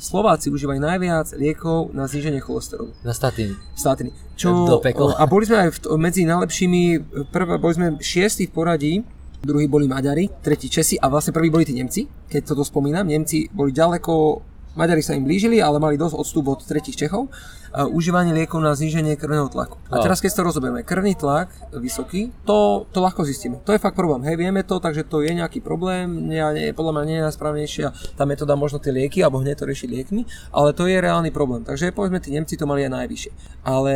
Slováci 0.00 0.48
užívajú 0.48 0.80
najviac 0.80 1.36
liekov 1.36 1.92
na 1.92 2.08
zníženie 2.08 2.40
cholesterolu. 2.40 2.96
Na 3.04 3.12
statín. 3.12 3.60
Statiny. 3.76 4.16
Čo, 4.32 4.64
Do 4.64 4.80
pekla. 4.80 5.12
a 5.12 5.28
boli 5.28 5.44
sme 5.44 5.68
aj 5.68 5.76
v, 5.76 5.78
medzi 6.00 6.24
najlepšími, 6.24 6.82
prvé, 7.28 7.60
boli 7.60 7.74
sme 7.76 7.86
šiestí 8.00 8.48
v 8.48 8.52
poradí, 8.56 8.94
druhí 9.40 9.66
boli 9.66 9.88
Maďari, 9.88 10.28
tretí 10.44 10.68
Česi 10.68 11.00
a 11.00 11.08
vlastne 11.08 11.32
prví 11.32 11.48
boli 11.48 11.64
tí 11.64 11.72
Nemci, 11.72 12.06
keď 12.28 12.52
toto 12.52 12.64
spomínam. 12.64 13.08
Nemci 13.08 13.48
boli 13.50 13.72
ďaleko, 13.72 14.12
Maďari 14.78 15.02
sa 15.02 15.18
im 15.18 15.26
blížili, 15.26 15.58
ale 15.58 15.82
mali 15.82 15.98
dosť 15.98 16.14
odstup 16.14 16.54
od 16.54 16.62
tretich 16.62 16.94
Čechov. 16.94 17.26
A 17.70 17.86
užívanie 17.86 18.34
liekov 18.34 18.58
na 18.58 18.74
zníženie 18.74 19.14
krvného 19.14 19.46
tlaku. 19.46 19.78
A 19.94 19.98
A. 19.98 20.02
teraz 20.02 20.18
keď 20.18 20.34
to 20.34 20.42
rozoberieme, 20.42 20.82
krvný 20.82 21.14
tlak 21.14 21.54
vysoký, 21.70 22.34
to, 22.42 22.82
to 22.90 22.98
ľahko 22.98 23.22
zistíme. 23.22 23.62
To 23.62 23.70
je 23.70 23.78
fakt 23.78 23.94
problém. 23.94 24.26
Hej, 24.26 24.42
vieme 24.42 24.66
to, 24.66 24.82
takže 24.82 25.06
to 25.06 25.22
je 25.22 25.30
nejaký 25.30 25.62
problém, 25.62 26.26
nie, 26.26 26.42
nie, 26.50 26.74
podľa 26.74 26.98
mňa 26.98 27.04
nie 27.06 27.16
je 27.22 27.26
najsprávnejšia 27.30 27.86
tá 28.18 28.26
metóda 28.26 28.58
možno 28.58 28.82
tie 28.82 28.90
lieky, 28.90 29.22
alebo 29.22 29.38
hneď 29.38 29.62
to 29.62 29.70
riešiť 29.70 29.86
liekmi, 29.86 30.26
ale 30.50 30.74
to 30.74 30.90
je 30.90 30.98
reálny 30.98 31.30
problém. 31.30 31.62
Takže 31.62 31.94
povedzme, 31.94 32.18
tí 32.18 32.34
Nemci 32.34 32.58
to 32.58 32.66
mali 32.66 32.82
aj 32.82 32.90
najvyššie. 32.90 33.32
Ale 33.62 33.92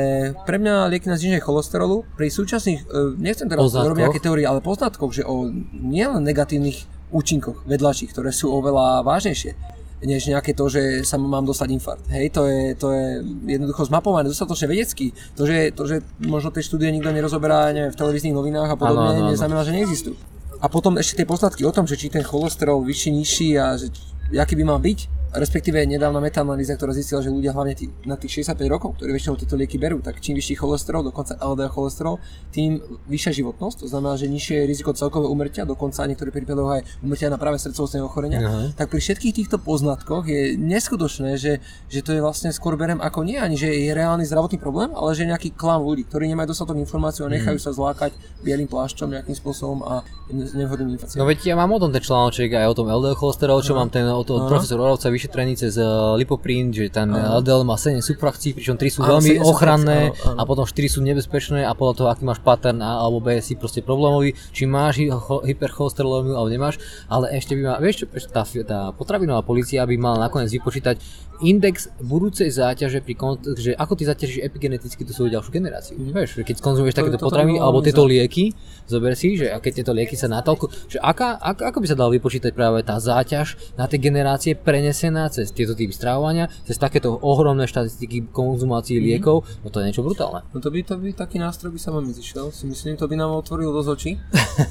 pre 0.46 0.62
mňa 0.62 0.94
lieky 0.94 1.10
na 1.10 1.18
zníženie 1.18 1.42
cholesterolu 1.42 2.06
pri 2.14 2.30
súčasných, 2.30 2.86
e, 2.86 3.18
nechcem 3.18 3.50
teraz 3.50 3.74
robiť 3.74 4.06
nejaké 4.06 4.22
teórie, 4.22 4.46
ale 4.46 4.62
poznatkoch, 4.62 5.10
že 5.10 5.26
o 5.26 5.50
nielen 5.74 6.22
negatívnych 6.22 7.10
účinkoch 7.10 7.66
vedľajších, 7.66 8.14
ktoré 8.14 8.30
sú 8.30 8.54
oveľa 8.54 9.02
vážnejšie 9.02 9.82
než 10.04 10.28
nejaké 10.28 10.52
to, 10.52 10.68
že 10.68 11.02
sa 11.02 11.16
mám 11.16 11.48
dostať 11.48 11.68
infarkt. 11.72 12.06
Hej, 12.12 12.36
to 12.36 12.44
je, 12.44 12.60
to 12.76 12.92
je 12.92 13.24
jednoducho 13.48 13.88
zmapované 13.88 14.28
dostatočne 14.28 14.68
vedecky. 14.68 15.16
To, 15.34 15.48
že, 15.48 15.72
to, 15.72 15.88
že 15.88 16.04
možno 16.20 16.52
tie 16.52 16.60
štúdie 16.60 16.92
nikto 16.92 17.08
nerozoberá 17.10 17.72
neviem, 17.72 17.90
v 17.90 17.98
televíznych 17.98 18.36
novinách 18.36 18.70
a 18.72 18.76
podobne, 18.76 19.16
áno, 19.16 19.20
áno. 19.26 19.32
neznamená, 19.32 19.64
že 19.64 19.72
neexistujú. 19.72 20.16
A 20.60 20.66
potom 20.68 20.96
ešte 21.00 21.24
tie 21.24 21.26
poznatky 21.28 21.64
o 21.64 21.72
tom, 21.72 21.88
že 21.88 21.96
či 21.96 22.12
ten 22.12 22.24
cholesterol 22.24 22.84
vyšší, 22.84 23.10
nižší 23.12 23.48
a 23.60 23.76
že, 23.76 23.92
aký 24.36 24.56
by 24.56 24.64
mal 24.64 24.80
byť, 24.80 25.23
respektíve 25.34 25.82
nedávna 25.86 26.20
metaanalýza, 26.20 26.76
ktorá 26.76 26.92
zistila, 26.92 27.22
že 27.22 27.32
ľudia 27.32 27.54
hlavne 27.54 27.72
tí, 27.72 27.88
na 28.04 28.18
tých 28.18 28.44
65 28.44 28.66
rokov, 28.68 29.00
ktorí 29.00 29.14
väčšinou 29.14 29.38
tieto 29.38 29.54
lieky 29.56 29.78
berú, 29.78 30.02
tak 30.02 30.18
čím 30.18 30.36
vyšší 30.36 30.58
cholesterol, 30.58 31.06
dokonca 31.06 31.38
LDL 31.38 31.70
cholesterol, 31.70 32.20
tým 32.52 32.82
vyššia 33.08 33.40
životnosť, 33.40 33.86
to 33.86 33.86
znamená, 33.88 34.20
že 34.20 34.28
nižšie 34.28 34.60
je 34.60 34.64
riziko 34.68 34.90
celkového 34.92 35.30
umrtia, 35.32 35.64
dokonca 35.64 36.04
v 36.04 36.12
niektorých 36.12 36.34
prípadoch 36.34 36.68
aj 36.76 36.82
umrtia 37.00 37.30
na 37.32 37.38
práve 37.40 37.56
srdcovostného 37.62 38.04
ochorenia. 38.04 38.38
Aha. 38.42 38.60
Tak 38.76 38.92
pri 38.92 39.00
všetkých 39.00 39.34
týchto 39.40 39.56
poznatkoch 39.56 40.28
je 40.28 40.58
neskutočné, 40.60 41.40
že, 41.40 41.64
že 41.88 42.00
to 42.04 42.12
je 42.12 42.20
vlastne 42.20 42.52
skôr 42.52 42.76
berem 42.76 43.00
ako 43.00 43.24
nie 43.24 43.40
ani, 43.40 43.56
že 43.56 43.72
je 43.72 43.96
reálny 43.96 44.28
zdravotný 44.28 44.60
problém, 44.60 44.92
ale 44.92 45.16
že 45.16 45.24
nejaký 45.24 45.56
klam 45.56 45.80
ľudí, 45.80 46.04
ktorí 46.04 46.28
nemajú 46.28 46.52
dostatok 46.52 46.76
informácií 46.76 47.24
a 47.24 47.32
nechajú 47.32 47.56
sa 47.56 47.72
zlákať 47.72 48.12
bielým 48.44 48.68
plášťom 48.68 49.08
nejakým 49.08 49.36
spôsobom 49.38 49.80
a 49.86 50.04
nevhodným 50.30 50.94
informáciám. 50.98 51.20
No 51.20 51.26
veď 51.26 51.38
ja 51.48 51.54
mám 51.56 51.72
o 51.72 51.80
tom 51.80 51.90
ten 51.90 52.02
článok 52.04 52.36
aj 52.36 52.68
o 52.70 52.76
tom 52.76 52.86
LDL 52.90 53.16
cholesterol, 53.16 53.58
čo 53.64 53.72
mám 53.72 53.88
ten 53.88 54.04
od 54.04 54.34
od 54.34 54.42
Áno. 54.44 54.50
profesor 54.50 54.78
Oravca 54.80 55.08
vyšetrený 55.24 55.56
cez 55.56 55.80
uh, 55.80 56.12
lipoprín, 56.20 56.68
že 56.68 56.92
ten 56.92 57.08
LDL 57.08 57.64
má 57.64 57.80
7 57.80 58.04
subfrakcií, 58.04 58.52
pričom 58.52 58.76
3 58.76 58.92
sú 58.92 59.00
Áno, 59.00 59.16
veľmi 59.16 59.30
7 59.32 59.40
subfrakcií, 59.40 59.48
ochranné 59.56 59.98
áno, 60.12 60.36
áno. 60.36 60.36
a 60.36 60.42
potom 60.44 60.64
4 60.68 60.76
sú 60.92 61.00
nebezpečné 61.00 61.64
a 61.64 61.72
podľa 61.72 61.94
toho, 61.96 62.08
aký 62.12 62.22
máš 62.28 62.44
pattern 62.44 62.84
A 62.84 63.00
alebo 63.00 63.24
B 63.24 63.40
si 63.40 63.56
proste 63.56 63.80
problémový, 63.80 64.36
či 64.52 64.68
máš 64.68 65.00
hy- 65.00 65.08
cho- 65.08 65.40
hypercholesterolómiu 65.40 66.36
alebo 66.36 66.52
nemáš, 66.52 66.76
ale 67.08 67.32
ešte 67.32 67.56
by 67.56 67.62
ma, 67.64 67.74
vieš 67.80 68.04
čo, 68.04 68.06
tá, 68.28 68.44
tá 68.44 68.92
potravinová 68.92 69.40
policia 69.40 69.80
by 69.88 69.96
mala 69.96 70.28
nakoniec 70.28 70.52
vypočítať 70.52 71.00
index 71.40 71.74
budúcej 71.98 72.46
záťaže 72.46 72.98
pri 72.98 73.14
kon- 73.14 73.40
že 73.50 73.72
ako 73.72 73.92
ty 73.92 74.04
zaťažíš 74.04 74.38
epigeneticky 74.40 75.02
tú 75.02 75.10
svoju 75.10 75.32
ďalšiu 75.32 75.50
generáciu. 75.50 75.94
Vieš, 75.96 76.36
že 76.36 76.42
keď 76.42 76.56
konzumuješ 76.58 76.92
To- 76.92 77.00
takéto 77.00 77.18
potraviny 77.18 77.56
alebo 77.56 77.80
tieto 77.80 78.02
lieky, 78.02 78.54
zober 78.84 79.12
si, 79.12 79.34
že 79.34 79.48
a 79.48 79.56
keď 79.56 79.72
tieto 79.80 79.92
lieky 79.92 80.14
sa 80.14 80.26
natoľko, 80.26 80.68
že 80.86 80.98
aká, 80.98 81.34
ak, 81.34 81.62
ako 81.64 81.78
by 81.78 81.86
sa 81.86 81.96
dalo 81.96 82.12
vypočítať 82.12 82.50
práve 82.50 82.80
tá 82.80 82.96
záťaž 82.96 83.56
na 83.74 83.84
tie 83.84 83.96
generácie 83.96 84.52
prenesená 84.52 85.26
cez 85.28 85.48
tieto 85.48 85.72
typy 85.72 85.90
stravovania, 85.90 86.46
cez 86.62 86.76
takéto 86.76 87.16
ohromné 87.16 87.64
štatistiky 87.64 88.28
konzumácií 88.28 88.96
Mhm. 88.96 89.04
liekov, 89.04 89.36
no 89.60 89.68
to 89.68 89.78
je 89.78 89.88
niečo 89.88 90.00
brutálne. 90.00 90.44
No 90.48 90.58
to 90.58 90.68
by, 90.68 90.80
to 90.80 90.94
by 90.94 91.10
taký 91.10 91.36
nástroj 91.36 91.70
by 91.70 91.78
sa 91.78 91.90
vám 91.90 92.06
zišiel, 92.06 92.50
si 92.50 92.64
myslím, 92.64 92.94
to 92.94 93.04
by 93.04 93.14
nám 93.14 93.32
otvorilo 93.32 93.72
dosť 93.72 93.88
očí. 93.90 94.10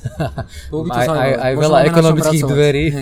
Bolo 0.72 0.82
by 0.84 0.90
to 0.90 1.00
Aj, 1.02 1.08
aj, 1.10 1.32
aj 1.36 1.54
veľa 1.56 1.80
ekonomických 1.86 2.44
dverí. 2.46 2.86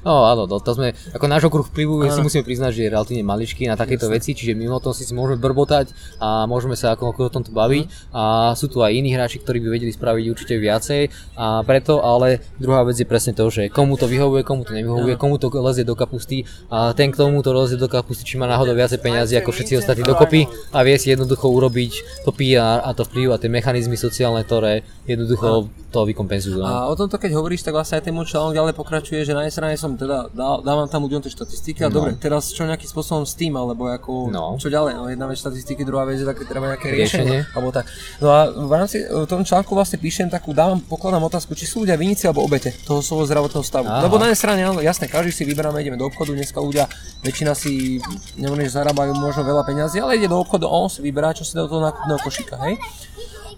No 0.00 0.24
áno, 0.26 0.44
no, 0.44 0.56
to 0.58 0.72
sme, 0.72 0.92
ako 1.12 1.26
náš 1.26 1.42
okruh 1.46 1.68
vplyvu 1.70 2.10
si 2.10 2.18
Áno. 2.20 2.26
musíme 2.26 2.42
priznať, 2.42 2.70
že 2.74 2.80
je 2.86 2.90
relatívne 2.90 3.24
maličký 3.24 3.70
na 3.70 3.78
takéto 3.78 4.10
Jasne. 4.10 4.16
veci, 4.18 4.30
čiže 4.34 4.52
mimo 4.58 4.82
tom 4.82 4.90
si 4.90 5.06
si 5.06 5.14
môžeme 5.14 5.38
brbotať 5.38 5.94
a 6.18 6.44
môžeme 6.50 6.74
sa 6.74 6.98
ako, 6.98 7.14
ako 7.14 7.20
o 7.26 7.32
tomto 7.32 7.52
baviť 7.54 8.12
a 8.12 8.52
sú 8.58 8.66
tu 8.66 8.82
aj 8.82 8.90
iní 8.90 9.14
hráči, 9.14 9.38
ktorí 9.38 9.62
by 9.62 9.68
vedeli 9.70 9.92
spraviť 9.94 10.24
určite 10.26 10.54
viacej 10.58 11.02
a 11.38 11.62
preto, 11.62 12.02
ale 12.02 12.42
druhá 12.58 12.82
vec 12.82 12.98
je 12.98 13.06
presne 13.06 13.32
to, 13.32 13.46
že 13.48 13.70
komu 13.70 13.94
to 13.94 14.10
vyhovuje, 14.10 14.42
komu 14.42 14.66
to 14.66 14.74
nevyhovuje, 14.74 15.14
komu 15.14 15.38
to 15.38 15.48
lezie 15.48 15.86
do 15.86 15.94
kapusty 15.94 16.42
a 16.68 16.92
ten 16.92 17.14
k 17.14 17.16
tomu 17.16 17.40
to 17.40 17.54
lezie 17.54 17.78
do 17.78 17.86
kapusty, 17.86 18.26
či 18.26 18.34
má 18.36 18.50
náhodou 18.50 18.74
viacej 18.74 18.98
peniazy 18.98 19.38
ako 19.38 19.54
všetci 19.54 19.78
ostatní 19.78 20.02
dokopy 20.02 20.50
a 20.74 20.82
vie 20.82 20.96
si 20.98 21.14
jednoducho 21.14 21.46
urobiť 21.46 22.24
to 22.26 22.34
PR 22.34 22.82
a 22.82 22.90
to 22.96 23.06
vplyv 23.06 23.34
a 23.34 23.40
tie 23.40 23.52
mechanizmy 23.52 23.94
sociálne, 23.94 24.42
ktoré 24.42 24.82
jednoducho 25.06 25.70
to 25.90 26.06
vykompenzujú. 26.06 26.62
no. 26.62 26.66
A 26.66 26.86
o 26.86 26.94
tomto 26.94 27.18
keď 27.18 27.34
hovoríš, 27.36 27.66
tak 27.66 27.74
vlastne 27.74 27.98
aj 27.98 28.06
ten 28.06 28.14
môj 28.14 28.30
článok 28.30 28.54
ďalej 28.54 28.74
pokračuje, 28.78 29.26
že 29.26 29.34
na 29.34 29.44
jednej 29.44 29.54
strane 29.54 29.74
som 29.76 29.98
teda 29.98 30.30
dal, 30.30 30.62
dávam 30.62 30.86
tam 30.86 31.04
ľuďom 31.04 31.26
tie 31.26 31.34
štatistiky, 31.34 31.59
štatistiky, 31.60 31.84
ale 31.84 31.92
No. 31.92 31.96
dobre, 32.00 32.12
teraz 32.16 32.48
čo 32.48 32.64
nejakým 32.64 32.88
spôsobom 32.88 33.22
s 33.22 33.36
tým, 33.36 33.52
alebo 33.52 33.84
ako, 33.86 34.32
No. 34.32 34.56
čo 34.56 34.66
ďalej, 34.66 34.96
no 34.96 35.04
jedna 35.06 35.28
vec 35.28 35.36
štatistiky, 35.36 35.84
druhá 35.84 36.08
vec 36.08 36.16
je 36.16 36.24
také 36.24 36.48
treba 36.48 36.66
nejaké 36.66 36.88
Riešenie. 36.88 37.44
riešenie, 37.44 37.52
alebo 37.52 37.68
tak. 37.70 37.84
No 38.18 38.28
a 38.28 38.48
v 38.48 38.72
rámci 38.72 39.04
v 39.04 39.26
tom 39.26 39.44
článku 39.44 39.70
vlastne 39.70 40.00
píšem 40.00 40.26
takú, 40.26 40.50
dávam, 40.50 40.80
pokladám 40.80 41.20
otázku, 41.22 41.52
či 41.52 41.68
sú 41.68 41.84
ľudia 41.84 41.94
viníci 41.94 42.24
alebo 42.24 42.40
obete 42.40 42.72
toho 42.82 43.04
svojho 43.04 43.28
zdravotného 43.28 43.60
stavu. 43.62 43.86
Aha. 43.86 44.00
Lebo 44.00 44.16
na 44.16 44.26
jednej 44.26 44.40
strane, 44.40 44.60
áno, 44.64 44.80
jasné, 44.80 45.04
každý 45.06 45.30
si 45.30 45.42
vyberáme, 45.44 45.76
ideme 45.78 46.00
do 46.00 46.08
obchodu, 46.08 46.32
dneska 46.32 46.56
ľudia, 46.58 46.88
väčšina 47.20 47.52
si, 47.52 48.00
neviem, 48.34 48.64
že 48.64 48.72
zarábajú 48.72 49.12
možno 49.14 49.44
veľa 49.44 49.62
peňazí, 49.62 50.00
ale 50.00 50.16
ide 50.16 50.26
do 50.26 50.40
obchodu 50.40 50.64
on 50.64 50.88
si 50.88 51.04
vyberá, 51.04 51.36
čo 51.36 51.44
si 51.44 51.52
dá 51.52 51.62
do 51.62 51.70
toho 51.70 51.84
nákupného 51.84 52.18
košíka, 52.18 52.56
hej. 52.64 52.80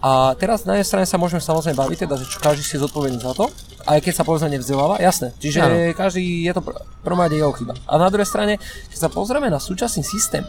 A 0.03 0.35
teraz 0.35 0.67
na 0.67 0.75
jednej 0.75 0.87
strane 0.87 1.07
sa 1.07 1.15
môžeme 1.15 1.39
samozrejme 1.39 1.79
baviť, 1.79 1.97
teda, 2.03 2.19
že 2.19 2.27
čo 2.27 2.43
každý 2.43 2.59
si 2.59 2.75
je 2.75 2.83
zodpovedný 2.83 3.23
za 3.23 3.31
to, 3.31 3.47
aj 3.87 4.03
keď 4.03 4.13
sa 4.19 4.27
povedzme 4.27 4.51
nevzdeláva, 4.51 4.99
jasné. 4.99 5.31
Čiže 5.39 5.59
Áno. 5.63 5.75
každý 5.95 6.43
je 6.43 6.51
to 6.51 6.59
pr- 6.59 6.75
prvom 6.99 7.23
rade 7.23 7.39
jeho 7.39 7.55
chyba. 7.55 7.71
A 7.87 7.95
na 7.95 8.11
druhej 8.11 8.27
strane, 8.27 8.59
keď 8.91 8.99
sa 8.99 9.07
pozrieme 9.07 9.47
na 9.47 9.63
súčasný 9.63 10.03
systém, 10.03 10.43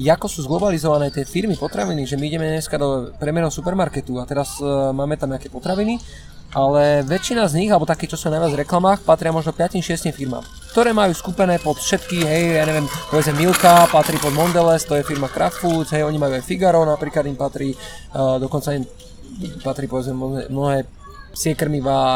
ako 0.00 0.26
sú 0.26 0.48
zglobalizované 0.48 1.12
tie 1.12 1.28
firmy 1.28 1.60
potraviny, 1.60 2.08
že 2.08 2.16
my 2.16 2.24
ideme 2.24 2.48
dneska 2.50 2.80
do 2.80 3.12
priemerného 3.20 3.52
supermarketu 3.52 4.16
a 4.16 4.24
teraz 4.24 4.56
uh, 4.64 4.96
máme 4.96 5.20
tam 5.20 5.30
nejaké 5.30 5.52
potraviny, 5.52 6.00
ale 6.56 7.04
väčšina 7.04 7.44
z 7.46 7.60
nich, 7.60 7.70
alebo 7.70 7.84
také, 7.84 8.08
čo 8.08 8.16
sú 8.16 8.32
najviac 8.32 8.54
v 8.54 8.60
reklamách, 8.64 9.04
patria 9.04 9.28
možno 9.30 9.52
5-6 9.52 10.08
firmám, 10.16 10.42
ktoré 10.74 10.90
majú 10.90 11.14
skupené 11.14 11.62
pod 11.62 11.78
všetky, 11.78 12.26
hej, 12.26 12.58
ja 12.58 12.66
neviem, 12.66 12.90
povedzme 13.06 13.38
Milka 13.38 13.86
patrí 13.94 14.18
pod 14.18 14.34
Mondelez, 14.34 14.82
to 14.82 14.98
je 14.98 15.06
firma 15.06 15.30
Kraft 15.30 15.62
Foods, 15.62 15.94
hej, 15.94 16.02
oni 16.02 16.18
majú 16.18 16.34
aj 16.34 16.42
Figaro, 16.42 16.82
napríklad 16.82 17.30
im 17.30 17.38
patrí, 17.38 17.78
uh, 18.18 18.42
dokonca 18.42 18.74
im 18.74 18.82
patrí 19.62 19.86
povedzme 19.86 20.18
mnohé, 20.18 20.50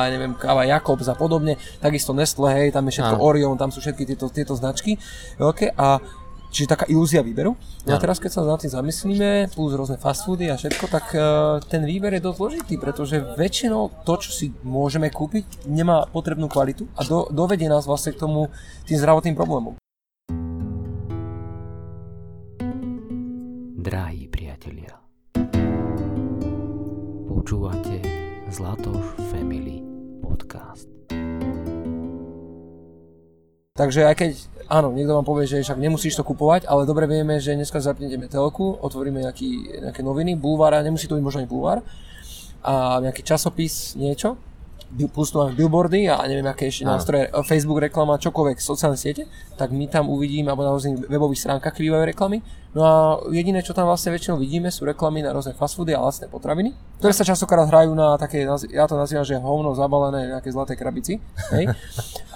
ja 0.03 0.11
neviem, 0.11 0.35
káva 0.35 0.66
Jakobs 0.66 1.07
a 1.07 1.14
podobne, 1.14 1.55
takisto 1.79 2.11
Nestle, 2.11 2.51
hej, 2.51 2.75
tam 2.75 2.90
je 2.90 2.99
všetko 2.99 3.14
Áno. 3.14 3.23
Orion, 3.23 3.55
tam 3.55 3.71
sú 3.71 3.79
všetky 3.79 4.03
tieto, 4.03 4.27
tieto 4.27 4.59
značky 4.59 4.99
veľké 5.38 5.79
a 5.79 6.03
čiže 6.51 6.69
taká 6.69 6.85
ilúzia 6.89 7.21
výberu. 7.25 7.57
No 7.85 7.91
a 7.95 7.99
teraz 8.01 8.21
keď 8.21 8.31
sa 8.33 8.41
nad 8.45 8.61
tým 8.61 8.73
zamyslíme, 8.73 9.53
plus 9.53 9.73
rôzne 9.77 10.01
fast 10.01 10.25
foody 10.25 10.49
a 10.49 10.57
všetko, 10.57 10.85
tak 10.89 11.07
uh, 11.15 11.61
ten 11.65 11.85
výber 11.85 12.17
je 12.17 12.25
dosť 12.25 12.39
zložitý, 12.39 12.75
pretože 12.81 13.21
väčšinou 13.37 14.05
to, 14.05 14.15
čo 14.21 14.31
si 14.33 14.47
môžeme 14.65 15.09
kúpiť, 15.13 15.69
nemá 15.69 16.09
potrebnú 16.09 16.49
kvalitu 16.49 16.89
a 16.97 17.05
do, 17.05 17.29
dovedie 17.33 17.69
nás 17.69 17.85
vlastne 17.85 18.17
k 18.17 18.21
tomu 18.21 18.49
tým 18.89 18.99
zdravotným 19.01 19.37
problémom. 19.37 19.75
Drahí 23.79 24.29
priatelia, 24.29 25.01
počúvate 27.25 28.05
Zlatoš 28.53 29.17
Family 29.33 29.81
Podcast. 30.21 30.89
Takže 33.79 34.11
aj 34.11 34.15
keď, 34.19 34.31
áno, 34.69 34.93
niekto 34.93 35.17
vám 35.17 35.27
povie, 35.27 35.49
že 35.49 35.65
však 35.65 35.81
nemusíš 35.81 36.21
to 36.21 36.25
kupovať, 36.25 36.69
ale 36.69 36.85
dobre 36.85 37.09
vieme, 37.09 37.41
že 37.41 37.57
dneska 37.57 37.81
zapnete 37.81 38.17
telku, 38.29 38.77
otvoríme 38.79 39.25
nejaký, 39.25 39.81
nejaké 39.89 40.01
noviny, 40.05 40.37
bulvár, 40.37 40.77
a 40.77 40.85
nemusí 40.85 41.09
to 41.09 41.17
byť 41.17 41.25
možno 41.25 41.41
ani 41.43 41.51
bulvár, 41.51 41.79
a 42.63 43.01
nejaký 43.01 43.25
časopis, 43.25 43.97
niečo, 43.97 44.37
tu 44.89 45.37
máme 45.37 45.53
billboardy 45.53 46.09
a 46.09 46.25
neviem 46.25 46.49
aké 46.49 46.73
ešte 46.73 46.89
nástroje, 46.89 47.29
e, 47.29 47.31
Facebook 47.45 47.77
reklama, 47.77 48.17
čokoľvek, 48.17 48.57
sociálne 48.57 48.97
siete, 48.97 49.29
tak 49.61 49.69
my 49.69 49.85
tam 49.85 50.09
uvidíme, 50.09 50.49
alebo 50.49 50.65
na 50.65 50.73
rôznych 50.73 51.05
webových 51.13 51.45
stránkach 51.45 51.77
bývajú 51.77 52.09
reklamy. 52.09 52.41
No 52.73 52.81
a 52.85 52.93
jediné, 53.29 53.61
čo 53.61 53.77
tam 53.77 53.85
vlastne 53.85 54.17
väčšinou 54.17 54.41
vidíme, 54.41 54.73
sú 54.73 54.89
reklamy 54.89 55.21
na 55.21 55.37
rôzne 55.37 55.53
fast 55.53 55.77
foody 55.77 55.93
a 55.93 56.01
vlastné 56.01 56.33
potraviny, 56.33 56.73
ktoré 57.01 57.13
sa 57.13 57.25
častokrát 57.25 57.69
hrajú 57.69 57.93
na 57.93 58.17
také, 58.17 58.49
ja 58.49 58.85
to 58.89 58.97
nazývam, 58.97 59.29
že 59.29 59.37
hovno 59.37 59.77
zabalené 59.77 60.29
v 60.29 60.33
nejakej 60.37 60.53
zlatej 60.57 60.77
krabici. 60.81 61.13
Hej? 61.53 61.69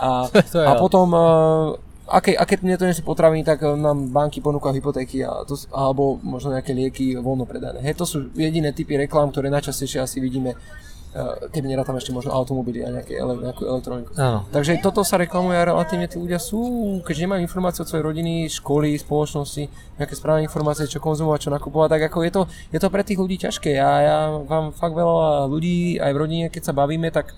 A, 0.02 0.26
a 0.66 0.72
potom 0.82 1.14
uh, 1.14 1.78
aké, 2.12 2.36
aké 2.36 2.60
nie 2.60 2.76
to 2.76 2.84
sú 2.92 3.02
potraviny, 3.02 3.42
tak 3.42 3.64
eh, 3.64 3.72
nám 3.72 4.12
banky 4.12 4.44
ponúkajú 4.44 4.76
hypotéky 4.76 5.24
a 5.24 5.48
to, 5.48 5.56
alebo 5.72 6.20
možno 6.20 6.52
nejaké 6.52 6.76
lieky 6.76 7.16
voľno 7.16 7.48
predané. 7.48 7.80
Hej, 7.80 7.96
to 7.96 8.04
sú 8.04 8.16
jediné 8.36 8.76
typy 8.76 9.00
reklám, 9.00 9.32
ktoré 9.32 9.48
najčastejšie 9.48 10.04
asi 10.04 10.20
vidíme, 10.20 10.52
uh, 10.52 11.48
keď 11.48 11.62
nerátame 11.64 11.98
ešte 11.98 12.12
možno 12.12 12.36
automobily 12.36 12.84
a 12.84 12.92
nejaké, 12.92 13.16
nejakú 13.16 13.64
elektroniku. 13.64 14.10
Áno. 14.20 14.44
Takže 14.52 14.78
toto 14.84 15.00
sa 15.02 15.16
reklamuje 15.16 15.56
a 15.56 15.68
relatívne 15.72 16.06
tí 16.06 16.20
ľudia 16.20 16.36
sú, 16.36 16.60
keďže 17.02 17.24
nemajú 17.24 17.40
informácie 17.40 17.80
od 17.82 17.88
svojej 17.88 18.04
rodiny, 18.04 18.46
školy, 18.52 18.92
spoločnosti, 19.00 19.64
nejaké 19.96 20.14
správne 20.14 20.44
informácie, 20.44 20.90
čo 20.90 21.00
konzumovať, 21.00 21.48
čo 21.48 21.54
nakupovať, 21.54 21.88
tak 21.96 22.02
ako 22.12 22.18
je 22.28 22.32
to, 22.32 22.42
je 22.74 22.78
to 22.78 22.88
pre 22.92 23.02
tých 23.02 23.20
ľudí 23.20 23.36
ťažké. 23.40 23.70
Ja, 23.78 23.90
ja 24.04 24.18
vám 24.44 24.76
fakt 24.76 24.92
veľa 24.92 25.48
ľudí 25.48 25.96
aj 25.96 26.12
v 26.12 26.20
rodine, 26.20 26.46
keď 26.52 26.62
sa 26.70 26.76
bavíme, 26.76 27.08
tak 27.08 27.32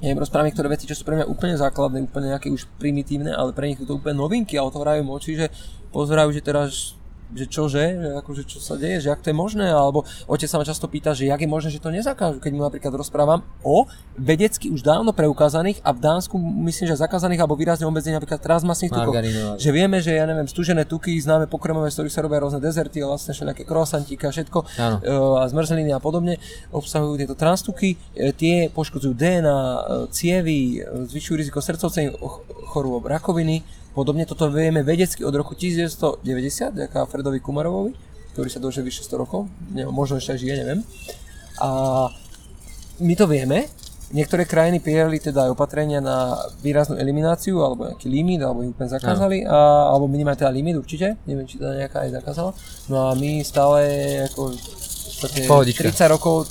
ja 0.00 0.12
im 0.12 0.20
rozprávam 0.20 0.48
niektoré 0.48 0.68
veci, 0.68 0.84
čo 0.84 0.96
sú 0.96 1.08
pre 1.08 1.16
mňa 1.16 1.30
úplne 1.30 1.56
základné, 1.56 2.04
úplne 2.04 2.36
nejaké 2.36 2.52
už 2.52 2.68
primitívne, 2.76 3.32
ale 3.32 3.56
pre 3.56 3.72
nich 3.72 3.80
sú 3.80 3.88
to 3.88 3.96
úplne 3.96 4.20
novinky 4.20 4.60
a 4.60 4.66
otvárajú 4.66 5.00
im 5.00 5.12
oči, 5.12 5.32
že 5.40 5.46
pozerajú, 5.92 6.36
že 6.36 6.44
teraz 6.44 6.95
že 7.34 7.46
čože, 7.50 7.84
že 7.98 8.08
akože 8.22 8.42
čo 8.46 8.58
sa 8.62 8.78
deje, 8.78 9.02
že 9.02 9.10
ak 9.10 9.24
to 9.24 9.34
je 9.34 9.36
možné, 9.36 9.66
alebo 9.66 10.06
otec 10.30 10.46
sa 10.46 10.62
ma 10.62 10.64
často 10.66 10.86
pýta, 10.86 11.10
že 11.10 11.26
jak 11.26 11.40
je 11.42 11.50
možné, 11.50 11.74
že 11.74 11.82
to 11.82 11.90
nezakážu, 11.90 12.38
keď 12.38 12.52
mu 12.54 12.62
napríklad 12.62 12.94
rozprávam 12.94 13.42
o 13.66 13.90
vedecky 14.14 14.70
už 14.70 14.86
dávno 14.86 15.10
preukázaných 15.10 15.82
a 15.82 15.90
v 15.90 16.00
Dánsku 16.02 16.38
myslím, 16.38 16.86
že 16.94 16.96
zakázaných 17.02 17.42
alebo 17.42 17.58
výrazne 17.58 17.84
obmedzených 17.90 18.22
napríklad 18.22 18.40
transmasných 18.40 18.92
tukov. 18.94 19.12
Že 19.58 19.70
vieme, 19.74 19.98
že 19.98 20.14
ja 20.14 20.24
neviem, 20.24 20.46
stužené 20.46 20.86
tuky, 20.86 21.18
známe 21.18 21.50
pokrmové, 21.50 21.90
z 21.90 21.98
ktorých 21.98 22.14
sa 22.14 22.22
robia 22.22 22.38
rôzne 22.38 22.62
dezerty 22.62 23.02
vlastne 23.02 23.34
všelijaké 23.34 23.66
croissantíka, 23.66 24.30
všetko 24.30 24.58
Áno. 24.78 24.96
e, 25.02 25.42
a 25.42 25.44
zmrzliny 25.50 25.90
a 25.90 25.98
podobne, 25.98 26.38
obsahujú 26.70 27.18
tieto 27.18 27.34
transtuky, 27.34 27.98
e, 28.14 28.30
tie 28.32 28.70
poškodzujú 28.70 29.12
DNA, 29.12 29.58
e, 29.58 29.80
cievy, 30.14 30.80
zvyšujú 30.82 31.36
riziko 31.36 31.58
srdcovcej 31.58 32.14
chorôb, 32.70 33.08
rakoviny, 33.10 33.66
podobne 33.96 34.28
toto 34.28 34.52
vieme 34.52 34.84
vedecky 34.84 35.24
od 35.24 35.32
roku 35.32 35.56
1990, 35.56 36.20
ďaká 36.76 37.08
Fredovi 37.08 37.40
Kumarovovi, 37.40 37.96
ktorý 38.36 38.48
sa 38.52 38.60
dožil 38.60 38.84
vyše 38.84 39.08
100 39.08 39.16
rokov, 39.16 39.48
ne, 39.72 39.88
možno 39.88 40.20
ešte 40.20 40.36
aj 40.36 40.40
žije, 40.44 40.54
neviem. 40.60 40.80
A 41.64 41.68
my 43.00 43.14
to 43.16 43.24
vieme, 43.24 43.72
Niektoré 44.06 44.46
krajiny 44.46 44.78
prijali 44.78 45.18
teda 45.18 45.50
aj 45.50 45.58
opatrenia 45.58 45.98
na 45.98 46.38
výraznú 46.62 46.94
elimináciu 46.94 47.58
alebo 47.58 47.90
nejaký 47.90 48.06
limit, 48.06 48.38
alebo 48.38 48.62
ich 48.62 48.70
úplne 48.70 48.86
zakázali, 48.86 49.42
a, 49.42 49.90
alebo 49.90 50.06
minimálne 50.06 50.38
teda 50.38 50.54
limit 50.54 50.78
určite, 50.78 51.18
neviem 51.26 51.42
či 51.42 51.58
teda 51.58 51.74
nejaká 51.74 52.06
aj 52.06 52.22
zakázala. 52.22 52.54
No 52.86 53.10
a 53.10 53.18
my 53.18 53.42
stále 53.42 53.82
ako 54.30 54.54
v 54.54 54.62
podstate 55.10 55.50
Pohodička. 55.50 55.90
30 55.90 56.14
rokov 56.14 56.46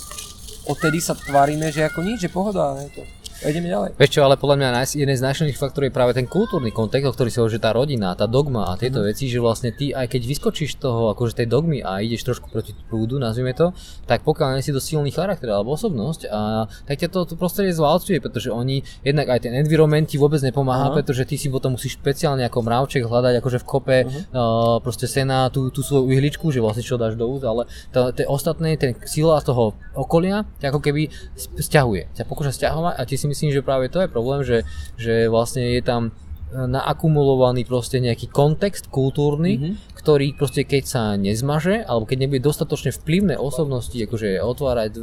odtedy 0.68 1.00
sa 1.00 1.16
tvárime, 1.16 1.72
že 1.72 1.88
ako 1.88 2.04
nič, 2.04 2.28
že 2.28 2.28
pohoda, 2.28 2.76
je 2.76 2.92
to. 2.92 3.02
A 3.44 3.52
ideme 3.52 3.68
ďalej. 3.68 4.00
Vieš 4.00 4.10
čo, 4.16 4.24
ale 4.24 4.40
podľa 4.40 4.56
mňa 4.56 4.68
jeden 4.96 5.12
z 5.12 5.20
najsilnejších 5.20 5.60
faktorov 5.60 5.92
je 5.92 5.94
práve 5.94 6.16
ten 6.16 6.24
kultúrny 6.24 6.72
kontext, 6.72 7.04
o 7.04 7.12
ktorý 7.12 7.28
sa 7.28 7.44
hovorí, 7.44 7.52
že 7.52 7.60
tá 7.60 7.70
rodina, 7.76 8.16
tá 8.16 8.24
dogma 8.24 8.72
a 8.72 8.80
tieto 8.80 9.04
veci, 9.04 9.28
že 9.28 9.36
vlastne 9.36 9.76
ty 9.76 9.92
aj 9.92 10.08
keď 10.08 10.22
vyskočíš 10.24 10.80
toho 10.80 11.12
akože 11.12 11.44
tej 11.44 11.52
dogmy 11.52 11.84
a 11.84 12.00
ideš 12.00 12.24
trošku 12.32 12.48
proti 12.48 12.72
prúdu, 12.88 13.20
nazvime 13.20 13.52
to, 13.52 13.76
tak 14.08 14.24
pokiaľ 14.24 14.56
nie 14.56 14.64
si 14.64 14.72
dosť 14.72 14.88
silný 14.88 15.12
charakter 15.12 15.52
alebo 15.52 15.76
osobnosť, 15.76 16.32
a, 16.32 16.64
tak 16.88 16.96
ťa 16.96 17.08
to, 17.12 17.20
to 17.28 17.34
prostredie 17.36 17.76
zvalcuje, 17.76 18.24
pretože 18.24 18.48
oni 18.48 18.80
jednak 19.04 19.28
aj 19.28 19.44
ten 19.44 19.52
environment 19.52 20.08
ti 20.08 20.16
vôbec 20.16 20.40
nepomáha, 20.40 20.88
Aha. 20.88 20.96
pretože 20.96 21.28
ty 21.28 21.36
si 21.36 21.52
potom 21.52 21.76
musíš 21.76 22.00
špeciálne 22.00 22.40
ako 22.48 22.64
mravček 22.64 23.04
hľadať 23.04 23.44
akože 23.44 23.58
v 23.60 23.66
kope 23.68 23.98
uh, 24.08 24.80
proste 24.80 25.04
sena 25.04 25.52
tú, 25.52 25.68
tú 25.68 25.84
svoju 25.84 26.08
ihličku, 26.08 26.48
že 26.48 26.64
vlastne 26.64 26.80
čo 26.80 26.96
dáš 26.96 27.20
do 27.20 27.28
úst, 27.28 27.44
ale 27.44 27.68
to 27.92 28.16
ostatné, 28.32 28.80
ten 28.80 28.96
sila 29.04 29.44
toho 29.44 29.76
okolia 29.92 30.48
ako 30.64 30.80
keby 30.80 31.12
s- 31.36 31.52
sťahuje, 31.68 32.16
ťa 32.16 32.24
pokúša 32.24 32.56
sťahovať 32.56 32.94
a 32.96 33.02
ti 33.04 33.20
si 33.20 33.25
myslím, 33.26 33.50
že 33.50 33.60
práve 33.60 33.90
to 33.90 34.00
je 34.00 34.08
problém, 34.08 34.40
že, 34.46 34.62
že 34.96 35.26
vlastne 35.26 35.62
je 35.74 35.82
tam 35.82 36.02
e, 36.08 36.10
naakumulovaný 36.54 37.66
proste 37.66 37.98
nejaký 37.98 38.30
kontext 38.30 38.88
kultúrny, 38.88 39.58
Mhm. 39.58 39.72
ktorý 39.98 40.38
proste 40.38 40.62
keď 40.62 40.82
sa 40.86 41.02
nezmaže, 41.18 41.82
alebo 41.82 42.06
keď 42.06 42.18
nebude 42.22 42.46
dostatočne 42.46 42.94
vplyvné 42.94 43.34
osobnosti, 43.34 43.98
akože 43.98 44.38
otvárať 44.38 44.90
e, 44.94 45.00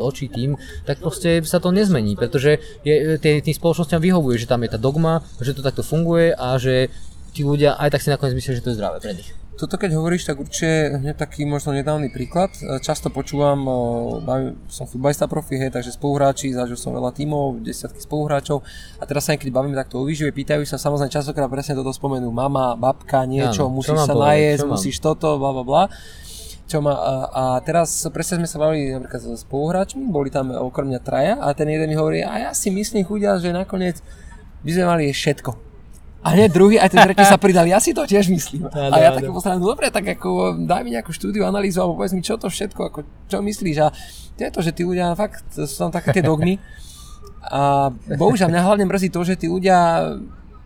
oči 0.00 0.32
tým, 0.32 0.56
tak 0.88 1.04
proste 1.04 1.44
sa 1.44 1.60
to 1.60 1.68
nezmení, 1.68 2.16
pretože 2.16 2.56
je, 2.80 3.20
tým, 3.20 3.44
tým 3.44 3.52
spoločnosťam 3.52 4.00
vyhovuje, 4.00 4.40
že 4.40 4.48
tam 4.48 4.64
je 4.64 4.72
tá 4.72 4.80
dogma, 4.80 5.20
že 5.44 5.52
to 5.52 5.60
takto 5.60 5.84
funguje 5.84 6.32
a 6.32 6.56
že 6.56 6.88
tí 7.36 7.44
ľudia 7.44 7.76
aj 7.76 7.92
tak 7.92 8.00
si 8.00 8.08
nakoniec 8.08 8.34
myslia, 8.40 8.56
že 8.56 8.64
to 8.64 8.72
je 8.72 8.78
zdravé 8.80 8.98
pre 9.04 9.12
nich. 9.12 9.28
Toto 9.58 9.74
keď 9.74 9.98
hovoríš, 9.98 10.22
tak 10.22 10.38
určite 10.38 11.02
hneď 11.02 11.18
taký 11.18 11.42
možno 11.42 11.74
nedávny 11.74 12.14
príklad. 12.14 12.54
E, 12.62 12.78
Často 12.78 13.10
počúvam, 13.10 13.58
bavím- 14.22 14.54
som 14.70 14.86
futbalista 14.86 15.26
profi, 15.26 15.58
hej, 15.58 15.74
takže 15.74 15.98
spoluhráči, 15.98 16.54
zažil 16.54 16.78
som 16.78 16.94
veľa 16.94 17.10
tímov, 17.10 17.58
desiatky 17.66 17.98
spoluhráčov 17.98 18.62
a 18.96 19.02
teraz 19.02 19.26
sa 19.26 19.34
niekedy 19.34 19.50
bavíme 19.50 19.74
takto 19.74 19.98
o 19.98 20.06
výžive, 20.06 20.30
pýtajú 20.30 20.62
sa 20.62 20.78
samozrejme 20.78 21.10
častokrát 21.10 21.50
presne 21.50 21.74
toto 21.74 21.90
spomenú, 21.90 22.30
mama, 22.30 22.78
babka, 22.78 23.26
niečo, 23.26 23.66
Áno, 23.66 23.82
musíš 23.82 23.98
sa 24.06 24.14
povedať, 24.14 24.30
najesť, 24.30 24.66
musíš 24.70 24.96
toto, 25.02 25.34
bla 25.42 25.50
bla 25.50 25.64
bla. 25.66 25.82
Čo 26.70 26.78
ma, 26.78 26.94
a, 26.94 27.12
a 27.32 27.42
teraz 27.64 27.90
presne 28.14 28.44
sme 28.44 28.46
sa 28.46 28.62
bavili 28.62 28.94
napríklad 28.94 29.26
so 29.26 29.34
spoluhráčmi, 29.34 30.06
boli 30.06 30.30
tam 30.30 30.54
okrem 30.54 30.94
mňa 30.94 31.00
traja 31.02 31.34
a 31.34 31.50
ten 31.50 31.66
jeden 31.66 31.90
mi 31.90 31.98
hovorí, 31.98 32.22
a 32.22 32.46
ja 32.46 32.50
si 32.54 32.70
myslím 32.70 33.02
chudia, 33.02 33.34
že 33.42 33.50
nakoniec 33.50 33.98
by 34.62 34.70
sme 34.70 34.84
mali 34.86 35.10
všetko. 35.10 35.67
A 36.18 36.34
hneď 36.34 36.50
druhý, 36.50 36.76
aj 36.82 36.90
ten 36.90 36.98
tretí 36.98 37.22
sa 37.22 37.38
pridal, 37.42 37.66
ja 37.70 37.78
si 37.78 37.94
to 37.94 38.02
tiež 38.02 38.26
myslím. 38.34 38.66
Áno, 38.66 38.90
A 38.90 38.96
ja 38.98 39.14
áno. 39.14 39.22
tak 39.22 39.30
pozerám, 39.30 39.58
no 39.62 39.70
dobre, 39.70 39.86
tak 39.94 40.02
ako 40.18 40.58
daj 40.66 40.82
mi 40.82 40.90
nejakú 40.90 41.14
štúdiu, 41.14 41.46
analýzu, 41.46 41.78
alebo 41.78 42.02
povedz 42.02 42.14
mi, 42.14 42.26
čo 42.26 42.34
to 42.34 42.50
všetko, 42.50 42.80
ako, 42.90 42.98
čo 43.30 43.38
myslíš. 43.38 43.76
A 43.86 43.88
to 44.34 44.40
je 44.42 44.50
to, 44.50 44.60
že 44.66 44.74
tí 44.74 44.82
ľudia, 44.82 45.14
fakt, 45.14 45.46
sú 45.54 45.76
tam 45.78 45.94
také 45.94 46.10
tie 46.10 46.26
dogmy. 46.26 46.58
A 47.48 47.94
bohužiaľ, 48.18 48.50
mňa 48.50 48.66
hlavne 48.66 48.84
mrzí 48.90 49.14
to, 49.14 49.22
že 49.22 49.38
tí 49.38 49.46
ľudia 49.46 50.10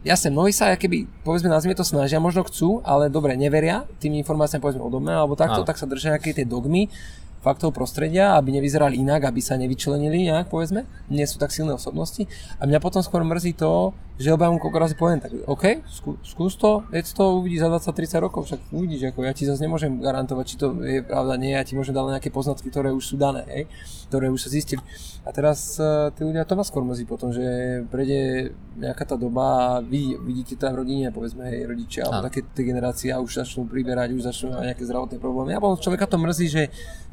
jasne, 0.02 0.34
mnohí 0.34 0.50
sa, 0.50 0.74
keby, 0.74 1.06
povedzme, 1.22 1.52
nazvime 1.52 1.78
to 1.78 1.86
snažia, 1.86 2.18
možno 2.18 2.42
chcú, 2.48 2.82
ale 2.82 3.06
dobre, 3.12 3.38
neveria 3.38 3.86
tým 4.02 4.18
informáciám, 4.18 4.58
povedzme, 4.58 4.82
odo 4.82 4.98
mňa, 4.98 5.14
alebo 5.14 5.38
takto, 5.38 5.62
Áno. 5.62 5.68
tak 5.68 5.78
sa 5.78 5.86
držia 5.86 6.18
nejaké 6.18 6.34
tie 6.34 6.46
dogmy 6.48 6.90
faktov 7.42 7.74
prostredia, 7.74 8.38
aby 8.38 8.54
nevyzerali 8.54 9.02
inak, 9.02 9.26
aby 9.26 9.42
sa 9.42 9.58
nevyčlenili 9.58 10.30
nejak, 10.30 10.46
povedzme. 10.46 10.86
Nie 11.10 11.26
sú 11.26 11.42
tak 11.42 11.50
silné 11.50 11.74
osobnosti. 11.74 12.30
A 12.62 12.70
mňa 12.70 12.78
potom 12.78 13.02
skôr 13.02 13.26
mrzí 13.26 13.58
to, 13.58 13.90
že 14.22 14.30
obávam 14.30 14.62
koľko 14.62 14.78
razy 14.78 14.94
poviem, 14.94 15.18
tak 15.18 15.35
OK, 15.50 15.82
skú, 15.90 16.14
skús 16.22 16.54
to, 16.54 16.87
veď 16.94 17.11
to 17.11 17.42
uvidí 17.42 17.58
za 17.58 17.66
20-30 17.66 18.22
rokov, 18.22 18.46
však 18.46 18.61
uvidíš, 18.70 19.11
ako 19.11 19.26
ja 19.26 19.35
ti 19.35 19.42
zase 19.42 19.66
nemôžem 19.66 19.98
garantovať, 19.98 20.44
či 20.46 20.56
to 20.56 20.78
je 20.87 21.02
pravda, 21.02 21.35
nie, 21.35 21.58
ja 21.58 21.66
ti 21.66 21.74
môžem 21.74 21.90
dať 21.90 22.22
nejaké 22.22 22.30
poznatky, 22.30 22.70
ktoré 22.70 22.94
už 22.94 23.02
sú 23.02 23.16
dané, 23.18 23.42
hej, 23.50 23.64
ktoré 24.06 24.30
už 24.30 24.46
sa 24.46 24.50
zistili. 24.54 24.78
A 25.26 25.35
teraz 25.35 25.74
uh, 25.82 26.14
tí 26.14 26.22
ľudia, 26.22 26.46
to 26.46 26.54
skôr 26.62 26.87
mrzí 26.87 27.04
potom, 27.04 27.35
že 27.35 27.42
prejde 27.90 28.54
nejaká 28.78 29.02
tá 29.02 29.16
doba 29.18 29.44
a 29.44 29.66
vidí, 29.82 30.14
vidíte 30.14 30.54
tam 30.54 30.78
v 30.78 30.87
rodine, 30.87 31.11
povedzme, 31.11 31.42
hej, 31.50 31.66
rodičia, 31.66 32.06
alebo 32.06 32.31
také 32.31 32.46
tie 32.46 32.62
generácie 32.62 33.10
a 33.10 33.18
už 33.18 33.42
začnú 33.42 33.66
priberať, 33.66 34.14
už 34.14 34.23
začnú 34.23 34.54
mať 34.54 34.75
nejaké 34.75 34.85
zdravotné 34.87 35.18
problémy. 35.18 35.58
A 35.58 35.62
potom 35.62 35.83
človeka 35.83 36.06
to 36.06 36.23
mrzí, 36.23 36.46
že, 36.46 36.64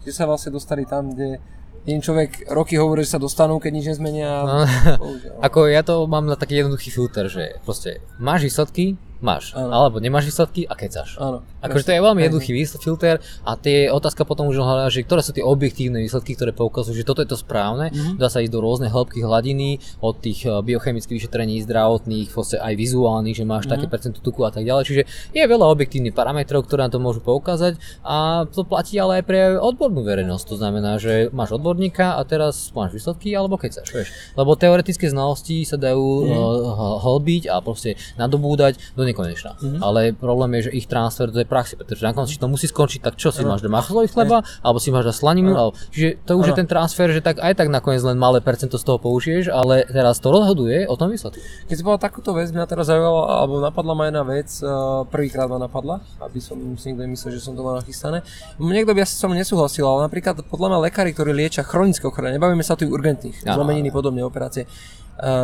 že 0.06 0.12
sa 0.14 0.30
vlastne 0.30 0.54
dostali 0.54 0.86
tam, 0.86 1.10
kde 1.10 1.42
jeden 1.90 2.06
človek 2.06 2.46
roky 2.54 2.78
hovorí, 2.78 3.02
že 3.02 3.18
sa 3.18 3.22
dostanú, 3.22 3.58
keď 3.58 3.72
nič 3.74 3.86
nezmenia. 3.90 4.30
No. 4.46 4.64
Bohužiaľ. 5.02 5.34
Ako 5.42 5.60
ja 5.66 5.82
to 5.82 6.06
mám 6.06 6.30
na 6.30 6.38
taký 6.38 6.62
jednoduchý 6.62 6.90
filter, 6.94 7.26
že 7.26 7.58
proste 7.66 8.06
máš 8.22 8.46
výsledky, 8.46 8.96
máš, 9.20 9.52
Áno. 9.52 9.68
alebo 9.70 10.00
nemáš 10.00 10.26
výsledky 10.26 10.64
a 10.64 10.74
kecáš. 10.74 11.20
Áno. 11.20 11.44
Akože 11.60 11.84
to 11.84 11.92
je 11.92 12.00
veľmi 12.00 12.22
jednoduchý 12.24 12.52
filter 12.80 13.16
a 13.44 13.52
tie 13.54 13.92
otázka 13.92 14.24
potom 14.24 14.48
už 14.48 14.58
hľadá, 14.58 14.88
že 14.88 15.04
ktoré 15.04 15.20
sú 15.20 15.32
tie 15.32 15.44
objektívne 15.44 16.00
výsledky, 16.00 16.34
ktoré 16.34 16.52
poukazujú, 16.52 16.96
že 16.96 17.04
toto 17.04 17.20
je 17.20 17.28
to 17.28 17.36
správne, 17.36 17.92
Mhm. 17.92 18.16
dá 18.16 18.32
sa 18.32 18.40
ísť 18.40 18.50
do 18.50 18.60
rôzne 18.60 18.88
hĺbky 18.88 19.20
hladiny, 19.20 19.70
od 20.00 20.16
tých 20.18 20.44
eh, 20.44 20.56
biochemických 20.56 21.20
vyšetrení, 21.20 21.60
zdravotných, 21.62 22.32
vlastne 22.32 22.60
aj 22.60 22.74
vizuálnych, 22.74 23.36
že 23.36 23.44
máš 23.44 23.68
Mhm. 23.68 23.72
také 23.72 23.86
percento 23.88 24.20
tuku 24.20 24.40
a 24.42 24.52
tak 24.52 24.64
ďalej, 24.64 24.84
čiže 24.86 25.02
je 25.30 25.44
veľa 25.44 25.66
objektívnych 25.68 26.16
parametrov, 26.16 26.64
ktoré 26.64 26.88
na 26.88 26.90
to 26.90 26.98
môžu 26.98 27.20
poukázať 27.20 27.76
a 28.02 28.48
to 28.48 28.64
platí 28.64 28.96
ale 28.96 29.20
aj 29.20 29.24
pre 29.26 29.40
odbornú 29.54 30.00
verejnosť, 30.02 30.44
to 30.46 30.56
znamená, 30.56 30.96
že 30.96 31.28
máš 31.30 31.52
odborníka 31.54 32.16
a 32.16 32.24
teraz 32.24 32.72
máš 32.72 32.96
výsledky 32.96 33.36
alebo 33.36 33.60
kecáš, 33.60 33.92
vieš. 33.92 34.10
Lebo 34.34 34.56
teoretické 34.56 35.06
znalosti 35.06 35.68
sa 35.68 35.76
dajú 35.76 36.00
Mhm. 36.24 36.32
mm. 36.32 37.00
hlbiť 37.00 37.44
a 37.48 37.60
proste 37.60 37.90
nadobúdať 38.16 38.80
do 38.96 39.04
nekonečna. 39.12 39.58
Mhm. 39.60 39.78
Ale 39.82 40.00
problém 40.14 40.60
je, 40.60 40.70
že 40.70 40.72
ich 40.76 40.88
transfer 40.88 41.28
do 41.30 41.36
tej 41.38 41.48
praxe, 41.50 41.74
pretože 41.76 42.06
nakoniec 42.06 42.34
to 42.36 42.48
musí 42.48 42.66
skončiť, 42.70 43.00
tak 43.02 43.16
čo 43.18 43.34
si 43.34 43.42
máš 43.44 43.66
do 43.66 43.70
machloj 43.70 44.08
chleba, 44.10 44.46
alebo 44.62 44.78
si 44.78 44.90
máš 44.94 45.12
dať 45.12 45.16
slaninu, 45.18 45.54
alebo, 45.58 45.74
čiže 45.92 46.22
to 46.24 46.38
už 46.38 46.46
je 46.50 46.54
Áno. 46.56 46.60
ten 46.62 46.68
transfer, 46.70 47.08
že 47.10 47.22
tak 47.24 47.42
aj 47.42 47.54
tak 47.58 47.68
nakoniec 47.74 48.02
len 48.06 48.16
malé 48.16 48.40
percento 48.40 48.78
z 48.78 48.84
toho 48.86 48.98
použiješ, 49.02 49.50
ale 49.50 49.86
teraz 49.90 50.22
to 50.22 50.30
rozhoduje 50.30 50.86
o 50.86 50.96
tom 50.96 51.10
výsledku. 51.10 51.42
Keď 51.68 51.76
si 51.76 51.84
povedal 51.84 52.02
takúto 52.02 52.32
vec, 52.38 52.54
mňa 52.54 52.66
teraz 52.70 52.88
zaujímala, 52.90 53.44
alebo 53.44 53.54
napadla 53.60 53.94
ma 53.98 54.04
jedna 54.08 54.24
vec, 54.24 54.50
uh, 54.62 55.04
prvýkrát 55.10 55.50
ma 55.50 55.58
napadla, 55.58 56.02
aby 56.22 56.40
som 56.40 56.58
si 56.78 56.92
niekto 56.94 57.06
myslel, 57.10 57.38
že 57.38 57.42
som 57.42 57.54
to 57.58 57.62
mal 57.66 57.78
nachystané. 57.78 58.22
Niekto 58.62 58.94
by 58.94 59.04
asi 59.04 59.16
som 59.18 59.32
nesúhlasil, 59.34 59.86
ale 59.86 60.06
napríklad 60.08 60.46
podľa 60.46 60.68
mňa 60.76 60.80
lekári, 60.90 61.12
ktorí 61.16 61.32
liečia 61.34 61.66
chronické 61.66 62.06
ochorenia, 62.06 62.38
nebavíme 62.38 62.62
sa 62.62 62.76
tu 62.76 62.86
urgentných, 62.90 63.46
zlomeniny, 63.46 63.90
podobné 63.90 64.22
operácie, 64.24 64.70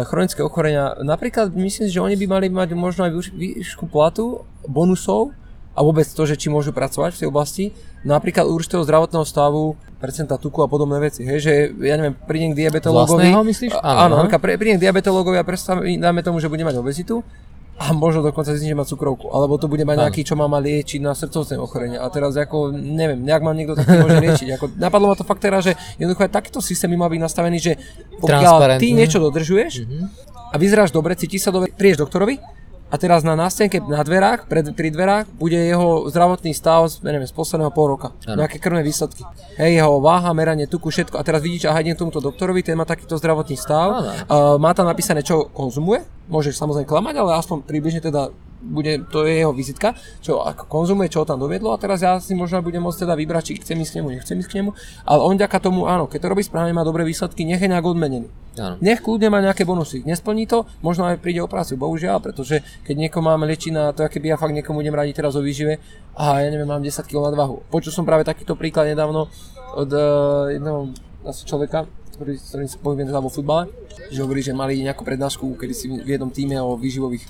chronické 0.07 0.39
ochorenia, 0.39 0.95
napríklad 1.03 1.51
myslím, 1.51 1.91
že 1.91 1.99
oni 1.99 2.15
by 2.15 2.25
mali 2.27 2.47
mať 2.47 2.69
možno 2.73 3.03
aj 3.07 3.11
výš- 3.11 3.35
výšku 3.35 3.91
platu, 3.91 4.47
bonusov, 4.63 5.35
a 5.75 5.83
vôbec 5.83 6.07
to, 6.07 6.23
že 6.23 6.39
či 6.39 6.47
môžu 6.47 6.71
pracovať 6.71 7.11
v 7.13 7.19
tej 7.19 7.27
oblasti, 7.27 7.63
napríklad 8.07 8.47
určitého 8.47 8.87
zdravotného 8.87 9.27
stavu, 9.27 9.75
percenta 9.99 10.39
tuku 10.39 10.63
a 10.63 10.71
podobné 10.71 11.03
veci, 11.03 11.27
hej, 11.27 11.39
že 11.43 11.53
ja 11.83 11.99
neviem, 11.99 12.15
prídem 12.15 12.55
k 12.55 12.63
diabetológovi. 12.63 13.27
Vlastného 13.27 13.43
myslíš? 13.43 13.71
Áno, 13.83 14.23
Áno, 14.23 14.31
prídem 14.39 14.79
k 14.79 14.83
diabetológovi 14.87 15.35
a 15.35 15.43
dáme 15.99 16.23
tomu, 16.23 16.39
že 16.39 16.47
bude 16.47 16.63
mať 16.63 16.79
obezitu 16.79 17.27
a 17.75 17.91
možno 17.91 18.23
dokonca 18.23 18.55
zistím, 18.55 18.71
že 18.71 18.79
má 18.79 18.87
cukrovku, 18.87 19.27
alebo 19.35 19.59
to 19.59 19.67
bude 19.67 19.83
mať 19.83 20.07
nejaký, 20.07 20.21
čo 20.23 20.39
má 20.39 20.47
liečiť 20.47 21.03
na 21.03 21.11
srdcovné 21.11 21.59
ochorenia. 21.59 21.99
A 21.99 22.07
teraz 22.07 22.39
ako, 22.39 22.71
neviem, 22.71 23.19
nejak 23.19 23.43
ma 23.43 23.51
niekto 23.51 23.75
taký 23.75 23.99
môže 23.99 24.23
liečiť. 24.23 24.47
Ako, 24.55 24.65
napadlo 24.79 25.11
ma 25.11 25.15
to 25.19 25.27
fakt 25.27 25.43
teraz, 25.43 25.67
že 25.67 25.75
jednoducho 25.99 26.23
aj 26.23 26.31
takýto 26.31 26.63
systém 26.63 26.87
by 26.95 26.97
mal 27.03 27.11
byť 27.11 27.19
nastavený, 27.19 27.57
že 27.59 27.75
pokiaľ 28.23 28.79
ty 28.79 28.95
niečo 28.95 29.19
dodržuješ 29.19 29.83
a 30.51 30.55
vyzeráš 30.55 30.95
dobre, 30.95 31.19
cítiš 31.19 31.43
sa 31.43 31.51
dobre, 31.51 31.75
prídeš 31.75 32.07
doktorovi 32.07 32.39
a 32.85 32.95
teraz 33.01 33.25
na 33.25 33.33
nástenke 33.33 33.81
na 33.81 34.05
dverách, 34.05 34.45
pred, 34.45 34.69
pri 34.77 34.93
dverách, 34.93 35.25
bude 35.33 35.57
jeho 35.57 36.05
zdravotný 36.05 36.53
stav 36.53 36.85
z, 36.85 37.01
neviem, 37.01 37.25
z 37.25 37.33
posledného 37.33 37.73
pol 37.73 37.97
roka. 37.97 38.13
Áno. 38.29 38.45
Nejaké 38.45 38.61
krvné 38.61 38.85
výsledky. 38.85 39.25
Hej, 39.57 39.81
jeho 39.81 39.97
váha, 39.97 40.29
meranie 40.37 40.69
tuku, 40.69 40.93
všetko. 40.93 41.17
A 41.17 41.25
teraz 41.25 41.41
vidíš, 41.41 41.65
aha, 41.65 41.81
idem 41.81 41.97
k 41.97 42.05
tomuto 42.05 42.21
doktorovi, 42.21 42.61
ten 42.61 42.77
má 42.77 42.85
takýto 42.85 43.17
zdravotný 43.17 43.57
stav. 43.57 43.89
Uh, 44.29 44.61
má 44.61 44.71
tam 44.77 44.85
napísané, 44.85 45.25
čo 45.25 45.49
konzumuje. 45.49 46.05
Môžeš 46.29 46.61
samozrejme 46.61 46.85
klamať, 46.85 47.15
ale 47.25 47.41
aspoň 47.41 47.65
približne 47.65 48.05
teda 48.05 48.29
bude, 48.61 49.05
to 49.11 49.27
je 49.27 49.43
jeho 49.43 49.53
vizitka, 49.53 49.93
čo 50.23 50.41
ako 50.41 50.65
konzumuje, 50.65 51.11
čo 51.11 51.21
ho 51.21 51.29
tam 51.29 51.37
doviedlo 51.37 51.75
a 51.75 51.77
teraz 51.77 52.01
ja 52.01 52.17
si 52.17 52.33
možno 52.33 52.65
budem 52.65 52.81
môcť 52.81 53.05
teda 53.05 53.13
vybrať, 53.13 53.43
či 53.45 53.53
chcem 53.61 53.77
ísť 53.77 53.91
k 53.91 53.97
nemu, 54.01 54.07
nechcem 54.17 54.35
ísť 54.39 54.49
k 54.49 54.57
nemu, 54.63 54.71
ale 55.05 55.21
on 55.21 55.35
ďaká 55.37 55.57
tomu, 55.61 55.85
áno, 55.85 56.09
keď 56.09 56.25
to 56.25 56.31
robí 56.31 56.43
správne, 56.43 56.73
má 56.73 56.81
dobré 56.81 57.05
výsledky, 57.05 57.45
nech 57.45 57.61
je 57.61 57.69
nejak 57.69 57.85
odmenený. 57.85 58.27
Áno. 58.55 58.79
Nech 58.79 59.03
kľudne 59.03 59.27
má 59.27 59.43
nejaké 59.43 59.67
bonusy. 59.67 60.07
Nesplní 60.07 60.47
to, 60.47 60.63
možno 60.79 61.03
aj 61.05 61.19
príde 61.19 61.43
operáciu, 61.43 61.75
bohužiaľ, 61.75 62.23
pretože 62.23 62.63
keď 62.87 62.95
niekoho 62.95 63.23
máme 63.23 63.43
liečiť 63.51 63.71
na 63.75 63.91
to, 63.91 64.07
aké 64.07 64.23
by 64.23 64.31
ja 64.31 64.37
fakt 64.39 64.55
niekomu 64.55 64.79
budem 64.79 64.95
radiť 64.95 65.13
teraz 65.19 65.35
o 65.35 65.43
výžive, 65.43 65.77
a 66.15 66.39
ja 66.39 66.47
neviem, 66.47 66.67
mám 66.67 66.79
10 66.79 66.95
kg 67.03 67.27
nadvahu. 67.31 67.67
Počul 67.67 67.91
som 67.91 68.07
práve 68.07 68.23
takýto 68.23 68.55
príklad 68.55 68.87
nedávno 68.87 69.27
od 69.75 69.89
uh, 69.91 70.47
jedného 70.55 70.95
asi 71.27 71.43
človeka, 71.43 71.83
ktorý, 72.15 72.39
s 72.39 72.49
ktorým 72.51 72.69
sa 72.71 72.77
pohybujem 72.79 73.07
teda 73.11 73.21
vo 73.21 73.31
futbale, 73.31 73.67
že 74.09 74.19
hovorí, 74.23 74.39
že 74.39 74.55
mali 74.55 74.79
nejakú 74.81 75.03
prednášku, 75.03 75.59
kedy 75.59 75.73
si 75.75 75.85
v 75.91 76.07
jednom 76.07 76.31
týme 76.31 76.55
o 76.59 76.79
výživových, 76.79 77.25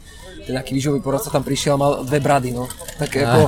ten 0.46 0.54
nejaký 0.54 0.72
výživový 0.78 1.02
poradca 1.02 1.34
tam 1.34 1.42
prišiel 1.42 1.76
a 1.76 1.82
mal 1.82 1.92
dve 2.06 2.22
brady, 2.22 2.54
no. 2.54 2.70
Tak 3.02 3.10
ako, 3.12 3.40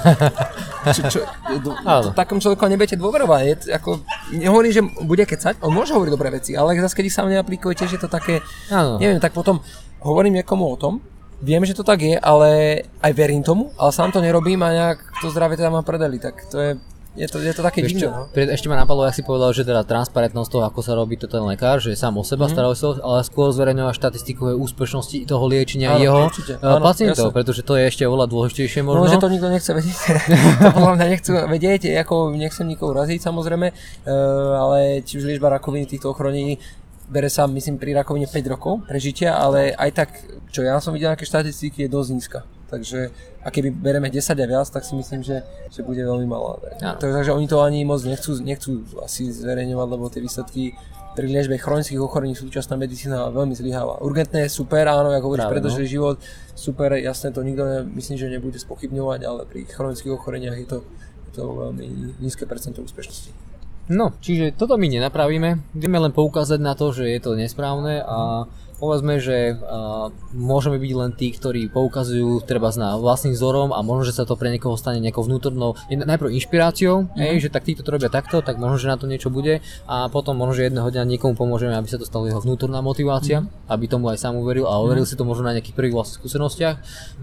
čo, 0.91 1.01
čo, 1.07 1.19
do, 1.61 1.71
to, 2.05 2.09
takom 2.17 2.41
človeku 2.41 2.65
nebudete 2.65 2.97
dôverovať, 2.97 3.41
je, 3.45 3.55
ako, 3.77 4.01
nehovorím, 4.33 4.71
že 4.73 4.81
bude 5.05 5.23
kecať, 5.23 5.61
on 5.61 5.71
môže 5.71 5.93
hovoriť 5.93 6.11
dobré 6.11 6.29
veci, 6.33 6.57
ale 6.57 6.73
zase 6.81 6.97
keď 6.97 7.05
ich 7.05 7.15
sám 7.15 7.29
neaplikuje, 7.29 7.77
tiež 7.77 7.95
je 7.95 8.01
to 8.01 8.09
také, 8.09 8.41
Áno. 8.73 8.97
neviem, 8.97 9.21
tak 9.21 9.37
potom 9.37 9.61
hovorím 10.01 10.41
niekomu 10.41 10.65
o 10.67 10.77
tom, 10.77 10.99
viem, 11.41 11.61
že 11.65 11.77
to 11.77 11.85
tak 11.85 12.01
je, 12.01 12.17
ale 12.17 12.81
aj 13.01 13.11
verím 13.13 13.45
tomu, 13.45 13.69
ale 13.77 13.93
sám 13.93 14.09
to 14.09 14.23
nerobím 14.23 14.61
a 14.65 14.73
nejak 14.73 14.99
to 15.21 15.29
zdravie 15.29 15.57
teda 15.57 15.69
mám 15.69 15.85
predeli, 15.85 16.17
tak 16.17 16.41
to 16.49 16.57
je, 16.57 16.71
je 17.17 17.25
to, 17.25 17.37
je 17.39 17.49
to 17.49 17.59
také 17.59 17.81
divné, 17.81 18.07
no. 18.07 18.29
ešte 18.29 18.65
ma 18.65 18.77
napadlo, 18.77 19.03
ak 19.03 19.11
si 19.11 19.21
povedal, 19.21 19.49
že 19.51 19.61
teda 19.61 19.81
transparentnosť 19.81 20.49
toho, 20.49 20.63
ako 20.63 20.79
sa 20.79 20.93
robí 20.93 21.15
to 21.15 21.25
ten 21.25 21.41
lekár, 21.41 21.77
že 21.77 21.89
je 21.89 21.97
sám 21.97 22.13
o 22.13 22.21
seba 22.21 22.45
Mhm. 22.45 22.53
seba, 22.53 22.61
ale 23.01 23.19
skôr 23.21 23.49
zverejňovať 23.49 23.93
štatistiku 23.93 24.53
úspešnosti 24.55 25.25
toho 25.25 25.43
liečenia 25.43 25.91
Áno, 25.91 25.99
jeho 25.99 26.19
určite. 26.27 26.53
eh, 26.53 26.63
Áno, 26.63 26.79
pacientov, 26.79 27.25
jasne. 27.25 27.35
pretože 27.35 27.61
to 27.61 27.73
je 27.73 27.83
ešte 27.83 28.03
oveľa 28.03 28.25
dôležitejšie 28.27 28.79
No, 28.79 28.93
možno. 28.95 29.09
že 29.09 29.17
to 29.17 29.27
nikto 29.27 29.49
nechce 29.49 29.71
vedieť. 29.71 29.97
to 30.61 30.69
podľa 30.71 30.93
mňa 30.93 31.05
nechcú 31.09 31.31
vedieť, 31.43 31.81
ako 31.99 32.15
nechcem 32.31 32.63
nikoho 32.63 32.93
raziť 32.93 33.19
samozrejme, 33.19 33.67
eh, 33.67 34.11
ale 34.53 34.77
či 35.01 35.17
už 35.17 35.25
liečba 35.25 35.49
rakoviny 35.49 35.83
týchto 35.87 36.07
ochorení 36.07 36.61
bere 37.07 37.27
sa, 37.27 37.47
myslím, 37.47 37.75
pri 37.75 37.95
rakovine 37.95 38.25
5 38.25 38.45
rokov 38.47 38.83
prežitia, 38.83 39.33
ale 39.33 39.71
aj 39.71 39.89
tak, 39.91 40.09
čo 40.51 40.61
ja 40.61 40.77
som 40.77 40.91
videl 40.91 41.09
nejaké 41.09 41.23
štatistiky, 41.23 41.81
je 41.81 41.89
dosť 41.89 42.09
nízka. 42.11 42.39
Takže 42.67 43.11
a 43.43 43.47
keby 43.47 43.71
bereme 43.71 44.11
10 44.11 44.35
a 44.35 44.45
viac, 44.47 44.67
tak 44.67 44.83
si 44.83 44.91
myslím, 44.95 45.23
že, 45.23 45.39
že 45.71 45.81
bude 45.87 46.03
veľmi 46.03 46.27
malá. 46.27 46.59
Áno. 46.83 46.99
Takže 46.99 47.31
oni 47.31 47.47
to 47.47 47.63
ani 47.63 47.87
moc 47.87 48.03
nechcú, 48.03 48.35
nechcú 48.43 48.83
asi 48.99 49.31
zverejňovať, 49.31 49.87
lebo 49.87 50.11
tie 50.11 50.19
výsledky 50.19 50.75
pri 51.17 51.25
liečbe 51.25 51.57
chronických 51.57 51.97
ochorení 51.97 52.37
súčasná 52.37 52.77
medicína 52.77 53.33
veľmi 53.33 53.57
zlyháva. 53.57 54.05
Urgentné 54.05 54.45
super, 54.53 54.85
áno, 54.85 55.09
ako 55.09 55.33
hovoríš, 55.33 55.49
Práve, 55.49 55.65
no. 55.65 55.89
život, 55.89 56.21
super, 56.53 56.93
jasné, 56.93 57.33
to 57.33 57.41
nikto 57.41 57.65
ne, 57.65 57.79
myslím, 57.97 58.21
že 58.21 58.29
nebude 58.29 58.61
spochybňovať, 58.61 59.19
ale 59.25 59.49
pri 59.49 59.65
chronických 59.65 60.13
ochoreniach 60.13 60.53
je 60.61 60.67
to, 60.69 60.77
je 61.25 61.31
to 61.33 61.43
veľmi 61.49 62.13
nízke 62.21 62.45
percento 62.45 62.85
úspešnosti. 62.85 63.33
No, 63.89 64.13
čiže 64.21 64.53
toto 64.53 64.77
my 64.77 64.91
nenapravíme, 64.93 65.73
vieme 65.73 65.97
len 65.97 66.13
poukázať 66.13 66.59
na 66.61 66.77
to, 66.77 66.93
že 66.93 67.09
je 67.09 67.19
to 67.23 67.33
nesprávne 67.33 68.03
a 68.05 68.45
povedzme, 68.77 69.17
že 69.17 69.57
uh, 69.57 70.13
môžeme 70.33 70.77
byť 70.77 70.91
len 70.93 71.11
tí, 71.13 71.33
ktorí 71.33 71.69
poukazujú 71.69 72.45
treba 72.45 72.69
na 72.77 72.93
vlastným 72.95 73.33
vzorom 73.33 73.73
a 73.73 73.81
možno, 73.81 74.05
že 74.05 74.17
sa 74.17 74.23
to 74.23 74.37
pre 74.37 74.53
niekoho 74.53 74.77
stane 74.77 75.01
nejakou 75.01 75.25
vnútornou, 75.25 75.73
najprv 75.89 76.29
inšpiráciou, 76.37 77.09
mm. 77.09 77.17
hej, 77.17 77.47
že 77.47 77.49
tak 77.49 77.65
títo 77.65 77.81
to 77.81 77.89
robia 77.89 78.11
takto, 78.11 78.45
tak 78.45 78.61
možno, 78.61 78.77
že 78.77 78.91
na 78.91 78.97
to 78.99 79.09
niečo 79.09 79.33
bude 79.33 79.65
a 79.89 80.11
potom 80.13 80.37
možno, 80.37 80.61
že 80.61 80.69
jedného 80.69 80.85
dňa 80.93 81.03
niekomu 81.17 81.33
pomôžeme, 81.33 81.73
aby 81.73 81.89
sa 81.89 81.97
to 81.97 82.05
stalo 82.05 82.29
jeho 82.29 82.37
vnútorná 82.37 82.79
motivácia, 82.85 83.41
mm. 83.43 83.71
aby 83.71 83.85
tomu 83.89 84.13
aj 84.13 84.21
sám 84.21 84.37
uveril 84.37 84.69
a 84.69 84.77
overil 84.77 85.03
mm. 85.03 85.09
si 85.09 85.17
to 85.17 85.25
možno 85.25 85.49
na 85.49 85.57
nejakých 85.57 85.73
prvých 85.73 85.95
vlastných 85.97 86.19
skúsenostiach. 86.21 86.75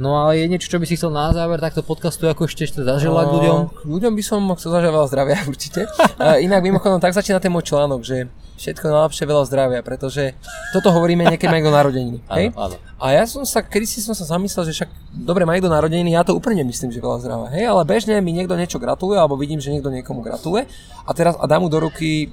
No 0.02 0.18
ale 0.18 0.42
je 0.42 0.50
niečo, 0.50 0.66
čo 0.66 0.82
by 0.82 0.86
si 0.90 0.98
chcel 0.98 1.14
na 1.14 1.30
záver 1.30 1.62
takto 1.62 1.86
podcastu 1.86 2.26
ako 2.26 2.50
ešte 2.50 2.82
teda 2.82 2.98
zaželať 2.98 3.26
ľuďom? 3.30 3.58
Ľuďom 3.86 4.12
by 4.18 4.22
som 4.26 4.42
chcel 4.58 4.74
veľa 4.74 5.06
zdravia 5.06 5.38
určite. 5.52 5.86
Uh, 6.18 6.42
inak 6.42 6.66
mimochodom, 6.66 6.98
tak 6.98 7.14
začína 7.14 7.38
ten 7.38 7.54
môj 7.54 7.70
článok, 7.70 8.02
že 8.02 8.26
všetko 8.54 8.86
najlepšie, 8.86 9.24
veľa 9.26 9.44
zdravia, 9.46 9.80
pretože 9.82 10.38
toto 10.70 10.94
hovoríme 10.94 11.26
niekedy 11.26 11.50
aj 11.50 11.64
do 11.64 11.72
narodeniny. 11.74 12.18
Hej? 12.30 12.54
Áno, 12.54 12.70
áno. 12.70 12.76
A 12.96 13.12
ja 13.12 13.26
som 13.26 13.42
sa, 13.42 13.60
kedy 13.60 13.84
si 13.84 13.98
som 13.98 14.14
sa 14.14 14.24
zamyslel, 14.24 14.70
že 14.70 14.72
však 14.78 14.90
dobre, 15.12 15.42
má 15.42 15.58
niekto 15.58 15.68
narodeniny, 15.68 16.14
ja 16.14 16.22
to 16.22 16.32
úplne 16.32 16.62
myslím, 16.62 16.94
že 16.94 17.02
veľa 17.02 17.18
zdravia. 17.20 17.48
Hej, 17.50 17.64
ale 17.68 17.82
bežne 17.82 18.14
mi 18.22 18.30
niekto 18.30 18.54
niečo 18.54 18.78
gratuluje, 18.78 19.18
alebo 19.18 19.34
vidím, 19.34 19.58
že 19.58 19.74
niekto 19.74 19.90
niekomu 19.90 20.22
gratuluje 20.22 20.70
a 21.02 21.10
teraz 21.12 21.34
a 21.34 21.44
dá 21.44 21.58
mu 21.58 21.66
do 21.66 21.82
ruky 21.82 22.30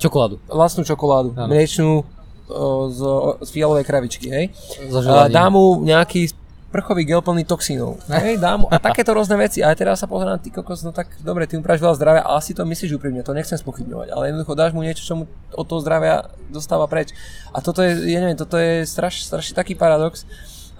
Čokoládu. 0.00 0.38
vlastnú 0.48 0.86
čokoládu, 0.86 1.34
Áno. 1.36 1.50
mliečnú 1.50 2.06
o, 2.48 2.88
z, 2.88 3.00
z 3.44 3.48
fialovej 3.52 3.84
kravičky, 3.84 4.26
hej. 4.30 4.44
A 5.06 5.28
dá 5.28 5.50
mu 5.50 5.82
nejaký 5.82 6.30
prchový 6.70 7.02
gel 7.02 7.20
plný 7.20 7.42
toxínov. 7.44 7.98
Hej, 8.06 8.38
dám 8.38 8.66
a 8.70 8.78
takéto 8.78 9.10
rôzne 9.10 9.34
veci. 9.34 9.58
A 9.60 9.74
teraz 9.74 10.00
sa 10.00 10.06
pozerám, 10.06 10.38
ty 10.38 10.54
kokos, 10.54 10.86
no 10.86 10.94
tak 10.94 11.10
dobre, 11.20 11.50
ty 11.50 11.58
mu 11.58 11.66
práš 11.66 11.82
veľa 11.82 11.98
zdravia 11.98 12.22
a 12.22 12.38
asi 12.38 12.54
to 12.54 12.62
myslíš 12.62 12.96
úprimne, 12.96 13.26
to 13.26 13.34
nechcem 13.34 13.58
spochybňovať, 13.58 14.08
ale 14.14 14.30
jednoducho 14.30 14.54
dáš 14.54 14.72
mu 14.72 14.86
niečo, 14.86 15.02
čo 15.02 15.14
mu 15.18 15.24
od 15.52 15.66
toho 15.66 15.82
zdravia 15.82 16.30
dostáva 16.48 16.86
preč. 16.86 17.10
A 17.50 17.58
toto 17.58 17.82
je, 17.82 18.14
ja 18.14 18.22
neviem, 18.22 18.38
toto 18.38 18.54
je 18.54 18.86
straš, 18.86 19.26
strašne 19.26 19.58
taký 19.58 19.74
paradox, 19.74 20.22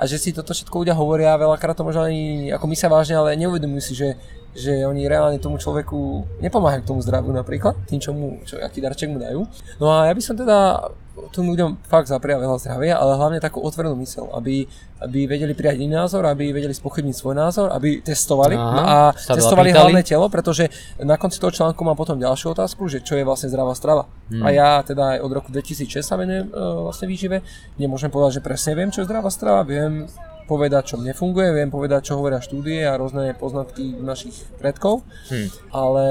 a 0.01 0.09
že 0.09 0.17
si 0.17 0.33
toto 0.33 0.57
všetko 0.57 0.81
ľudia 0.81 0.97
hovoria, 0.97 1.37
veľakrát 1.37 1.77
to 1.77 1.85
možno 1.85 2.09
ani 2.09 2.49
ako 2.57 2.65
my 2.65 2.77
sa 2.79 2.89
vážne, 2.89 3.21
ale 3.21 3.37
neuvedomujú 3.37 3.83
si, 3.85 3.93
že, 3.93 4.17
že 4.55 4.83
oni 4.83 5.07
reálne 5.07 5.39
tomu 5.39 5.59
človeku 5.59 6.27
nepomáhajú 6.43 6.83
k 6.83 6.89
tomu 6.91 7.01
zdraviu 7.01 7.31
napríklad, 7.31 7.79
tým, 7.87 8.03
čo 8.03 8.11
mu, 8.11 8.43
čo, 8.43 8.59
aký 8.59 8.83
darček 8.83 9.11
mu 9.11 9.23
dajú. 9.23 9.47
No 9.79 9.95
a 9.95 10.11
ja 10.11 10.13
by 10.15 10.23
som 10.23 10.35
teda 10.35 10.91
tým 11.29 11.53
ľuďom 11.53 11.85
fakt 11.85 12.09
zapria 12.09 12.41
veľa 12.41 12.57
zdravia, 12.57 12.97
ale 12.97 13.19
hlavne 13.21 13.39
takú 13.43 13.61
otvorenú 13.61 13.93
mysel, 14.01 14.33
aby, 14.33 14.65
aby 15.05 15.29
vedeli 15.29 15.53
prijať 15.53 15.85
iný 15.85 16.01
názor, 16.01 16.25
aby 16.25 16.49
vedeli 16.51 16.73
spochybniť 16.73 17.15
svoj 17.15 17.35
názor, 17.37 17.69
aby 17.69 18.01
testovali 18.01 18.57
Aha, 18.57 19.13
a 19.13 19.37
testovali 19.37 19.71
hlavné 19.75 20.01
telo, 20.01 20.33
pretože 20.33 20.67
na 21.03 21.21
konci 21.21 21.37
toho 21.37 21.53
článku 21.53 21.85
mám 21.85 21.99
potom 21.99 22.17
ďalšiu 22.17 22.57
otázku, 22.57 22.89
že 22.89 23.05
čo 23.05 23.21
je 23.21 23.27
vlastne 23.27 23.53
zdravá 23.53 23.77
strava. 23.77 24.09
Hmm. 24.33 24.43
A 24.43 24.49
ja 24.55 24.71
teda 24.81 25.19
aj 25.19 25.19
od 25.21 25.31
roku 25.35 25.49
2006 25.53 26.01
sa 26.01 26.17
venujem 26.17 26.49
uh, 26.51 26.89
vlastne 26.89 27.07
výžive, 27.11 27.45
nemôžem 27.77 28.09
povedať, 28.09 28.41
že 28.41 28.47
presne 28.47 28.73
viem, 28.79 28.89
čo 28.89 29.05
je 29.05 29.09
zdravá 29.11 29.29
strava, 29.29 29.61
viem 29.67 30.09
povedať, 30.51 30.91
čo 30.91 30.97
mne 30.99 31.15
funguje, 31.15 31.55
viem 31.55 31.71
povedať, 31.71 32.11
čo 32.11 32.19
hovoria 32.19 32.43
štúdie 32.43 32.83
a 32.83 32.99
rôzne 32.99 33.31
poznatky 33.39 34.03
našich 34.03 34.35
predkov, 34.59 35.07
hmm. 35.31 35.71
ale 35.71 36.07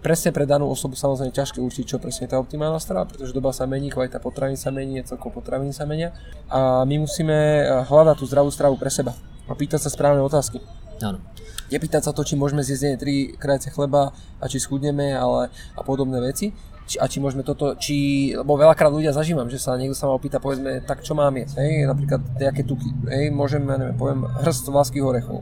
presne 0.00 0.32
pre 0.32 0.48
danú 0.48 0.72
osobu 0.72 0.96
samozrejme 0.96 1.36
ťažké 1.36 1.60
určiť, 1.60 1.84
čo 1.84 2.00
presne 2.00 2.24
je 2.24 2.32
tá 2.32 2.40
optimálna 2.40 2.80
strava, 2.80 3.04
pretože 3.04 3.36
doba 3.36 3.52
sa 3.52 3.68
mení, 3.68 3.92
kvalita 3.92 4.24
potravín 4.24 4.56
sa 4.56 4.72
mení, 4.72 5.04
celkovo 5.04 5.44
potravín 5.44 5.76
sa 5.76 5.84
menia 5.84 6.16
a 6.48 6.88
my 6.88 6.96
musíme 7.04 7.36
eh, 7.36 7.64
hľadať 7.84 8.16
tú 8.16 8.24
zdravú 8.24 8.48
stravu 8.48 8.80
pre 8.80 8.88
seba 8.88 9.12
a 9.44 9.52
pýtať 9.52 9.84
sa 9.84 9.92
správne 9.92 10.24
otázky. 10.24 10.64
Áno. 11.02 11.18
Nepýtať 11.72 12.06
sa 12.06 12.12
to, 12.12 12.22
či 12.22 12.36
môžeme 12.36 12.60
zjesť 12.60 13.00
tri 13.00 13.32
krajce 13.34 13.72
chleba 13.72 14.12
a 14.38 14.44
či 14.46 14.60
schudneme 14.60 15.16
ale, 15.16 15.48
a 15.74 15.80
podobné 15.80 16.20
veci, 16.20 16.52
či, 16.84 17.00
a 17.00 17.08
či 17.08 17.18
môžeme 17.18 17.40
toto, 17.40 17.72
či, 17.80 18.30
lebo 18.36 18.60
veľakrát 18.60 18.92
ľudia 18.92 19.16
zažívam, 19.16 19.48
že 19.48 19.56
sa 19.56 19.74
niekto 19.80 19.96
sa 19.96 20.06
ma 20.06 20.14
opýta, 20.14 20.36
povedzme, 20.36 20.84
tak 20.84 21.00
čo 21.00 21.16
mám 21.16 21.32
jesť, 21.40 21.64
hej, 21.64 21.88
napríklad 21.88 22.20
nejaké 22.36 22.62
tuky, 22.68 22.92
hej, 23.08 23.32
môžem, 23.32 23.64
ja 23.64 23.80
neviem, 23.80 23.96
poviem, 23.96 24.28
hrst 24.44 24.68
vláských 24.68 25.02
orechov. 25.02 25.40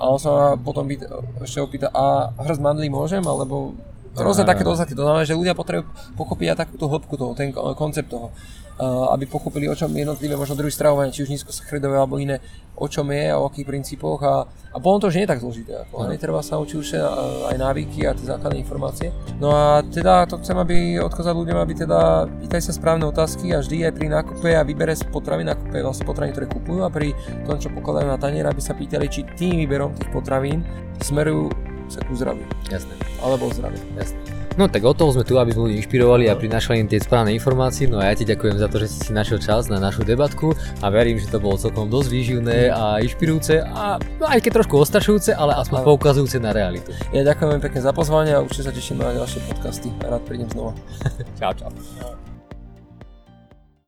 A 0.00 0.08
on 0.08 0.18
sa 0.18 0.30
ma 0.32 0.46
potom 0.56 0.88
byt, 0.88 1.04
ešte 1.44 1.60
opýta, 1.60 1.92
a 1.92 2.32
hrst 2.40 2.64
mandlí 2.64 2.88
môžem, 2.88 3.20
alebo 3.20 3.76
rôzne 4.16 4.48
takéto 4.48 4.72
otázky. 4.72 4.96
To 4.96 5.04
znamená, 5.04 5.22
že 5.28 5.38
ľudia 5.38 5.54
potrebujú 5.54 5.86
pochopiť 6.16 6.46
aj 6.50 6.58
takúto 6.66 6.90
hĺbku 6.90 7.14
toho, 7.14 7.32
ten 7.36 7.52
koncept 7.54 8.10
toho. 8.10 8.34
Uh, 8.78 9.10
aby 9.10 9.26
pochopili, 9.26 9.66
o 9.66 9.74
čom 9.74 9.90
jednotlivé 9.90 10.38
možno 10.38 10.54
druhý 10.54 10.70
stravovanie, 10.70 11.10
či 11.10 11.26
už 11.26 11.34
nízkosachridové 11.34 11.98
alebo 11.98 12.14
iné, 12.22 12.38
o 12.78 12.86
čom 12.86 13.10
je 13.10 13.26
a 13.26 13.34
o 13.34 13.50
akých 13.50 13.66
princípoch 13.66 14.22
a, 14.22 14.46
a 14.46 14.76
potom 14.78 15.02
to 15.02 15.10
už 15.10 15.18
nie 15.18 15.26
je 15.26 15.32
tak 15.34 15.42
zložité. 15.42 15.82
Ako, 15.82 16.06
no. 16.06 16.14
Treba 16.14 16.46
sa 16.46 16.62
učiť 16.62 16.76
už 16.78 16.88
uh, 16.94 17.50
aj 17.50 17.58
návyky 17.58 18.06
a 18.06 18.14
tie 18.14 18.30
základné 18.30 18.62
informácie. 18.62 19.10
No 19.42 19.50
a 19.50 19.82
teda 19.82 20.30
to 20.30 20.38
chcem, 20.38 20.54
aby 20.62 20.94
odkázať 21.02 21.34
ľuďom, 21.34 21.58
aby 21.58 21.74
teda 21.74 22.30
pýtaj 22.38 22.70
sa 22.70 22.72
správne 22.78 23.10
otázky 23.10 23.50
a 23.50 23.58
vždy 23.58 23.90
aj 23.90 23.92
pri 23.98 24.06
nákupe 24.14 24.50
a 24.54 24.62
vybere 24.62 24.94
z 24.94 25.10
potravín, 25.10 25.50
nákupe 25.50 25.74
vlastne 25.82 26.06
potraviny, 26.06 26.38
ktoré 26.38 26.46
kupujú 26.46 26.86
a 26.86 26.90
pri 26.94 27.18
tom, 27.50 27.58
čo 27.58 27.74
pokladajú 27.74 28.14
na 28.14 28.18
tanier, 28.22 28.46
aby 28.46 28.62
sa 28.62 28.78
pýtali, 28.78 29.10
či 29.10 29.26
tým 29.34 29.58
výberom 29.66 29.98
tých 29.98 30.14
potravín 30.14 30.62
smerujú 31.02 31.50
sa 31.90 31.98
ku 32.06 32.14
zdraviu. 32.14 32.46
Jasné. 32.70 32.94
Alebo 33.26 33.50
zdraviu. 33.50 33.82
Jasné. 33.98 34.37
No 34.58 34.66
tak 34.66 34.82
o 34.82 34.90
toho 34.90 35.14
sme 35.14 35.22
tu, 35.22 35.38
aby 35.38 35.54
sme 35.54 35.70
ľudí 35.70 35.78
inšpirovali 35.78 36.26
a 36.26 36.34
prinášali 36.34 36.82
im 36.82 36.90
tie 36.90 36.98
správne 36.98 37.30
informácie. 37.30 37.86
No 37.86 38.02
a 38.02 38.10
ja 38.10 38.18
ti 38.18 38.26
ďakujem 38.26 38.58
za 38.58 38.66
to, 38.66 38.82
že 38.82 38.90
si 38.90 39.10
našiel 39.14 39.38
čas 39.38 39.70
na 39.70 39.78
našu 39.78 40.02
debatku 40.02 40.50
a 40.82 40.86
verím, 40.90 41.22
že 41.22 41.30
to 41.30 41.38
bolo 41.38 41.54
celkom 41.54 41.86
dosť 41.86 42.08
výživné 42.10 42.74
a 42.74 42.98
inšpirujúce 42.98 43.62
a 43.62 44.02
no, 44.18 44.26
aj 44.26 44.42
keď 44.42 44.58
trošku 44.58 44.82
ostrašujúce, 44.82 45.30
ale 45.30 45.54
aspoň 45.54 45.78
ale... 45.78 45.86
poukazujúce 45.94 46.42
na 46.42 46.50
realitu. 46.50 46.90
Ja 47.14 47.22
ďakujem 47.22 47.62
pekne 47.62 47.80
za 47.86 47.94
pozvanie 47.94 48.34
a 48.34 48.42
určite 48.42 48.66
sa 48.66 48.74
teším 48.74 48.98
na 48.98 49.14
ďalšie 49.14 49.46
podcasty. 49.46 49.94
Rád 50.02 50.26
prídem 50.26 50.50
znova. 50.50 50.74
čau, 51.38 51.54
čau. 51.54 51.70